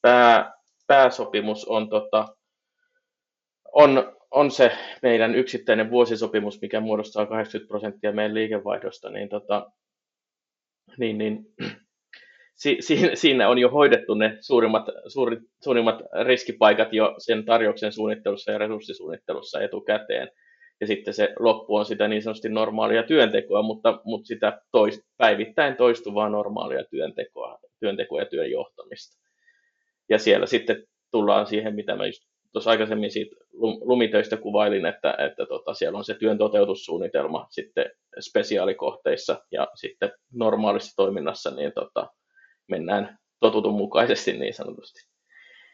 pää, 0.02 0.54
pääsopimus 0.88 1.66
on, 1.66 1.89
tota, 1.89 2.28
on, 3.74 4.18
on 4.32 4.52
se 4.52 4.72
meidän 5.02 5.36
yksittäinen 5.36 5.91
vuosisopimus, 5.91 6.62
mikä 6.62 6.80
muodostaa 6.80 7.26
80 7.26 7.68
prosenttia 7.68 8.12
meidän 8.12 8.34
liikevaihdosta, 8.34 9.10
niin, 9.10 9.30
tota, 9.30 9.72
niin, 10.98 11.18
niin 11.18 11.46
si, 12.62 12.78
si, 12.80 13.12
siinä 13.14 13.50
on 13.50 13.58
jo 13.58 13.70
hoidettu 13.70 14.14
ne 14.14 14.38
suurimmat, 14.41 14.86
suuri, 15.08 15.38
suurimmat 15.64 16.02
riskipaikat 16.26 16.94
jo 16.94 17.16
sen 17.18 17.46
tarjouksen 17.46 17.94
suunnittelussa 17.94 18.52
ja 18.52 18.58
resurssisuunnittelussa 18.58 19.62
etukäteen. 19.62 20.30
Ja 20.82 20.88
sitten 20.88 21.14
se 21.14 21.34
loppu 21.40 21.76
on 21.76 21.86
sitä 21.86 22.08
niin 22.08 22.24
sanotusti 22.24 22.50
normaalia 22.50 23.04
työntekoa, 23.04 23.62
mutta, 23.62 24.02
mutta 24.04 24.28
sitä 24.28 24.62
toist, 24.72 25.02
päivittäin 25.18 25.76
toistuvaa 25.76 26.30
normaalia 26.30 26.84
työntekoa, 26.84 27.60
työntekoa 27.80 28.20
ja 28.20 28.26
työn 28.26 28.52
johtamista. 28.52 29.24
Ja 30.10 30.20
siellä 30.20 30.46
sitten 30.46 30.84
tullaan 31.12 31.48
siihen, 31.48 31.76
mitä 31.76 31.96
mä 31.96 32.06
just 32.06 32.24
tuossa 32.52 32.72
aikaisemmin 32.72 33.12
siitä 33.12 33.36
lumitöistä 33.82 34.38
kuvailin, 34.38 34.86
että, 34.86 35.16
että 35.18 35.46
tota, 35.46 35.74
siellä 35.74 35.98
on 35.98 36.06
se 36.06 36.14
työn 36.14 36.38
toteutussuunnitelma 36.38 37.48
sitten 37.50 37.86
spesiaalikohteissa 38.20 39.42
ja 39.52 39.68
sitten 39.76 40.12
normaalissa 40.34 40.96
toiminnassa 40.96 41.52
niin 41.52 41.72
tota, 41.76 42.08
mennään 42.68 43.18
totutun 43.40 43.74
mukaisesti 43.74 44.34
niin 44.34 44.54
sanotusti. 44.54 45.02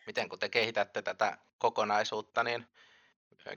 Miten 0.08 0.30
kun 0.30 0.40
te 0.40 0.50
kehitätte 0.50 1.02
tätä 1.02 1.38
kokonaisuutta, 1.58 2.44
niin 2.44 2.66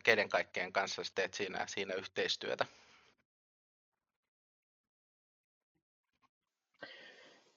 keiden 0.04 0.28
kaikkien 0.28 0.72
kanssa 0.72 1.02
teet 1.14 1.34
siinä, 1.34 1.64
siinä 1.66 1.94
yhteistyötä? 1.94 2.66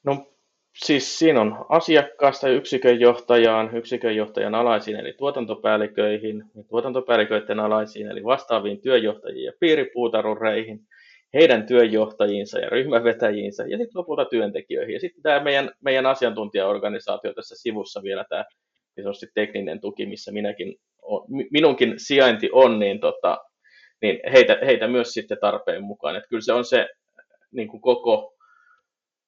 No 0.03 0.35
siis 0.73 1.19
siinä 1.19 1.41
on 1.41 1.65
asiakkaasta 1.69 2.49
yksikönjohtajaan, 2.49 3.77
yksikönjohtajan 3.77 4.55
alaisiin 4.55 4.99
eli 4.99 5.13
tuotantopäälliköihin, 5.13 6.43
tuotantopäälliköiden 6.69 7.59
alaisiin 7.59 8.07
eli 8.07 8.23
vastaaviin 8.23 8.81
työjohtajiin 8.81 9.45
ja 9.45 9.53
piiripuutarureihin, 9.59 10.79
heidän 11.33 11.65
työjohtajiinsa 11.65 12.59
ja 12.59 12.69
ryhmävetäjiinsä 12.69 13.63
ja 13.63 13.77
sitten 13.77 13.99
lopulta 13.99 14.25
työntekijöihin. 14.25 14.93
Ja 14.93 14.99
sitten 14.99 15.23
tämä 15.23 15.39
meidän, 15.43 15.71
meidän 15.81 16.05
asiantuntijaorganisaatio 16.05 17.33
tässä 17.33 17.55
sivussa 17.57 18.03
vielä 18.03 18.25
tämä 18.29 18.45
niin 18.97 19.07
tekninen 19.33 19.81
tuki, 19.81 20.05
missä 20.05 20.31
minäkin 20.31 20.75
minunkin 21.51 21.93
sijainti 21.97 22.49
on, 22.51 22.79
niin, 22.79 22.99
tota, 22.99 23.37
niin 24.01 24.19
heitä, 24.31 24.57
heitä 24.65 24.87
myös 24.87 25.13
sitten 25.13 25.37
tarpeen 25.41 25.83
mukaan. 25.83 26.15
Että 26.15 26.29
kyllä 26.29 26.41
se 26.41 26.53
on 26.53 26.65
se 26.65 26.87
niin 27.51 27.67
kuin 27.67 27.81
koko 27.81 28.35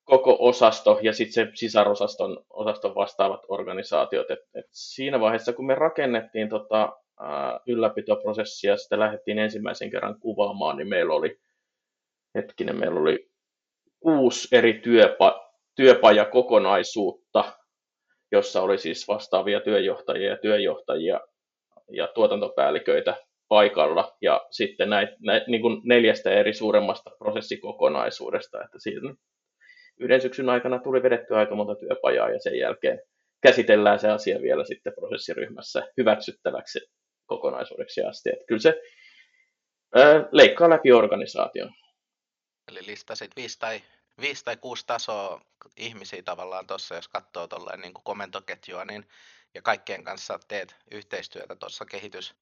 koko 0.07 0.37
osasto 0.39 0.99
ja 1.01 1.13
sitten 1.13 1.33
se 1.33 1.51
sisarosaston 1.53 2.45
osaston 2.49 2.95
vastaavat 2.95 3.41
organisaatiot. 3.47 4.31
Et, 4.31 4.39
et 4.55 4.65
siinä 4.71 5.19
vaiheessa, 5.19 5.53
kun 5.53 5.65
me 5.65 5.75
rakennettiin 5.75 6.49
tota, 6.49 6.93
ää, 7.19 7.59
ylläpitoprosessia 7.67 8.71
ja 8.71 8.77
sitä 8.77 8.99
lähdettiin 8.99 9.39
ensimmäisen 9.39 9.91
kerran 9.91 10.19
kuvaamaan, 10.19 10.77
niin 10.77 10.87
meillä 10.87 11.13
oli, 11.13 11.39
hetkinen, 12.35 12.79
meillä 12.79 12.99
oli 12.99 13.29
kuusi 13.99 14.55
eri 14.55 14.73
työpa, 14.73 15.51
työpajakokonaisuutta, 15.75 17.53
jossa 18.31 18.61
oli 18.61 18.77
siis 18.77 19.07
vastaavia 19.07 19.61
työjohtajia 19.61 20.29
ja 20.29 20.37
työjohtajia 20.37 21.19
ja 21.91 22.07
tuotantopäälliköitä 22.07 23.17
paikalla 23.47 24.17
ja 24.21 24.47
sitten 24.51 24.89
näit, 24.89 25.09
näit, 25.19 25.47
niin 25.47 25.61
kuin 25.61 25.81
neljästä 25.83 26.31
eri 26.31 26.53
suuremmasta 26.53 27.11
prosessikokonaisuudesta, 27.17 28.63
että 28.63 28.79
siinä 28.79 29.13
yhden 29.99 30.21
syksyn 30.21 30.49
aikana 30.49 30.79
tuli 30.79 31.03
vedettyä 31.03 31.37
aika 31.37 31.55
monta 31.55 31.75
työpajaa 31.75 32.29
ja 32.29 32.39
sen 32.39 32.59
jälkeen 32.59 33.01
käsitellään 33.41 33.99
se 33.99 34.09
asia 34.09 34.41
vielä 34.41 34.65
sitten 34.65 34.93
prosessiryhmässä 34.93 35.87
hyväksyttäväksi 35.97 36.79
kokonaisuudeksi 37.25 38.03
asti. 38.03 38.29
Että 38.29 38.45
kyllä 38.47 38.61
se 38.61 38.81
ää, 39.95 40.27
leikkaa 40.31 40.69
läpi 40.69 40.91
organisaation. 40.91 41.71
Eli 42.71 42.79
listasit 42.85 43.31
viisi 43.35 43.59
tai, 43.59 43.81
viisi 44.21 44.45
tai 44.45 44.57
kuusi 44.57 44.83
tasoa 44.87 45.41
ihmisiä 45.77 46.21
tavallaan 46.21 46.67
tuossa, 46.67 46.95
jos 46.95 47.07
katsoo 47.07 47.47
tuollainen 47.47 47.81
niin 47.81 47.93
komentoketjua, 48.03 48.85
niin, 48.85 49.05
ja 49.57 49.61
kaikkien 49.61 50.03
kanssa 50.03 50.39
teet 50.47 50.75
yhteistyötä 50.91 51.55
tuossa 51.55 51.85
kehitys, 51.85 52.35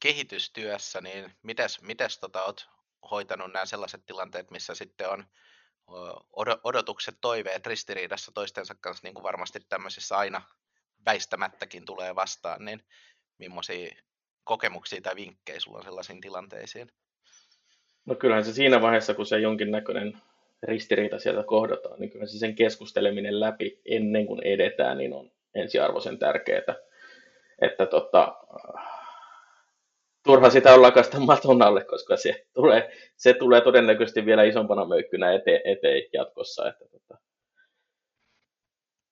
kehitystyössä, 0.00 1.00
niin 1.00 1.32
mites, 1.42 1.82
mites 1.82 2.18
tota, 2.18 2.44
oot 2.44 2.68
hoitanut 3.10 3.52
nämä 3.52 3.66
sellaiset 3.66 4.06
tilanteet, 4.06 4.50
missä 4.50 4.74
sitten 4.74 5.08
on 5.10 5.24
odotukset, 6.64 7.18
toiveet 7.20 7.66
ristiriidassa 7.66 8.32
toistensa 8.32 8.74
kanssa, 8.80 9.06
niin 9.06 9.14
kuin 9.14 9.22
varmasti 9.22 9.60
tämmöisissä 9.68 10.16
aina 10.16 10.42
väistämättäkin 11.06 11.84
tulee 11.84 12.14
vastaan, 12.14 12.64
niin 12.64 12.84
millaisia 13.38 13.94
kokemuksia 14.44 15.00
tai 15.00 15.16
vinkkejä 15.16 15.60
sulla 15.60 15.78
on 15.78 15.84
sellaisiin 15.84 16.20
tilanteisiin? 16.20 16.92
No 18.06 18.14
kyllähän 18.14 18.44
se 18.44 18.52
siinä 18.52 18.80
vaiheessa, 18.80 19.14
kun 19.14 19.26
se 19.26 19.38
jonkinnäköinen 19.38 20.22
ristiriita 20.62 21.18
sieltä 21.18 21.42
kohdataan, 21.42 22.00
niin 22.00 22.10
kyllä 22.10 22.26
se 22.26 22.38
sen 22.38 22.54
keskusteleminen 22.54 23.40
läpi 23.40 23.80
ennen 23.84 24.26
kuin 24.26 24.42
edetään, 24.42 24.98
niin 24.98 25.12
on 25.12 25.37
ensiarvoisen 25.54 26.18
tärkeää. 26.18 26.74
Että 27.62 27.86
tota, 27.86 28.36
turha 30.24 30.50
sitä 30.50 30.74
on 30.74 30.82
lakasta 30.82 31.20
maton 31.20 31.62
alle, 31.62 31.84
koska 31.84 32.16
se 32.16 32.46
tulee, 32.54 32.90
se 33.16 33.34
tulee 33.34 33.60
todennäköisesti 33.60 34.26
vielä 34.26 34.42
isompana 34.42 34.84
möykkynä 34.84 35.32
eteen, 35.32 35.60
eteen 35.64 36.02
jatkossa. 36.12 36.68
Että, 36.68 36.84
tota, 36.88 37.18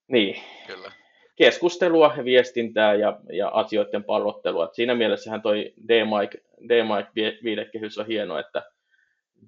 niin. 0.09 0.43
Kyllä. 0.66 0.93
Keskustelua, 1.37 2.14
viestintää 2.24 2.95
ja, 2.95 3.20
ja 3.32 3.49
asioiden 3.49 4.05
pallottelua. 4.05 4.70
siinä 4.72 4.95
mielessähän 4.95 5.43
toi 5.43 5.74
D-Mike, 5.89 6.39
D-Mike 6.68 7.39
viidekehys 7.45 7.99
on 7.99 8.07
hieno, 8.07 8.39
että 8.39 8.62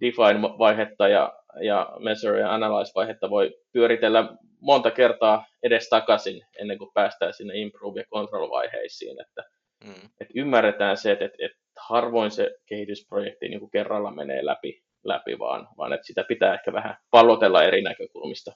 Define-vaihetta 0.00 1.08
ja, 1.08 1.32
ja 1.60 1.92
Measure 1.98 2.40
ja 2.40 2.54
Analyze-vaihetta 2.54 3.30
voi 3.30 3.58
pyöritellä 3.72 4.28
monta 4.60 4.90
kertaa 4.90 5.46
edes 5.62 5.88
takaisin 5.88 6.46
ennen 6.60 6.78
kuin 6.78 6.90
päästään 6.94 7.34
sinne 7.34 7.54
Improve- 7.54 7.98
ja 7.98 8.04
Control-vaiheisiin. 8.04 9.20
Että, 9.20 9.44
Mm. 9.84 10.10
Et 10.20 10.28
ymmärretään 10.34 10.96
se, 10.96 11.12
että 11.12 11.24
et, 11.24 11.32
et 11.38 11.52
harvoin 11.76 12.30
se 12.30 12.58
kehitysprojekti 12.66 13.48
niin 13.48 13.60
kuin 13.60 13.70
kerralla 13.70 14.10
menee 14.10 14.46
läpi, 14.46 14.84
läpi 15.04 15.38
vaan, 15.38 15.68
vaan 15.76 15.92
että 15.92 16.06
sitä 16.06 16.24
pitää 16.24 16.54
ehkä 16.54 16.72
vähän 16.72 16.96
pallotella 17.10 17.64
eri 17.64 17.82
näkökulmista 17.82 18.52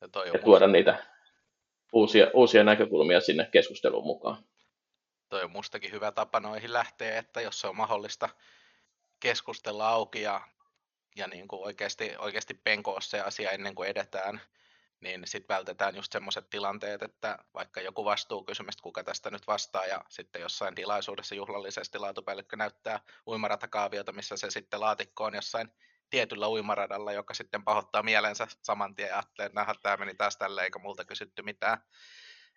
ja, 0.00 0.08
toi 0.08 0.28
ja 0.28 0.38
tuoda 0.38 0.66
niitä 0.66 0.96
uusia, 1.92 2.30
uusia 2.34 2.64
näkökulmia 2.64 3.20
sinne 3.20 3.48
keskusteluun 3.52 4.06
mukaan. 4.06 4.44
Toi 5.28 5.42
on 5.42 5.50
mustakin 5.50 5.92
hyvä 5.92 6.12
tapa 6.12 6.40
noihin 6.40 6.72
lähteä, 6.72 7.18
että 7.18 7.40
jos 7.40 7.60
se 7.60 7.66
on 7.66 7.76
mahdollista 7.76 8.28
keskustella 9.20 9.88
auki 9.88 10.22
ja, 10.22 10.40
ja 11.16 11.26
niin 11.26 11.48
kuin 11.48 11.62
oikeasti, 11.62 12.12
oikeasti 12.18 12.54
penkoa 12.54 13.00
se 13.00 13.20
asia 13.20 13.50
ennen 13.50 13.74
kuin 13.74 13.88
edetään, 13.88 14.40
niin 15.00 15.22
sitten 15.24 15.54
vältetään 15.54 15.96
just 15.96 16.12
semmoiset 16.12 16.50
tilanteet, 16.50 17.02
että 17.02 17.38
vaikka 17.54 17.80
joku 17.80 18.04
vastuukysymys, 18.04 18.76
kuka 18.76 19.04
tästä 19.04 19.30
nyt 19.30 19.46
vastaa, 19.46 19.86
ja 19.86 20.04
sitten 20.08 20.42
jossain 20.42 20.74
tilaisuudessa 20.74 21.34
juhlallisesti 21.34 21.98
laatupäällikkö 21.98 22.56
näyttää 22.56 23.00
uimaratakaaviota, 23.26 24.12
missä 24.12 24.36
se 24.36 24.50
sitten 24.50 24.80
laatikko 24.80 25.24
on 25.24 25.34
jossain 25.34 25.68
tietyllä 26.10 26.48
uimaradalla, 26.48 27.12
joka 27.12 27.34
sitten 27.34 27.64
pahoittaa 27.64 28.02
mielensä 28.02 28.46
saman 28.62 28.94
tien 28.94 29.08
ja 29.08 29.14
ajattelee, 29.14 29.46
että 29.46 29.74
tämä 29.82 29.96
meni 29.96 30.14
taas 30.14 30.36
tälleen, 30.36 30.64
eikä 30.64 30.78
multa 30.78 31.04
kysytty 31.04 31.42
mitään. 31.42 31.78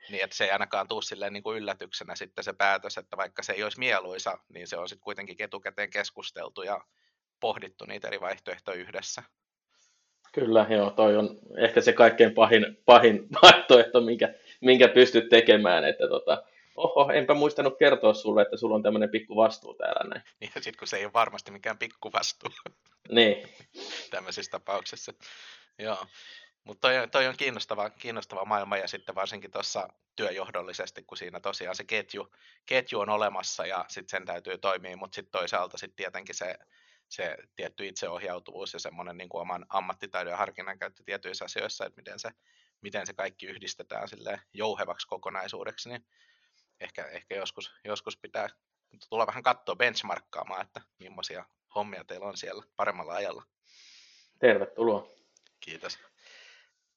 Niin, 0.09 0.23
että 0.23 0.35
se 0.35 0.43
ei 0.43 0.51
ainakaan 0.51 0.87
tule 0.87 1.01
silleen 1.01 1.33
niin 1.33 1.43
kuin 1.43 1.57
yllätyksenä 1.57 2.15
sitten 2.15 2.43
se 2.43 2.53
päätös, 2.53 2.97
että 2.97 3.17
vaikka 3.17 3.43
se 3.43 3.53
ei 3.53 3.63
olisi 3.63 3.79
mieluisa, 3.79 4.37
niin 4.49 4.67
se 4.67 4.77
on 4.77 4.89
sitten 4.89 5.03
kuitenkin 5.03 5.35
etukäteen 5.39 5.89
keskusteltu 5.89 6.63
ja 6.63 6.81
pohdittu 7.39 7.85
niitä 7.85 8.07
eri 8.07 8.21
vaihtoehtoja 8.21 8.77
yhdessä. 8.77 9.23
Kyllä, 10.33 10.65
joo, 10.69 10.91
toi 10.91 11.17
on 11.17 11.39
ehkä 11.57 11.81
se 11.81 11.93
kaikkein 11.93 12.33
pahin, 12.33 12.81
pahin 12.85 13.27
vaihtoehto, 13.41 14.01
minkä, 14.01 14.33
minkä 14.61 14.87
pystyt 14.87 15.29
tekemään, 15.29 15.85
että 15.85 16.07
tota, 16.07 16.43
oho, 16.75 17.11
enpä 17.11 17.33
muistanut 17.33 17.77
kertoa 17.77 18.13
sulle, 18.13 18.41
että 18.41 18.57
sulla 18.57 18.75
on 18.75 18.83
tämmöinen 18.83 19.09
pikku 19.09 19.35
vastuu 19.35 19.73
täällä 19.73 20.09
näin. 20.09 20.21
Niin, 20.39 20.51
ja 20.55 20.61
sitten 20.61 20.79
kun 20.79 20.87
se 20.87 20.97
ei 20.97 21.05
ole 21.05 21.13
varmasti 21.13 21.51
mikään 21.51 21.77
pikku 21.77 22.13
vastuu. 22.13 22.49
Niin. 23.09 23.49
Tämmöisissä 24.09 24.51
tapauksissa. 24.51 25.13
Joo. 25.79 26.05
Mutta 26.63 26.87
toi, 26.87 27.07
toi, 27.07 27.27
on 27.27 27.37
kiinnostava, 27.37 27.89
kiinnostava 27.89 28.45
maailma 28.45 28.77
ja 28.77 28.87
sitten 28.87 29.15
varsinkin 29.15 29.51
tuossa 29.51 29.87
työjohdollisesti, 30.15 31.03
kun 31.03 31.17
siinä 31.17 31.39
tosiaan 31.39 31.75
se 31.75 31.83
ketju, 31.83 32.35
ketju 32.65 32.99
on 32.99 33.09
olemassa 33.09 33.65
ja 33.65 33.85
sitten 33.87 34.09
sen 34.09 34.25
täytyy 34.25 34.57
toimia, 34.57 34.97
mutta 34.97 35.15
sitten 35.15 35.39
toisaalta 35.39 35.77
sitten 35.77 35.95
tietenkin 35.95 36.35
se 36.35 36.55
se 37.09 37.37
tietty 37.55 37.87
itseohjautuvuus 37.87 38.73
ja 38.73 38.79
semmoinen 38.79 39.17
niin 39.17 39.29
kuin 39.29 39.41
oman 39.41 39.65
ammattitaidon 39.69 40.31
ja 40.31 40.37
harkinnan 40.37 40.79
käyttö 40.79 41.03
tietyissä 41.03 41.45
asioissa, 41.45 41.85
että 41.85 42.01
miten 42.01 42.19
se, 42.19 42.29
miten 42.81 43.07
se 43.07 43.13
kaikki 43.13 43.45
yhdistetään 43.45 44.07
sille 44.07 44.41
jouhevaksi 44.53 45.07
kokonaisuudeksi, 45.07 45.89
niin 45.89 46.05
ehkä, 46.79 47.05
ehkä 47.05 47.35
joskus, 47.35 47.71
joskus 47.85 48.17
pitää 48.17 48.49
tulla 49.09 49.27
vähän 49.27 49.43
katsoa 49.43 49.75
benchmarkkaamaan, 49.75 50.61
että 50.61 50.81
millaisia 50.99 51.45
hommia 51.75 52.03
teillä 52.03 52.25
on 52.25 52.37
siellä 52.37 52.63
paremmalla 52.75 53.13
ajalla. 53.13 53.43
Tervetuloa. 54.39 55.07
Kiitos. 55.59 55.99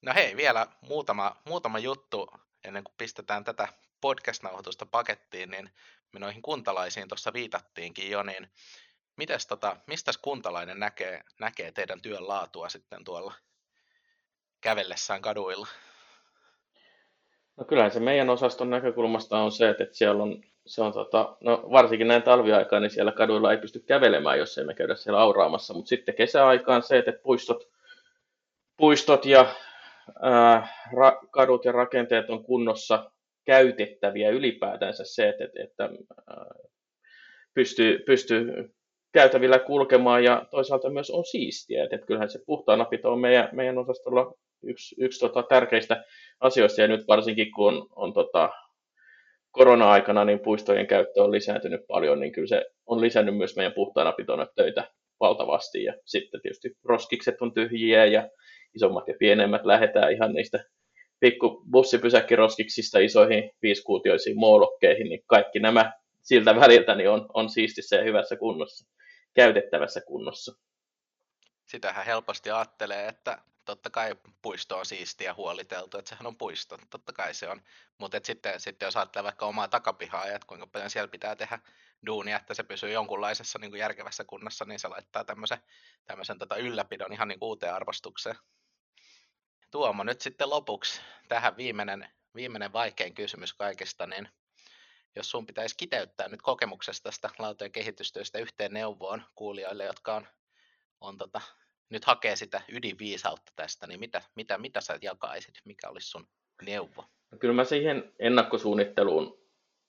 No 0.03 0.15
hei, 0.15 0.37
vielä 0.37 0.67
muutama, 0.81 1.37
muutama 1.45 1.79
juttu 1.79 2.31
ennen 2.65 2.85
kuin 2.85 2.95
pistetään 2.99 3.45
tätä 3.45 3.69
podcast-nauhoitusta 4.01 4.87
pakettiin, 4.87 5.51
niin 5.51 5.71
me 6.13 6.21
noihin 6.21 6.43
kuntalaisiin 6.43 7.09
tuossa 7.09 7.33
viitattiinkin 7.33 8.11
jo, 8.11 8.23
niin 8.23 8.51
Mites 9.21 9.47
tota, 9.47 9.77
mistä 9.87 10.13
kuntalainen 10.23 10.81
näkee, 10.81 11.21
näkee 11.41 11.73
teidän 11.73 12.03
työn 12.03 12.29
laatua 12.29 12.69
sitten 12.69 13.05
tuolla 13.05 13.35
kävellessään 14.61 15.23
kaduilla? 15.23 15.67
No 17.57 17.65
kyllähän 17.65 17.91
se 17.91 18.01
meidän 18.01 18.31
osaston 18.31 18.71
näkökulmasta 18.71 19.39
on 19.39 19.53
se, 19.53 19.69
että 19.69 19.85
siellä 19.93 20.23
on, 20.23 20.43
se 20.67 20.83
on 20.83 20.93
tota, 20.93 21.37
no 21.41 21.65
varsinkin 21.71 22.09
näin 22.09 22.23
talviaikaan, 22.23 22.83
niin 22.83 22.91
siellä 22.91 23.13
kaduilla 23.13 23.53
ei 23.53 23.59
pysty 23.59 23.81
kävelemään, 23.81 24.39
jos 24.39 24.59
emme 24.59 24.75
käydä 24.75 24.95
siellä 24.95 25.21
auraamassa, 25.21 25.75
mutta 25.75 25.89
sitten 25.89 26.15
kesäaikaan 26.15 26.83
se, 26.83 26.99
että 26.99 27.13
puistot, 27.13 27.69
puistot 28.77 29.27
ja 29.27 29.55
ää, 30.23 30.69
ra, 30.93 31.21
kadut 31.31 31.65
ja 31.65 31.73
rakenteet 31.73 32.31
on 32.31 32.45
kunnossa, 32.45 33.11
käytettäviä 33.45 34.31
ylipäätänsä 34.31 35.05
se, 35.05 35.29
että, 35.29 35.45
että, 35.45 35.63
että 35.63 35.91
pystyy, 37.55 37.99
pystyy 37.99 38.75
käytävillä 39.13 39.59
kulkemaan 39.59 40.25
ja 40.25 40.47
toisaalta 40.51 40.91
myös 40.91 41.11
on 41.11 41.25
siistiä. 41.25 41.85
Että, 41.85 42.07
kyllähän 42.07 42.31
se 42.31 42.39
puhtaanapito 42.47 43.13
on 43.13 43.21
meidän, 43.21 43.49
meidän 43.53 43.79
osastolla 43.79 44.35
yksi, 44.63 44.97
yksi 44.99 45.21
tota, 45.21 45.43
tärkeistä 45.43 46.05
asioista 46.41 46.81
ja 46.81 46.89
nyt 46.89 47.09
varsinkin 47.09 47.53
kun 47.53 47.75
on, 47.75 47.87
on 47.97 48.13
tota, 48.13 48.51
korona-aikana 49.51 50.25
niin 50.25 50.41
puistojen 50.41 50.87
käyttö 50.87 51.23
on 51.23 51.33
lisääntynyt 51.33 51.81
paljon, 51.89 52.21
niin 52.21 52.33
kyllä 52.33 52.49
se 52.49 52.67
on 52.87 53.01
lisännyt 53.01 53.37
myös 53.37 53.57
meidän 53.57 53.73
puhtaanapitona 53.73 54.47
töitä 54.57 54.89
valtavasti. 55.21 55.85
Ja 55.85 55.95
sitten 56.05 56.41
tietysti 56.41 56.77
roskikset 56.85 57.43
on 57.43 57.55
tyhjiä 57.55 58.07
ja 58.07 58.29
isommat 58.75 59.09
ja 59.09 59.15
pienemmät 59.19 59.65
lähetään 59.65 60.13
ihan 60.13 60.33
niistä 60.33 60.65
pikku 61.21 61.63
bussipysäkkiroskiksista 61.71 62.99
isoihin 62.99 63.51
viisikuutioisiin 63.63 64.39
moolokkeihin, 64.39 65.09
niin 65.09 65.23
kaikki 65.27 65.61
nämä 65.61 65.93
siltä 66.23 66.57
väliltä 66.57 66.95
niin 66.95 67.11
on, 67.11 67.27
on 67.35 67.49
siistissä 67.49 67.97
ja 67.97 68.03
hyvässä 68.03 68.37
kunnossa, 68.37 68.91
käytettävässä 69.35 70.01
kunnossa. 70.01 70.55
Sitähän 71.67 72.07
helposti 72.07 72.51
ajattelee, 72.51 73.09
että 73.09 73.39
totta 73.65 73.91
kai 73.91 74.17
puisto 74.43 74.79
on 74.79 74.87
siistiä 74.87 75.31
ja 75.31 75.35
huoliteltu, 75.35 75.99
että 75.99 76.09
sehän 76.09 76.27
on 76.27 76.37
puisto, 76.37 76.79
totta 76.91 77.13
kai 77.13 77.35
se 77.35 77.49
on. 77.49 77.63
Mutta 77.99 78.21
sitten, 78.25 78.61
sitten 78.61 78.87
jos 78.87 78.97
ajattelee 78.97 79.25
vaikka 79.25 79.47
omaa 79.47 79.69
takapihaa 79.69 80.27
ja 80.27 80.35
että 80.35 80.47
kuinka 80.47 80.67
paljon 80.67 80.91
siellä 80.91 81.09
pitää 81.09 81.37
tehdä 81.37 81.59
duunia, 82.07 82.37
että 82.37 82.55
se 82.55 82.63
pysyy 82.63 82.93
jonkunlaisessa 82.93 83.59
niin 83.59 83.71
kuin 83.71 83.81
järkevässä 83.81 84.25
kunnossa, 84.25 84.65
niin 84.65 84.79
se 84.79 84.89
laittaa 84.89 85.25
tämmöisen, 85.25 85.59
tämmöisen 86.05 86.39
tota 86.39 86.57
ylläpidon 86.57 87.13
ihan 87.13 87.29
niin 87.29 87.39
kuin 87.39 87.49
uuteen 87.49 87.75
arvostukseen. 87.75 88.37
Tuomo, 89.71 90.05
nyt 90.05 90.21
sitten 90.21 90.51
lopuksi 90.51 91.01
tähän 91.29 91.57
viimeinen, 91.57 92.09
viimeinen 92.35 92.73
vaikein 92.73 93.15
kysymys 93.15 93.55
kaikesta, 93.55 94.07
niin 94.07 94.29
jos 95.17 95.31
sun 95.31 95.47
pitäisi 95.47 95.77
kiteyttää 95.77 96.29
nyt 96.29 96.43
kokemuksesta 96.43 97.03
tästä 97.09 97.31
lautojen 97.39 97.73
kehitystyöstä 97.73 98.39
yhteen 98.39 98.73
neuvoon 98.73 99.23
kuulijoille, 99.35 99.85
jotka 99.85 100.15
on, 100.15 100.27
on 101.01 101.17
tota, 101.19 101.41
nyt 101.91 102.05
hakee 102.05 102.37
sitä 102.37 102.63
ydinviisautta 102.73 103.53
tästä, 103.57 103.87
niin 103.87 104.01
mitä, 104.01 104.23
mitä, 104.35 104.59
mitä 104.59 104.81
sä 104.81 104.99
jakaisit? 105.03 105.55
Mikä 105.65 105.89
olisi 105.89 106.11
sun 106.11 106.29
neuvo? 106.63 107.05
No 107.31 107.39
kyllä 107.39 107.55
mä 107.55 107.65
siihen 107.65 108.13
ennakkosuunnitteluun 108.19 109.41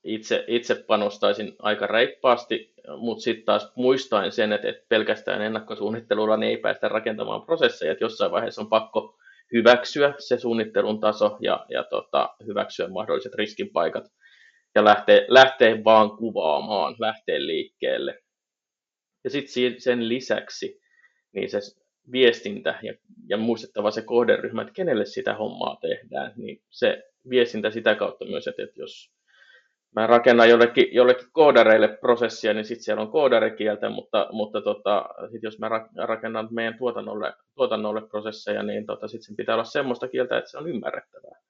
itse, 0.03 0.43
itse 0.47 0.76
panostaisin 0.76 1.55
aika 1.59 1.88
reippaasti, 1.88 2.74
mutta 2.97 3.24
sitten 3.24 3.45
taas 3.45 3.72
muistaen 3.76 4.32
sen, 4.32 4.53
että, 4.53 4.69
että 4.69 4.86
pelkästään 4.89 5.41
ennakkosuunnittelulla 5.41 6.38
niin 6.38 6.49
ei 6.49 6.57
päästä 6.57 6.88
rakentamaan 6.88 7.41
prosesseja, 7.41 7.91
että 7.91 8.03
jossain 8.03 8.32
vaiheessa 8.32 8.61
on 8.61 8.69
pakko 8.69 9.17
hyväksyä 9.53 10.13
se 10.17 10.38
suunnittelun 10.39 10.99
taso 10.99 11.38
ja, 11.39 11.65
ja 11.69 11.84
tota, 11.84 12.30
hyväksyä 12.47 12.88
mahdolliset 12.88 13.36
riskinpaikat 13.36 14.11
ja 14.76 14.84
lähteä, 14.84 15.26
lähteä 15.28 15.84
vaan 15.84 16.17
kuvaamaan, 16.17 16.95
lähteä 16.99 17.45
liikkeelle. 17.45 18.19
Ja 19.24 19.30
sitten 19.30 19.82
sen 19.82 20.09
lisäksi 20.09 20.82
niin 21.34 21.49
se 21.49 21.59
viestintä 22.11 22.80
ja, 22.82 22.93
ja 23.30 23.38
muistettava 23.38 23.91
se 23.91 24.01
kohderyhmä, 24.01 24.61
että 24.61 24.74
kenelle 24.74 25.05
sitä 25.05 25.34
hommaa 25.36 25.78
tehdään, 25.82 26.34
niin 26.36 26.61
se 26.69 27.03
viestintä 27.30 27.72
sitä 27.72 27.95
kautta 27.95 28.26
myös, 28.26 28.47
että, 28.47 28.63
että 28.63 28.80
jos 28.82 29.11
mä 29.95 30.07
rakennan 30.07 30.49
jollekin, 30.49 30.88
jollekin 30.91 31.28
koodareille 31.32 31.88
prosessia, 31.88 32.53
niin 32.53 32.65
sitten 32.65 32.84
siellä 32.84 33.01
on 33.01 33.11
koodarikieltä, 33.11 33.89
mutta, 33.89 34.28
mutta 34.32 34.61
tota, 34.61 35.05
sit 35.32 35.43
jos 35.43 35.59
mä 35.59 35.69
rakennan 36.07 36.47
meidän 36.51 36.78
tuotannolle, 36.78 37.34
tuotannolle 37.55 38.01
prosesseja, 38.07 38.63
niin 38.63 38.86
tota, 38.86 39.07
sitten 39.07 39.26
sen 39.26 39.36
pitää 39.36 39.55
olla 39.55 39.63
semmoista 39.63 40.07
kieltä, 40.07 40.38
että 40.38 40.51
se 40.51 40.57
on 40.57 40.69
ymmärrettävää. 40.69 41.41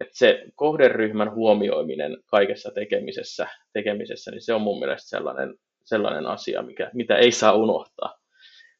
Et 0.00 0.08
se 0.12 0.44
kohderyhmän 0.54 1.34
huomioiminen 1.34 2.16
kaikessa 2.26 2.70
tekemisessä, 2.70 3.48
tekemisessä 3.72 4.30
niin 4.30 4.42
se 4.42 4.54
on 4.54 4.60
mun 4.60 4.78
mielestä 4.78 5.08
sellainen, 5.08 5.54
sellainen 5.84 6.26
asia, 6.26 6.62
mikä, 6.62 6.90
mitä 6.94 7.16
ei 7.16 7.32
saa 7.32 7.52
unohtaa. 7.52 8.18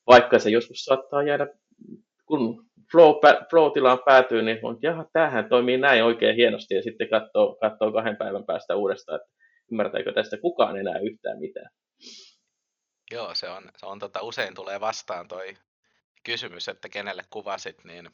Vaikka 0.06 0.38
se 0.38 0.50
joskus 0.50 0.84
saattaa 0.84 1.22
jäädä, 1.22 1.46
kun 2.26 2.66
flow, 2.92 3.14
flow-tilaan 3.50 3.98
päätyy, 4.04 4.42
niin 4.42 4.58
on, 4.62 4.74
että 4.74 4.86
jaha, 4.86 5.04
tämähän 5.12 5.48
toimii 5.48 5.78
näin 5.78 6.04
oikein 6.04 6.36
hienosti, 6.36 6.74
ja 6.74 6.82
sitten 6.82 7.08
katsoo, 7.08 7.56
katsoo 7.60 7.92
kahden 7.92 8.16
päivän 8.16 8.44
päästä 8.44 8.76
uudestaan, 8.76 9.20
että 9.20 9.32
ymmärtääkö 9.72 10.12
tästä 10.12 10.36
kukaan 10.38 10.76
enää 10.76 10.98
yhtään 10.98 11.38
mitään. 11.38 11.70
Joo, 13.12 13.34
se 13.34 13.48
on, 13.48 13.62
se 13.76 13.86
on 13.86 13.98
tota, 13.98 14.22
usein 14.22 14.54
tulee 14.54 14.80
vastaan 14.80 15.28
toi 15.28 15.56
kysymys, 16.24 16.68
että 16.68 16.88
kenelle 16.88 17.22
kuvasit, 17.30 17.84
niin 17.84 18.10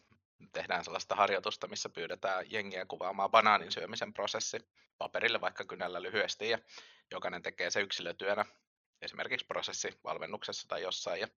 tehdään 0.52 0.84
sellaista 0.84 1.14
harjoitusta, 1.14 1.68
missä 1.68 1.88
pyydetään 1.88 2.46
jengiä 2.50 2.86
kuvaamaan 2.86 3.30
banaanin 3.30 3.72
syömisen 3.72 4.12
prosessi 4.12 4.58
paperille 4.98 5.40
vaikka 5.40 5.64
kynällä 5.64 6.02
lyhyesti 6.02 6.48
ja 6.48 6.58
jokainen 7.10 7.42
tekee 7.42 7.70
se 7.70 7.80
yksilötyönä 7.80 8.44
esimerkiksi 9.02 9.46
prosessivalmennuksessa 9.46 10.68
tai 10.68 10.82
jossain 10.82 11.20
ja 11.20 11.28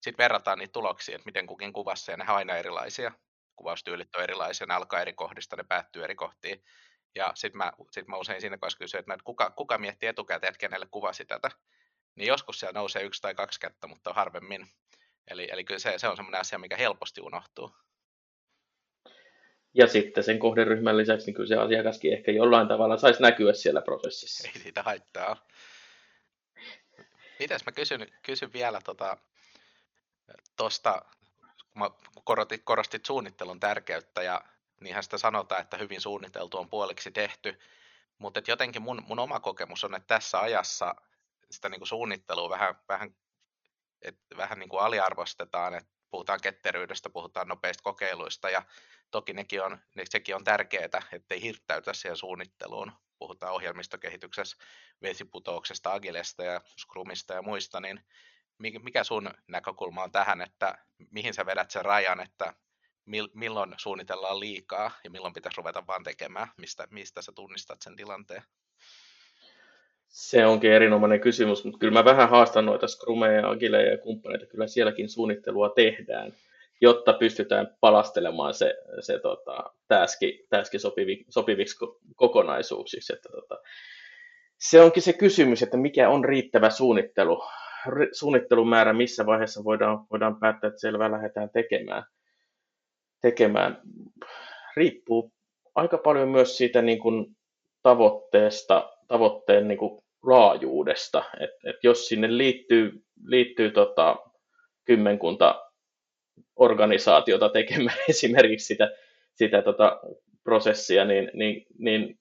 sitten 0.00 0.18
verrataan 0.18 0.58
niitä 0.58 0.72
tuloksia, 0.72 1.16
että 1.16 1.26
miten 1.26 1.46
kukin 1.46 1.72
kuvassa 1.72 2.12
ja 2.12 2.16
ne 2.16 2.24
on 2.28 2.36
aina 2.36 2.56
erilaisia. 2.56 3.12
Kuvaustyylit 3.56 4.16
on 4.16 4.22
erilaisia, 4.22 4.66
ne 4.66 4.74
alkaa 4.74 5.00
eri 5.00 5.12
kohdista, 5.12 5.56
ne 5.56 5.64
päättyy 5.64 6.04
eri 6.04 6.14
kohtiin. 6.14 6.64
Ja 7.14 7.32
sitten 7.34 7.58
mä, 7.58 7.72
sit 7.90 8.08
mä 8.08 8.16
usein 8.16 8.40
siinä 8.40 8.58
kohdassa 8.58 8.78
kysyn, 8.78 9.00
että, 9.00 9.12
no, 9.12 9.18
kuka, 9.24 9.50
kuka 9.50 9.78
miettii 9.78 10.08
etukäteen, 10.08 10.48
että 10.48 10.60
kenelle 10.60 10.86
kuvasi 10.90 11.24
tätä. 11.24 11.50
Niin 12.14 12.28
joskus 12.28 12.60
siellä 12.60 12.78
nousee 12.78 13.02
yksi 13.02 13.22
tai 13.22 13.34
kaksi 13.34 13.60
kättä, 13.60 13.86
mutta 13.86 14.12
harvemmin. 14.12 14.66
Eli, 15.30 15.48
eli 15.50 15.64
kyllä 15.64 15.78
se, 15.78 15.98
se 15.98 16.08
on 16.08 16.16
semmoinen 16.16 16.40
asia, 16.40 16.58
mikä 16.58 16.76
helposti 16.76 17.20
unohtuu. 17.20 17.76
Ja 19.78 19.86
sitten 19.86 20.24
sen 20.24 20.38
kohderyhmän 20.38 20.96
lisäksi, 20.96 21.26
niin 21.26 21.34
kyllä 21.34 21.48
se 21.48 21.56
asiakaskin 21.56 22.12
ehkä 22.12 22.32
jollain 22.32 22.68
tavalla 22.68 22.98
saisi 22.98 23.22
näkyä 23.22 23.52
siellä 23.52 23.82
prosessissa. 23.82 24.48
Ei 24.48 24.60
siitä 24.62 24.82
haittaa. 24.82 25.46
Mites 27.38 27.66
mä 27.66 27.72
kysyn, 27.72 28.06
kysyn 28.22 28.52
vielä 28.52 28.80
tota, 28.84 29.16
tuosta, 30.56 31.02
kun 32.14 32.24
korotit, 32.24 32.62
korostit 32.64 33.04
suunnittelun 33.04 33.60
tärkeyttä 33.60 34.22
ja 34.22 34.44
niinhän 34.80 35.02
sitä 35.02 35.18
sanotaan, 35.18 35.60
että 35.60 35.76
hyvin 35.76 36.00
suunniteltu 36.00 36.58
on 36.58 36.70
puoliksi 36.70 37.10
tehty, 37.10 37.60
mutta 38.18 38.40
jotenkin 38.48 38.82
mun, 38.82 39.02
mun 39.06 39.18
oma 39.18 39.40
kokemus 39.40 39.84
on, 39.84 39.94
että 39.94 40.14
tässä 40.14 40.40
ajassa 40.40 40.94
sitä 41.50 41.68
niin 41.68 41.80
kuin 41.80 41.88
suunnittelua 41.88 42.50
vähän, 42.50 42.74
vähän, 42.88 43.14
et, 44.02 44.18
vähän 44.36 44.58
niin 44.58 44.68
kuin 44.68 44.80
aliarvostetaan, 44.80 45.74
että 45.74 45.97
puhutaan 46.10 46.40
ketteryydestä, 46.42 47.10
puhutaan 47.10 47.48
nopeista 47.48 47.82
kokeiluista 47.82 48.50
ja 48.50 48.62
toki 49.10 49.32
nekin 49.32 49.62
on, 49.62 49.78
ne, 49.94 50.04
sekin 50.08 50.36
on 50.36 50.44
tärkeää, 50.44 51.02
ettei 51.12 51.42
hirttäytä 51.42 51.92
siihen 51.92 52.16
suunnitteluun. 52.16 52.92
Puhutaan 53.18 53.52
ohjelmistokehityksessä, 53.52 54.56
vesiputouksesta, 55.02 55.92
agilesta 55.92 56.44
ja 56.44 56.60
scrumista 56.80 57.34
ja 57.34 57.42
muista, 57.42 57.80
niin 57.80 58.00
mikä 58.58 59.04
sun 59.04 59.30
näkökulma 59.48 60.02
on 60.02 60.12
tähän, 60.12 60.40
että 60.40 60.78
mihin 61.10 61.34
sä 61.34 61.46
vedät 61.46 61.70
sen 61.70 61.84
rajan, 61.84 62.20
että 62.20 62.54
milloin 63.34 63.74
suunnitellaan 63.76 64.40
liikaa 64.40 64.90
ja 65.04 65.10
milloin 65.10 65.34
pitäisi 65.34 65.56
ruveta 65.56 65.86
vaan 65.86 66.04
tekemään, 66.04 66.48
mistä, 66.56 66.88
mistä 66.90 67.22
sä 67.22 67.32
tunnistat 67.32 67.82
sen 67.82 67.96
tilanteen? 67.96 68.42
Se 70.08 70.46
onkin 70.46 70.72
erinomainen 70.72 71.20
kysymys, 71.20 71.64
mutta 71.64 71.78
kyllä 71.78 71.92
mä 71.92 72.04
vähän 72.04 72.28
haastan 72.28 72.66
noita 72.66 72.88
Scrumeja, 72.88 73.50
Agileja 73.50 73.90
ja 73.90 73.98
kumppaneita, 73.98 74.46
kyllä 74.46 74.66
sielläkin 74.66 75.08
suunnittelua 75.08 75.68
tehdään, 75.68 76.32
jotta 76.80 77.12
pystytään 77.12 77.76
palastelemaan 77.80 78.54
se, 78.54 78.74
se 79.00 79.18
tota, 79.18 79.72
täski, 79.88 80.46
täski 80.50 80.78
sopivi, 80.78 81.24
sopiviksi 81.28 81.76
kokonaisuuksiksi. 82.16 83.12
Että, 83.12 83.28
tota, 83.28 83.58
se 84.58 84.80
onkin 84.80 85.02
se 85.02 85.12
kysymys, 85.12 85.62
että 85.62 85.76
mikä 85.76 86.08
on 86.08 86.24
riittävä 86.24 86.70
suunnittelu 86.70 87.42
suunnittelumäärä, 88.12 88.92
missä 88.92 89.26
vaiheessa 89.26 89.64
voidaan, 89.64 90.06
voidaan 90.10 90.40
päättää, 90.40 90.68
että 90.68 90.80
selvä 90.80 91.10
lähdetään 91.10 91.50
tekemään. 91.50 92.04
tekemään. 93.20 93.82
Riippuu 94.76 95.32
aika 95.74 95.98
paljon 95.98 96.28
myös 96.28 96.56
siitä 96.56 96.82
niin 96.82 96.98
kuin 96.98 97.36
tavoitteesta, 97.82 98.97
tavoitteen 99.08 99.68
niin 99.68 99.78
kuin 99.78 100.02
laajuudesta. 100.22 101.24
Et, 101.40 101.50
et 101.64 101.76
jos 101.82 102.08
sinne 102.08 102.38
liittyy, 102.38 103.04
liittyy 103.24 103.70
tota, 103.70 104.16
kymmenkunta 104.84 105.70
organisaatiota 106.56 107.48
tekemään 107.48 107.98
esimerkiksi 108.08 108.66
sitä, 108.66 108.90
sitä 109.34 109.62
tota 109.62 110.00
prosessia, 110.44 111.04
niin, 111.04 111.30
niin, 111.34 111.66
niin 111.78 112.18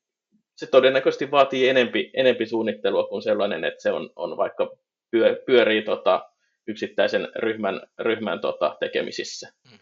se 0.55 0.67
todennäköisesti 0.67 1.31
vaatii 1.31 1.69
enempi, 1.69 2.11
enempi 2.13 2.45
suunnittelua 2.45 3.07
kuin 3.07 3.21
sellainen, 3.21 3.63
että 3.63 3.81
se 3.81 3.91
on, 3.91 4.09
on 4.15 4.37
vaikka 4.37 4.77
pyö, 5.11 5.43
pyörii 5.45 5.81
tota, 5.81 6.29
yksittäisen 6.67 7.27
ryhmän, 7.35 7.81
ryhmän 7.99 8.39
tota, 8.39 8.77
tekemisissä. 8.79 9.51
Mm. 9.71 9.79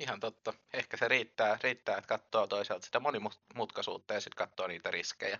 Ihan 0.00 0.20
totta. 0.20 0.54
Ehkä 0.74 0.96
se 0.96 1.08
riittää, 1.08 1.58
riittää 1.62 1.98
että 1.98 2.08
katsoo 2.08 2.46
toisaalta 2.46 2.86
sitä 2.86 3.00
monimutkaisuutta 3.00 4.14
ja 4.14 4.20
sitten 4.20 4.46
katsoo 4.46 4.66
niitä 4.66 4.90
riskejä. 4.90 5.38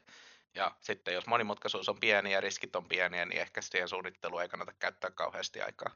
Ja 0.55 0.73
sitten 0.81 1.15
jos 1.15 1.27
monimutkaisuus 1.27 1.89
on 1.89 2.01
pieni 2.01 2.33
ja 2.33 2.41
riskit 2.41 2.77
on 2.77 2.85
pieniä, 2.85 3.25
niin 3.25 3.41
ehkä 3.41 3.61
siihen 3.61 3.89
suunnitteluun 3.89 4.43
ei 4.43 4.49
kannata 4.49 4.73
käyttää 4.79 5.11
kauheasti 5.11 5.61
aikaa. 5.61 5.91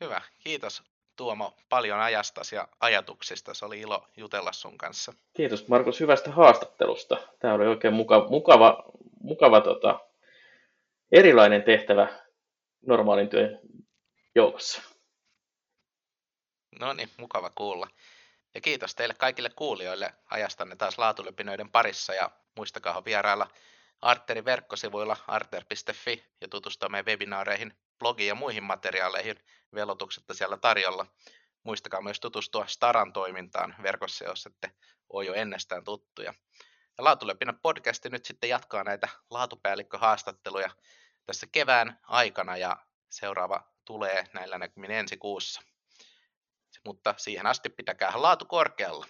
Hyvä, 0.00 0.20
kiitos 0.38 0.82
Tuomo 1.16 1.56
paljon 1.68 2.00
ajastasi 2.00 2.56
ja 2.56 2.68
ajatuksista. 2.80 3.54
Se 3.54 3.64
oli 3.64 3.80
ilo 3.80 4.08
jutella 4.16 4.52
sun 4.52 4.78
kanssa. 4.78 5.12
Kiitos 5.36 5.68
Markus 5.68 6.00
hyvästä 6.00 6.30
haastattelusta. 6.30 7.28
Tämä 7.38 7.54
oli 7.54 7.66
oikein 7.66 7.94
mukava, 7.94 8.28
mukava, 8.28 8.84
mukava 9.20 9.60
tota, 9.60 10.00
erilainen 11.12 11.62
tehtävä 11.62 12.08
normaalin 12.86 13.28
työn 13.28 13.60
joukossa. 14.34 14.82
No 16.80 16.92
niin, 16.92 17.08
mukava 17.16 17.50
kuulla. 17.54 17.88
Ja 18.54 18.60
kiitos 18.60 18.94
teille 18.94 19.14
kaikille 19.14 19.50
kuulijoille 19.56 20.14
ajastanne 20.30 20.76
taas 20.76 20.98
laatulepinoiden 20.98 21.70
parissa 21.70 22.14
ja 22.14 22.30
muistakaa 22.56 23.04
vierailla 23.04 23.48
Arterin 24.02 24.44
verkkosivuilla 24.44 25.16
arter.fi 25.26 26.24
ja 26.40 26.48
tutustua 26.48 26.88
meidän 26.88 27.06
webinaareihin, 27.06 27.78
blogiin 27.98 28.28
ja 28.28 28.34
muihin 28.34 28.62
materiaaleihin 28.64 29.36
velotuksetta 29.74 30.34
siellä 30.34 30.56
tarjolla. 30.56 31.06
Muistakaa 31.62 32.00
myös 32.00 32.20
tutustua 32.20 32.66
Staran 32.66 33.12
toimintaan 33.12 33.74
verkossa, 33.82 34.24
jos 34.24 34.46
ette 34.46 34.70
ole 35.08 35.24
jo 35.24 35.34
ennestään 35.34 35.84
tuttuja. 35.84 36.34
Ja 36.98 37.04
Laatulepinä 37.04 37.52
podcasti 37.52 38.08
nyt 38.08 38.24
sitten 38.24 38.50
jatkaa 38.50 38.84
näitä 38.84 39.08
laatupäällikköhaastatteluja 39.30 40.70
tässä 41.26 41.46
kevään 41.52 41.98
aikana 42.02 42.56
ja 42.56 42.76
seuraava 43.10 43.72
tulee 43.84 44.24
näillä 44.32 44.58
näkymin 44.58 44.90
ensi 44.90 45.16
kuussa. 45.16 45.62
Mutta 46.84 47.14
siihen 47.18 47.46
asti 47.46 47.68
pitäkää 47.68 48.12
laatu 48.14 48.44
korkealla. 48.44 49.06